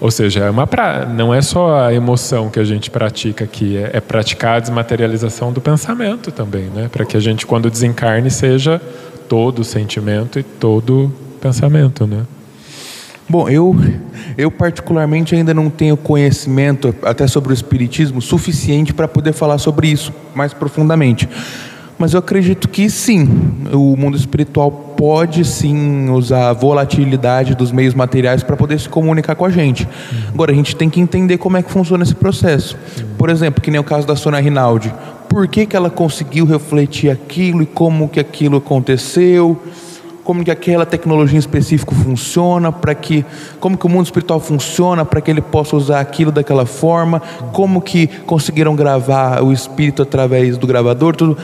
Ou 0.00 0.10
seja, 0.10 0.44
é 0.44 0.50
uma 0.50 0.66
pra... 0.66 1.04
não 1.04 1.34
é 1.34 1.42
só 1.42 1.86
a 1.86 1.92
emoção 1.92 2.48
que 2.48 2.58
a 2.58 2.64
gente 2.64 2.90
pratica 2.90 3.44
aqui, 3.44 3.76
é, 3.76 3.90
é 3.94 4.00
praticar 4.00 4.56
a 4.56 4.60
desmaterialização 4.60 5.52
do 5.52 5.60
pensamento 5.60 6.30
também, 6.30 6.64
né? 6.74 6.88
Para 6.90 7.04
que 7.04 7.16
a 7.16 7.20
gente, 7.20 7.44
quando 7.44 7.70
desencarne, 7.70 8.30
seja 8.30 8.80
todo 9.28 9.62
sentimento 9.62 10.38
e 10.38 10.42
todo 10.42 11.12
pensamento, 11.40 12.06
né? 12.06 12.22
Bom, 13.28 13.48
eu, 13.48 13.76
eu 14.36 14.50
particularmente 14.50 15.34
ainda 15.34 15.52
não 15.52 15.70
tenho 15.70 15.96
conhecimento 15.96 16.94
até 17.02 17.26
sobre 17.26 17.52
o 17.52 17.54
espiritismo 17.54 18.20
suficiente 18.22 18.92
para 18.92 19.06
poder 19.06 19.32
falar 19.32 19.58
sobre 19.58 19.88
isso 19.88 20.12
mais 20.34 20.52
profundamente. 20.52 21.28
Mas 22.00 22.14
eu 22.14 22.18
acredito 22.20 22.66
que 22.66 22.88
sim, 22.88 23.28
o 23.74 23.94
mundo 23.94 24.16
espiritual 24.16 24.70
pode 24.70 25.44
sim 25.44 26.08
usar 26.08 26.48
a 26.48 26.52
volatilidade 26.54 27.54
dos 27.54 27.70
meios 27.70 27.92
materiais 27.92 28.42
para 28.42 28.56
poder 28.56 28.80
se 28.80 28.88
comunicar 28.88 29.34
com 29.34 29.44
a 29.44 29.50
gente. 29.50 29.86
Agora, 30.32 30.50
a 30.50 30.54
gente 30.54 30.74
tem 30.74 30.88
que 30.88 30.98
entender 30.98 31.36
como 31.36 31.58
é 31.58 31.62
que 31.62 31.70
funciona 31.70 32.02
esse 32.02 32.14
processo. 32.14 32.74
Por 33.18 33.28
exemplo, 33.28 33.60
que 33.60 33.70
nem 33.70 33.78
o 33.78 33.84
caso 33.84 34.06
da 34.06 34.16
Sônia 34.16 34.40
Rinaldi. 34.40 34.90
Por 35.28 35.46
que, 35.46 35.66
que 35.66 35.76
ela 35.76 35.90
conseguiu 35.90 36.46
refletir 36.46 37.10
aquilo 37.10 37.62
e 37.62 37.66
como 37.66 38.08
que 38.08 38.18
aquilo 38.18 38.56
aconteceu? 38.56 39.60
como 40.22 40.44
que 40.44 40.50
aquela 40.50 40.86
tecnologia 40.86 41.36
em 41.36 41.40
específico 41.40 41.92
funciona, 41.92 42.70
para 42.70 42.94
que 42.94 43.24
como 43.58 43.76
que 43.76 43.84
o 43.84 43.88
mundo 43.88 44.04
espiritual 44.04 44.38
funciona 44.38 45.04
para 45.04 45.20
que 45.20 45.28
ele 45.28 45.40
possa 45.40 45.74
usar 45.74 45.98
aquilo 45.98 46.30
daquela 46.30 46.64
forma, 46.64 47.20
como 47.52 47.80
que 47.80 48.06
conseguiram 48.26 48.76
gravar 48.76 49.42
o 49.42 49.52
espírito 49.52 50.02
através 50.02 50.56
do 50.56 50.68
gravador, 50.68 51.16
tudo. 51.16 51.36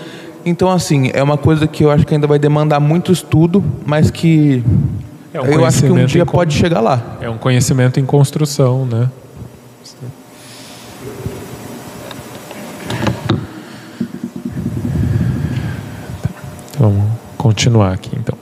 Então, 0.48 0.70
assim, 0.70 1.10
é 1.12 1.20
uma 1.20 1.36
coisa 1.36 1.66
que 1.66 1.84
eu 1.84 1.90
acho 1.90 2.06
que 2.06 2.14
ainda 2.14 2.28
vai 2.28 2.38
demandar 2.38 2.78
muito 2.78 3.10
estudo, 3.10 3.64
mas 3.84 4.12
que 4.12 4.62
é 5.34 5.40
um 5.40 5.44
eu 5.44 5.64
acho 5.64 5.82
que 5.82 5.90
um 5.90 6.06
dia 6.06 6.24
pode 6.24 6.54
chegar 6.54 6.78
lá. 6.78 7.18
É 7.20 7.28
um 7.28 7.36
conhecimento 7.36 7.98
em 7.98 8.06
construção, 8.06 8.86
né? 8.86 9.10
Então, 16.70 16.90
vamos 16.90 17.10
continuar 17.36 17.92
aqui, 17.92 18.16
então. 18.16 18.38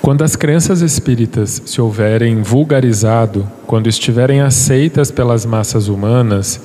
Quando 0.00 0.24
as 0.24 0.34
crenças 0.34 0.80
espíritas 0.80 1.60
se 1.66 1.82
houverem 1.82 2.40
vulgarizado, 2.40 3.46
quando 3.66 3.90
estiverem 3.90 4.40
aceitas 4.40 5.10
pelas 5.10 5.44
massas 5.44 5.86
humanas, 5.86 6.58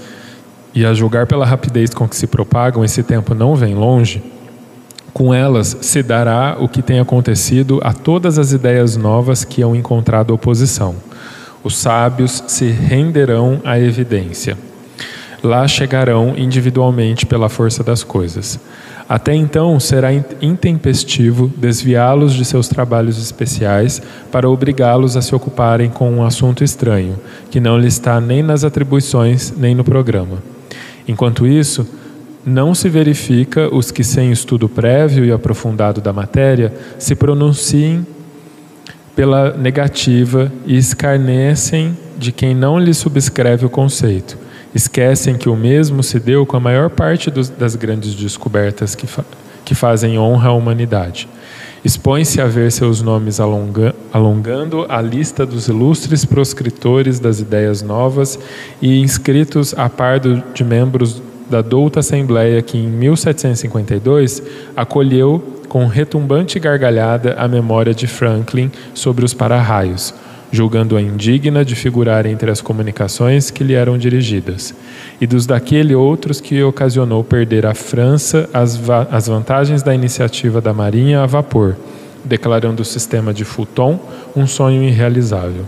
e 0.74 0.86
a 0.86 0.94
julgar 0.94 1.28
pela 1.28 1.46
rapidez 1.46 1.92
com 1.92 2.08
que 2.08 2.16
se 2.16 2.28
propagam, 2.28 2.84
esse 2.84 3.04
tempo 3.04 3.36
não 3.36 3.56
vem 3.56 3.76
longe, 3.76 4.24
com 5.14 5.32
elas 5.32 5.78
se 5.82 6.02
dará 6.02 6.58
o 6.60 6.68
que 6.68 6.82
tem 6.82 7.00
acontecido 7.00 7.80
a 7.84 7.94
todas 7.94 8.40
as 8.40 8.52
ideias 8.52 8.98
novas 8.98 9.46
que 9.46 9.62
hão 9.62 9.76
encontrado 9.76 10.34
oposição. 10.34 10.96
Os 11.64 11.78
sábios 11.78 12.44
se 12.48 12.66
renderão 12.66 13.62
à 13.64 13.80
evidência. 13.80 14.58
Lá 15.44 15.68
chegarão 15.68 16.34
individualmente 16.36 17.26
pela 17.26 17.48
força 17.48 17.84
das 17.84 18.04
coisas. 18.04 18.60
Até 19.08 19.36
então 19.36 19.80
será 19.80 20.10
intempestivo 20.42 21.52
desviá-los 21.56 22.34
de 22.34 22.44
seus 22.44 22.68
trabalhos 22.68 23.22
especiais 23.22 24.02
para 24.32 24.50
obrigá-los 24.50 25.16
a 25.16 25.22
se 25.22 25.36
ocuparem 25.36 25.90
com 25.90 26.10
um 26.10 26.24
assunto 26.24 26.64
estranho, 26.64 27.20
que 27.52 27.60
não 27.60 27.78
lhe 27.78 27.88
está 27.88 28.20
nem 28.20 28.42
nas 28.42 28.64
atribuições 28.64 29.54
nem 29.56 29.76
no 29.76 29.84
programa. 29.84 30.53
Enquanto 31.08 31.46
isso, 31.46 31.88
não 32.46 32.76
se 32.76 32.90
verifica 32.90 33.74
os 33.74 33.92
que, 33.92 34.04
sem 34.04 34.32
estudo 34.32 34.68
prévio 34.68 35.26
e 35.26 35.32
aprofundado 35.32 36.02
da 36.02 36.12
matéria, 36.12 36.74
se 37.00 37.16
pronunciem 37.16 38.06
pela 39.16 39.56
negativa 39.56 40.52
e 40.66 40.78
escarnecem 40.78 41.98
de 42.18 42.32
quem 42.32 42.56
não 42.56 42.80
lhe 42.80 42.94
subscreve 42.94 43.66
o 43.66 43.70
conceito. 43.70 44.38
Esquecem 44.74 45.36
que 45.36 45.50
o 45.50 45.56
mesmo 45.56 46.02
se 46.02 46.20
deu 46.20 46.46
com 46.46 46.58
a 46.58 46.60
maior 46.60 46.90
parte 46.90 47.30
dos, 47.30 47.50
das 47.50 47.76
grandes 47.76 48.16
descobertas 48.16 48.96
que, 48.96 49.08
que 49.64 49.76
fazem 49.76 50.18
honra 50.18 50.50
à 50.50 50.54
humanidade. 50.54 51.28
Expõe-se 51.84 52.40
a 52.40 52.46
ver 52.46 52.72
seus 52.72 53.02
nomes 53.02 53.42
alonga 53.42 53.94
alongando 54.14 54.86
a 54.88 55.02
lista 55.02 55.46
dos 55.46 55.68
ilustres 55.68 56.24
proscritores 56.24 57.20
das 57.20 57.40
ideias 57.40 57.82
novas 57.82 58.40
e 58.82 59.02
inscritos 59.02 59.74
a 59.78 59.90
par 59.90 60.20
do, 60.20 60.42
de 60.54 60.64
membros 60.64 61.22
da 61.50 61.62
douta 61.62 62.00
Assembleia 62.00 62.62
que, 62.62 62.78
em 62.78 62.88
1752, 62.88 64.42
acolheu 64.76 65.44
com 65.68 65.88
retumbante 65.88 66.58
gargalhada 66.58 67.34
a 67.34 67.48
memória 67.48 67.94
de 67.94 68.08
Franklin 68.08 68.72
sobre 68.94 69.26
os 69.26 69.34
para-raios, 69.34 70.14
julgando-a 70.54 71.02
indigna 71.02 71.66
de 71.66 71.76
figurar 71.76 72.28
entre 72.28 72.52
as 72.52 72.62
comunicações 72.62 73.50
que 73.50 73.64
lhe 73.64 73.74
eram 73.74 73.98
dirigidas, 73.98 74.72
e 75.20 75.26
dos 75.26 75.48
daquele 75.48 75.96
outros 75.96 76.40
que 76.40 76.62
ocasionou 76.62 77.24
perder 77.24 77.66
à 77.66 77.74
França 77.74 78.48
as, 78.54 78.78
va 78.78 79.08
as 79.10 79.28
vantagens 79.28 79.82
da 79.82 79.96
iniciativa 79.96 80.62
da 80.62 80.72
Marinha 80.72 81.24
a 81.24 81.26
vapor, 81.26 81.76
declarando 82.24 82.84
o 82.84 82.86
sistema 82.86 83.34
de 83.34 83.44
Fulton 83.44 84.00
um 84.36 84.46
sonho 84.46 84.84
irrealizável. 84.84 85.66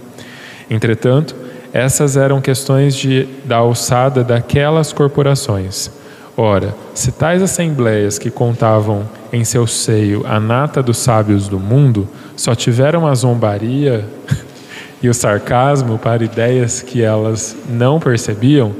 Entretanto, 0.69 1.35
essas 1.73 2.15
eram 2.15 2.39
questões 2.39 2.95
de, 2.95 3.27
da 3.43 3.57
alçada 3.57 4.23
daquelas 4.23 4.93
corporações. 4.93 5.89
Ora, 6.37 6.75
se 6.93 7.11
tais 7.11 7.41
assembleias 7.41 8.19
que 8.19 8.29
contavam 8.29 9.09
em 9.33 9.43
seu 9.43 9.65
seio 9.65 10.23
a 10.27 10.39
nata 10.39 10.83
dos 10.83 10.97
sábios 10.99 11.47
do 11.47 11.59
mundo 11.59 12.07
só 12.35 12.53
tiveram 12.53 13.07
a 13.07 13.15
zombaria 13.15 14.05
e 15.01 15.09
o 15.09 15.13
sarcasmo 15.13 15.97
para 15.97 16.23
ideias 16.23 16.81
que 16.81 17.01
elas 17.01 17.55
não 17.69 17.99
percebiam, 17.99 18.73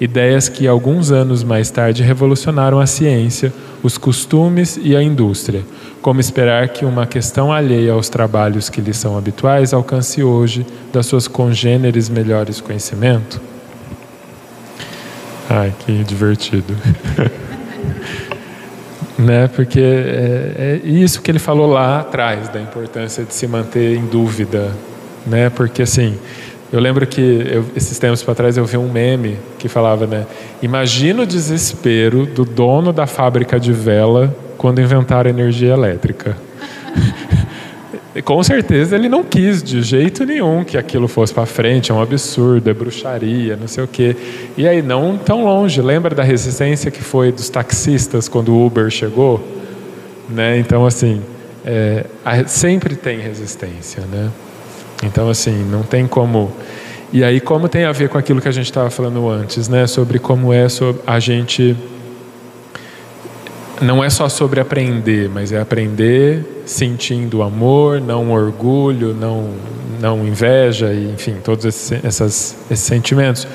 ideias 0.00 0.48
que 0.48 0.66
alguns 0.66 1.10
anos 1.10 1.42
mais 1.44 1.70
tarde 1.70 2.02
revolucionaram 2.02 2.80
a 2.80 2.86
ciência, 2.86 3.52
os 3.82 3.98
costumes 3.98 4.78
e 4.82 4.96
a 4.96 5.02
indústria. 5.02 5.62
Como 6.00 6.18
esperar 6.18 6.68
que 6.68 6.84
uma 6.84 7.06
questão 7.06 7.52
alheia 7.52 7.92
aos 7.92 8.08
trabalhos 8.08 8.70
que 8.70 8.80
lhe 8.80 8.94
são 8.94 9.18
habituais 9.18 9.74
alcance 9.74 10.22
hoje 10.22 10.66
das 10.92 11.06
suas 11.06 11.28
congêneres 11.28 12.08
melhores 12.08 12.60
conhecimento? 12.60 13.40
Ai, 15.48 15.74
que 15.80 16.04
divertido. 16.04 16.74
né? 19.18 19.48
Porque 19.48 19.80
é, 19.80 20.80
é, 20.84 20.88
isso 20.88 21.20
que 21.20 21.30
ele 21.30 21.38
falou 21.38 21.66
lá 21.66 22.00
atrás 22.00 22.48
da 22.48 22.60
importância 22.60 23.24
de 23.24 23.34
se 23.34 23.46
manter 23.46 23.96
em 23.96 24.06
dúvida, 24.06 24.72
né? 25.26 25.50
Porque 25.50 25.82
assim, 25.82 26.18
eu 26.72 26.78
lembro 26.78 27.06
que 27.06 27.20
eu, 27.20 27.64
esses 27.74 27.98
tempos 27.98 28.22
para 28.22 28.34
trás 28.34 28.56
eu 28.56 28.64
vi 28.64 28.76
um 28.76 28.90
meme 28.90 29.36
que 29.58 29.68
falava, 29.68 30.06
né? 30.06 30.26
Imagina 30.62 31.22
o 31.22 31.26
desespero 31.26 32.26
do 32.26 32.44
dono 32.44 32.92
da 32.92 33.06
fábrica 33.06 33.58
de 33.58 33.72
vela 33.72 34.34
quando 34.56 34.80
inventaram 34.80 35.28
energia 35.28 35.72
elétrica. 35.72 36.36
com 38.24 38.42
certeza 38.42 38.96
ele 38.96 39.08
não 39.08 39.22
quis 39.24 39.62
de 39.62 39.82
jeito 39.82 40.24
nenhum 40.24 40.64
que 40.64 40.76
aquilo 40.76 41.08
fosse 41.08 41.32
para 41.32 41.46
frente, 41.46 41.90
é 41.90 41.94
um 41.94 42.02
absurdo, 42.02 42.68
é 42.68 42.74
bruxaria, 42.74 43.56
não 43.56 43.68
sei 43.68 43.84
o 43.84 43.88
quê. 43.88 44.16
E 44.56 44.66
aí, 44.66 44.82
não 44.82 45.16
tão 45.16 45.44
longe, 45.44 45.80
lembra 45.80 46.14
da 46.14 46.22
resistência 46.22 46.90
que 46.90 47.02
foi 47.02 47.32
dos 47.32 47.48
taxistas 47.48 48.28
quando 48.28 48.52
o 48.52 48.66
Uber 48.66 48.90
chegou? 48.90 49.44
Né? 50.28 50.58
Então, 50.58 50.86
assim, 50.86 51.20
é, 51.64 52.04
sempre 52.46 52.94
tem 52.94 53.18
resistência, 53.18 54.04
né? 54.10 54.30
Então, 55.02 55.28
assim, 55.28 55.64
não 55.64 55.82
tem 55.82 56.06
como. 56.06 56.52
E 57.12 57.24
aí, 57.24 57.40
como 57.40 57.68
tem 57.68 57.84
a 57.84 57.92
ver 57.92 58.08
com 58.08 58.18
aquilo 58.18 58.40
que 58.40 58.48
a 58.48 58.52
gente 58.52 58.66
estava 58.66 58.90
falando 58.90 59.28
antes, 59.28 59.68
né? 59.68 59.86
Sobre 59.86 60.18
como 60.18 60.52
é 60.52 60.68
sobre 60.68 61.02
a 61.06 61.18
gente 61.18 61.76
não 63.80 64.04
é 64.04 64.10
só 64.10 64.28
sobre 64.28 64.60
aprender, 64.60 65.28
mas 65.28 65.52
é 65.52 65.60
aprender 65.60 66.62
sentindo 66.66 67.42
amor, 67.42 68.00
não 68.00 68.30
orgulho, 68.30 69.14
não, 69.14 69.50
não 69.98 70.26
inveja, 70.26 70.92
e, 70.92 71.10
enfim, 71.10 71.36
todos 71.42 71.64
esses, 71.64 72.04
essas, 72.04 72.56
esses 72.70 72.84
sentimentos. 72.84 73.48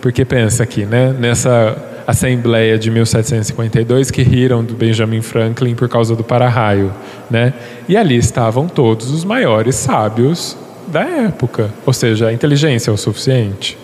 Porque 0.00 0.24
pensa 0.24 0.62
aqui, 0.62 0.86
né, 0.86 1.12
nessa 1.18 1.76
Assembleia 2.06 2.78
de 2.78 2.90
1752 2.90 4.10
que 4.10 4.22
riram 4.22 4.64
do 4.64 4.74
Benjamin 4.74 5.22
Franklin 5.22 5.74
por 5.74 5.88
causa 5.88 6.16
do 6.16 6.24
para-raio, 6.24 6.92
né? 7.30 7.54
E 7.88 7.96
ali 7.96 8.16
estavam 8.16 8.66
todos 8.66 9.10
os 9.10 9.24
maiores 9.24 9.76
sábios 9.76 10.56
da 10.88 11.02
época. 11.02 11.72
Ou 11.84 11.92
seja, 11.92 12.28
a 12.28 12.32
inteligência 12.32 12.90
é 12.90 12.94
o 12.94 12.96
suficiente? 12.96 13.78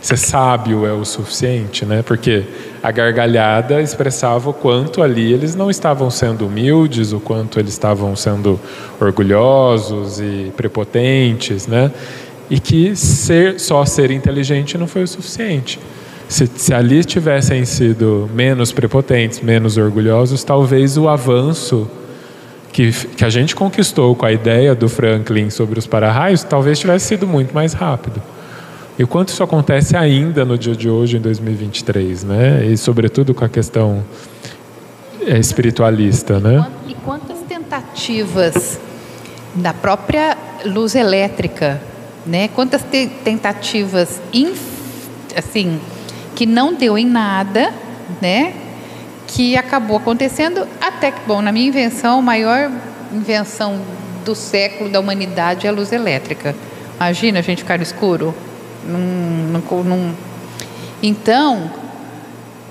Ser 0.00 0.18
sábio 0.18 0.84
é 0.84 0.92
o 0.92 1.02
suficiente, 1.02 1.86
né? 1.86 2.02
Porque 2.02 2.44
a 2.82 2.90
gargalhada 2.90 3.80
expressava 3.80 4.50
o 4.50 4.52
quanto 4.52 5.02
ali 5.02 5.32
eles 5.32 5.54
não 5.54 5.70
estavam 5.70 6.10
sendo 6.10 6.46
humildes, 6.46 7.12
o 7.12 7.20
quanto 7.20 7.58
eles 7.58 7.72
estavam 7.72 8.14
sendo 8.14 8.60
orgulhosos 9.00 10.20
e 10.20 10.52
prepotentes, 10.54 11.66
né? 11.66 11.90
E 12.50 12.60
que 12.60 12.94
ser, 12.94 13.58
só 13.58 13.86
ser 13.86 14.10
inteligente 14.10 14.76
não 14.76 14.86
foi 14.86 15.04
o 15.04 15.08
suficiente. 15.08 15.80
Se, 16.28 16.46
se 16.54 16.74
ali 16.74 17.02
tivessem 17.02 17.64
sido 17.64 18.28
menos 18.34 18.72
prepotentes, 18.72 19.40
menos 19.40 19.78
orgulhosos, 19.78 20.44
talvez 20.44 20.98
o 20.98 21.08
avanço 21.08 21.88
que, 22.74 22.90
que 22.90 23.24
a 23.24 23.30
gente 23.30 23.54
conquistou 23.54 24.16
com 24.16 24.26
a 24.26 24.32
ideia 24.32 24.74
do 24.74 24.88
Franklin 24.88 25.48
sobre 25.48 25.78
os 25.78 25.86
para-raios 25.86 26.42
talvez 26.42 26.76
tivesse 26.76 27.06
sido 27.06 27.24
muito 27.24 27.54
mais 27.54 27.72
rápido. 27.72 28.20
E 28.98 29.04
o 29.04 29.06
quanto 29.06 29.28
isso 29.28 29.44
acontece 29.44 29.96
ainda 29.96 30.44
no 30.44 30.58
dia 30.58 30.74
de 30.74 30.90
hoje, 30.90 31.16
em 31.16 31.20
2023, 31.20 32.24
né? 32.24 32.66
E 32.66 32.76
sobretudo 32.76 33.32
com 33.32 33.44
a 33.44 33.48
questão 33.48 34.04
é, 35.20 35.38
espiritualista, 35.38 36.40
né? 36.40 36.66
E 36.88 36.94
quantas 36.94 37.38
tentativas 37.48 38.80
da 39.54 39.72
própria 39.72 40.36
luz 40.66 40.96
elétrica, 40.96 41.80
né? 42.26 42.48
Quantas 42.48 42.82
te 42.82 43.06
tentativas, 43.22 44.20
assim, 45.36 45.80
que 46.34 46.44
não 46.44 46.74
deu 46.74 46.98
em 46.98 47.06
nada, 47.06 47.72
né? 48.20 48.63
Que 49.34 49.56
acabou 49.56 49.96
acontecendo 49.96 50.64
até 50.80 51.10
que, 51.10 51.20
bom, 51.26 51.42
na 51.42 51.50
minha 51.50 51.66
invenção, 51.66 52.20
a 52.20 52.22
maior 52.22 52.70
invenção 53.12 53.80
do 54.24 54.32
século 54.32 54.88
da 54.88 55.00
humanidade 55.00 55.66
é 55.66 55.70
a 55.70 55.72
luz 55.72 55.90
elétrica. 55.90 56.54
Imagina 56.94 57.40
a 57.40 57.42
gente 57.42 57.58
ficar 57.58 57.82
escuro. 57.82 58.32
Num, 58.86 59.60
num, 59.60 59.82
num... 59.82 60.14
Então, 61.02 61.68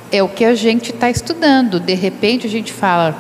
é 0.09 0.23
o 0.23 0.29
que 0.29 0.45
a 0.45 0.55
gente 0.55 0.91
está 0.91 1.09
estudando. 1.09 1.81
De 1.81 1.95
repente 1.95 2.47
a 2.47 2.49
gente 2.49 2.71
fala, 2.71 3.13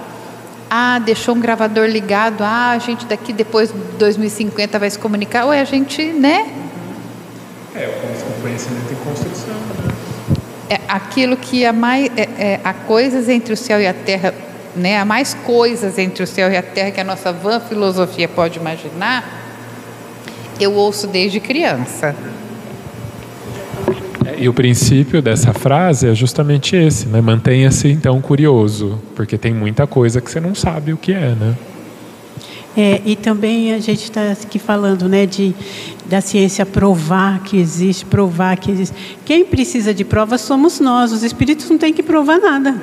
ah, 0.69 0.99
deixou 0.99 1.35
um 1.35 1.39
gravador 1.41 1.87
ligado, 1.87 2.43
ah, 2.43 2.69
a 2.69 2.77
gente 2.77 3.05
daqui 3.05 3.33
depois 3.33 3.73
de 3.73 3.77
2050 3.97 4.79
vai 4.79 4.89
se 4.89 4.97
comunicar, 4.97 5.45
ou 5.45 5.51
é 5.51 5.59
a 5.59 5.65
gente, 5.65 6.01
né? 6.13 6.49
É, 7.75 7.87
o 7.87 8.41
conhecimento 8.41 8.93
em 8.93 8.95
construção. 8.95 9.92
É 10.73 10.79
aquilo 10.87 11.37
que 11.37 11.63
há 11.67 11.71
mais, 11.71 12.09
é, 12.17 12.21
é, 12.39 12.59
há 12.63 12.73
coisas 12.73 13.29
entre 13.29 13.53
o 13.53 13.57
céu 13.57 13.79
e 13.79 13.85
a 13.85 13.93
terra, 13.93 14.33
né? 14.75 14.97
Há 14.97 15.05
mais 15.05 15.35
coisas 15.35 15.99
entre 15.99 16.23
o 16.23 16.27
céu 16.27 16.51
e 16.51 16.57
a 16.57 16.63
terra 16.63 16.89
que 16.89 16.99
a 16.99 17.03
nossa 17.03 17.31
vã 17.31 17.59
filosofia 17.59 18.27
pode 18.27 18.57
imaginar. 18.57 19.23
Eu 20.59 20.73
ouço 20.73 21.05
desde 21.05 21.39
criança. 21.39 22.15
E 24.35 24.49
o 24.49 24.53
princípio 24.53 25.21
dessa 25.21 25.53
frase 25.53 26.09
é 26.09 26.15
justamente 26.15 26.75
esse, 26.75 27.07
né? 27.07 27.21
Mantenha-se 27.21 27.89
então 27.89 28.19
curioso, 28.19 28.99
porque 29.15 29.37
tem 29.37 29.53
muita 29.53 29.85
coisa 29.85 30.19
que 30.19 30.31
você 30.31 30.39
não 30.39 30.55
sabe 30.55 30.91
o 30.91 30.97
que 30.97 31.13
é, 31.13 31.35
né? 31.35 31.55
É, 32.75 32.99
e 33.05 33.15
também 33.15 33.71
a 33.71 33.79
gente 33.79 34.05
está 34.05 34.31
aqui 34.31 34.57
falando 34.57 35.07
né, 35.07 35.27
de, 35.27 35.53
da 36.05 36.21
ciência 36.21 36.65
provar 36.65 37.43
que 37.43 37.57
existe, 37.57 38.05
provar 38.05 38.57
que 38.57 38.71
existe. 38.71 38.95
Quem 39.25 39.45
precisa 39.45 39.93
de 39.93 40.03
provas 40.03 40.41
somos 40.41 40.79
nós, 40.79 41.11
os 41.11 41.23
espíritos 41.23 41.69
não 41.69 41.77
têm 41.77 41.93
que 41.93 42.03
provar 42.03 42.39
nada. 42.39 42.75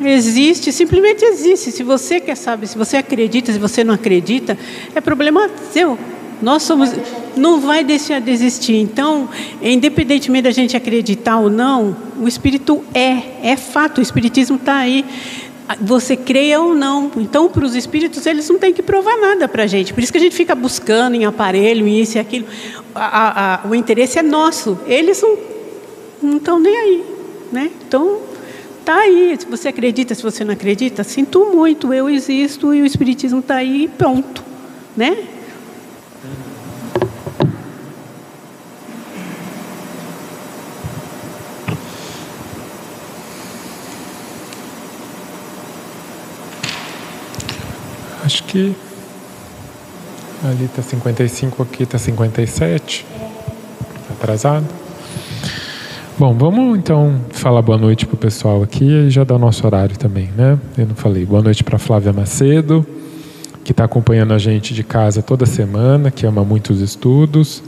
Existe, 0.00 0.72
simplesmente 0.72 1.24
existe. 1.24 1.70
Se 1.72 1.82
você 1.82 2.20
quer 2.20 2.36
saber, 2.36 2.66
se 2.66 2.76
você 2.76 2.96
acredita, 2.96 3.52
se 3.52 3.58
você 3.58 3.82
não 3.82 3.94
acredita, 3.94 4.58
é 4.94 5.00
problema 5.00 5.48
seu. 5.72 5.98
Nós 6.42 6.62
somos, 6.64 6.92
não 7.36 7.60
vai 7.60 7.82
deixar 7.82 8.20
de 8.20 8.30
existir. 8.30 8.76
Então, 8.76 9.28
independentemente 9.62 10.42
da 10.42 10.50
gente 10.50 10.76
acreditar 10.76 11.38
ou 11.38 11.48
não, 11.48 11.96
o 12.20 12.28
Espírito 12.28 12.84
é, 12.92 13.50
é 13.50 13.56
fato. 13.56 13.98
O 13.98 14.02
Espiritismo 14.02 14.56
está 14.56 14.76
aí. 14.76 15.04
Você 15.80 16.16
creia 16.16 16.60
ou 16.60 16.74
não. 16.74 17.10
Então, 17.16 17.48
para 17.48 17.64
os 17.64 17.74
espíritos, 17.74 18.26
eles 18.26 18.48
não 18.48 18.58
têm 18.58 18.72
que 18.72 18.82
provar 18.82 19.16
nada 19.16 19.48
para 19.48 19.62
a 19.62 19.66
gente. 19.66 19.94
Por 19.94 20.02
isso 20.02 20.12
que 20.12 20.18
a 20.18 20.20
gente 20.20 20.36
fica 20.36 20.54
buscando 20.54 21.14
em 21.14 21.24
aparelho, 21.24 21.88
isso 21.88 22.18
e 22.18 22.20
aquilo. 22.20 22.46
A, 22.94 23.64
a, 23.64 23.68
o 23.68 23.74
interesse 23.74 24.18
é 24.18 24.22
nosso. 24.22 24.78
Eles 24.86 25.22
não, 26.22 26.36
estão 26.36 26.58
nem 26.58 26.76
aí. 26.76 27.04
Né? 27.50 27.70
Então, 27.86 28.20
está 28.80 28.96
aí. 28.96 29.36
Se 29.38 29.46
você 29.46 29.68
acredita, 29.68 30.14
se 30.14 30.22
você 30.22 30.44
não 30.44 30.52
acredita, 30.52 31.02
sinto 31.02 31.46
muito. 31.46 31.94
Eu 31.94 32.10
existo 32.10 32.74
e 32.74 32.82
o 32.82 32.86
Espiritismo 32.86 33.40
está 33.40 33.56
aí 33.56 33.88
pronto. 33.96 34.44
Né? 34.94 35.16
Acho 48.24 48.42
que 48.44 48.74
ali 50.42 50.64
está 50.64 50.80
55, 50.80 51.62
aqui 51.62 51.82
está 51.82 51.98
57. 51.98 53.04
Tá 53.10 54.14
atrasado. 54.14 54.66
Bom, 56.18 56.32
vamos 56.32 56.78
então 56.78 57.20
falar 57.32 57.60
boa 57.60 57.76
noite 57.76 58.06
para 58.06 58.14
o 58.14 58.18
pessoal 58.18 58.62
aqui 58.62 58.84
e 58.84 59.10
já 59.10 59.24
dar 59.24 59.34
o 59.34 59.38
nosso 59.38 59.66
horário 59.66 59.98
também, 59.98 60.30
né? 60.34 60.58
Eu 60.78 60.86
não 60.86 60.94
falei. 60.94 61.26
Boa 61.26 61.42
noite 61.42 61.62
para 61.62 61.78
Flávia 61.78 62.14
Macedo, 62.14 62.86
que 63.62 63.72
está 63.72 63.84
acompanhando 63.84 64.32
a 64.32 64.38
gente 64.38 64.72
de 64.72 64.82
casa 64.82 65.20
toda 65.20 65.44
semana, 65.44 66.10
que 66.10 66.24
ama 66.24 66.42
muitos 66.42 66.80
estudos. 66.80 67.62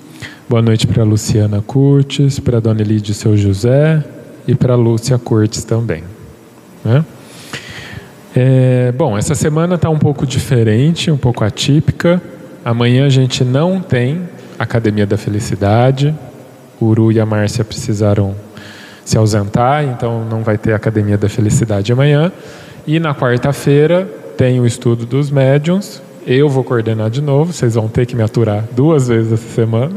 Boa 0.48 0.62
noite 0.62 0.86
para 0.86 1.04
Luciana 1.04 1.60
Curtis, 1.60 2.38
para 2.38 2.60
Dona 2.60 2.80
Elide 2.80 3.12
Seu 3.12 3.36
José 3.36 4.02
e 4.48 4.54
para 4.54 4.74
Lúcia 4.74 5.18
Curtis 5.18 5.64
também. 5.64 6.02
Né? 6.82 7.04
É, 8.38 8.92
bom, 8.92 9.16
essa 9.16 9.34
semana 9.34 9.76
está 9.76 9.88
um 9.88 9.98
pouco 9.98 10.26
diferente, 10.26 11.10
um 11.10 11.16
pouco 11.16 11.42
atípica. 11.42 12.20
Amanhã 12.62 13.06
a 13.06 13.08
gente 13.08 13.42
não 13.42 13.80
tem 13.80 14.28
Academia 14.58 15.06
da 15.06 15.16
Felicidade. 15.16 16.14
O 16.78 16.84
Uru 16.84 17.10
e 17.10 17.18
a 17.18 17.24
Márcia 17.24 17.64
precisaram 17.64 18.34
se 19.06 19.16
ausentar, 19.16 19.84
então 19.84 20.22
não 20.26 20.42
vai 20.42 20.58
ter 20.58 20.74
Academia 20.74 21.16
da 21.16 21.30
Felicidade 21.30 21.90
amanhã. 21.90 22.30
E 22.86 23.00
na 23.00 23.14
quarta-feira 23.14 24.06
tem 24.36 24.60
o 24.60 24.66
estudo 24.66 25.06
dos 25.06 25.30
médiums. 25.30 26.02
Eu 26.26 26.50
vou 26.50 26.62
coordenar 26.62 27.08
de 27.08 27.22
novo, 27.22 27.54
vocês 27.54 27.74
vão 27.74 27.88
ter 27.88 28.04
que 28.04 28.14
me 28.14 28.22
aturar 28.22 28.64
duas 28.72 29.08
vezes 29.08 29.32
essa 29.32 29.48
semana. 29.54 29.94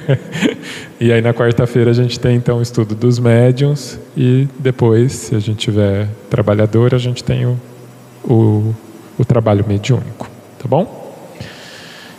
e 1.00 1.12
aí 1.12 1.20
na 1.20 1.34
quarta-feira 1.34 1.90
a 1.90 1.94
gente 1.94 2.18
tem 2.18 2.36
então 2.36 2.58
o 2.58 2.62
estudo 2.62 2.94
dos 2.94 3.18
médiums 3.18 3.98
e 4.16 4.48
depois, 4.58 5.12
se 5.12 5.34
a 5.34 5.38
gente 5.38 5.58
tiver 5.58 6.08
trabalhador, 6.30 6.94
a 6.94 6.98
gente 6.98 7.22
tem 7.22 7.46
o, 7.46 7.58
o, 8.24 8.74
o 9.18 9.24
trabalho 9.24 9.64
mediúnico, 9.66 10.28
tá 10.58 10.68
bom? 10.68 11.06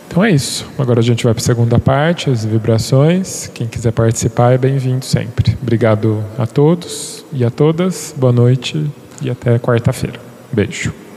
Então 0.08 0.24
é 0.24 0.30
isso. 0.30 0.66
Agora 0.78 1.00
a 1.00 1.02
gente 1.02 1.24
vai 1.24 1.34
para 1.34 1.42
a 1.42 1.44
segunda 1.44 1.78
parte, 1.78 2.30
as 2.30 2.44
vibrações. 2.44 3.50
Quem 3.52 3.66
quiser 3.66 3.92
participar 3.92 4.54
é 4.54 4.58
bem-vindo 4.58 5.04
sempre. 5.04 5.56
Obrigado 5.60 6.24
a 6.38 6.46
todos 6.46 7.24
e 7.32 7.44
a 7.44 7.50
todas. 7.50 8.14
Boa 8.16 8.32
noite 8.32 8.90
e 9.20 9.28
até 9.28 9.58
quarta-feira. 9.58 10.18
Beijo. 10.50 11.07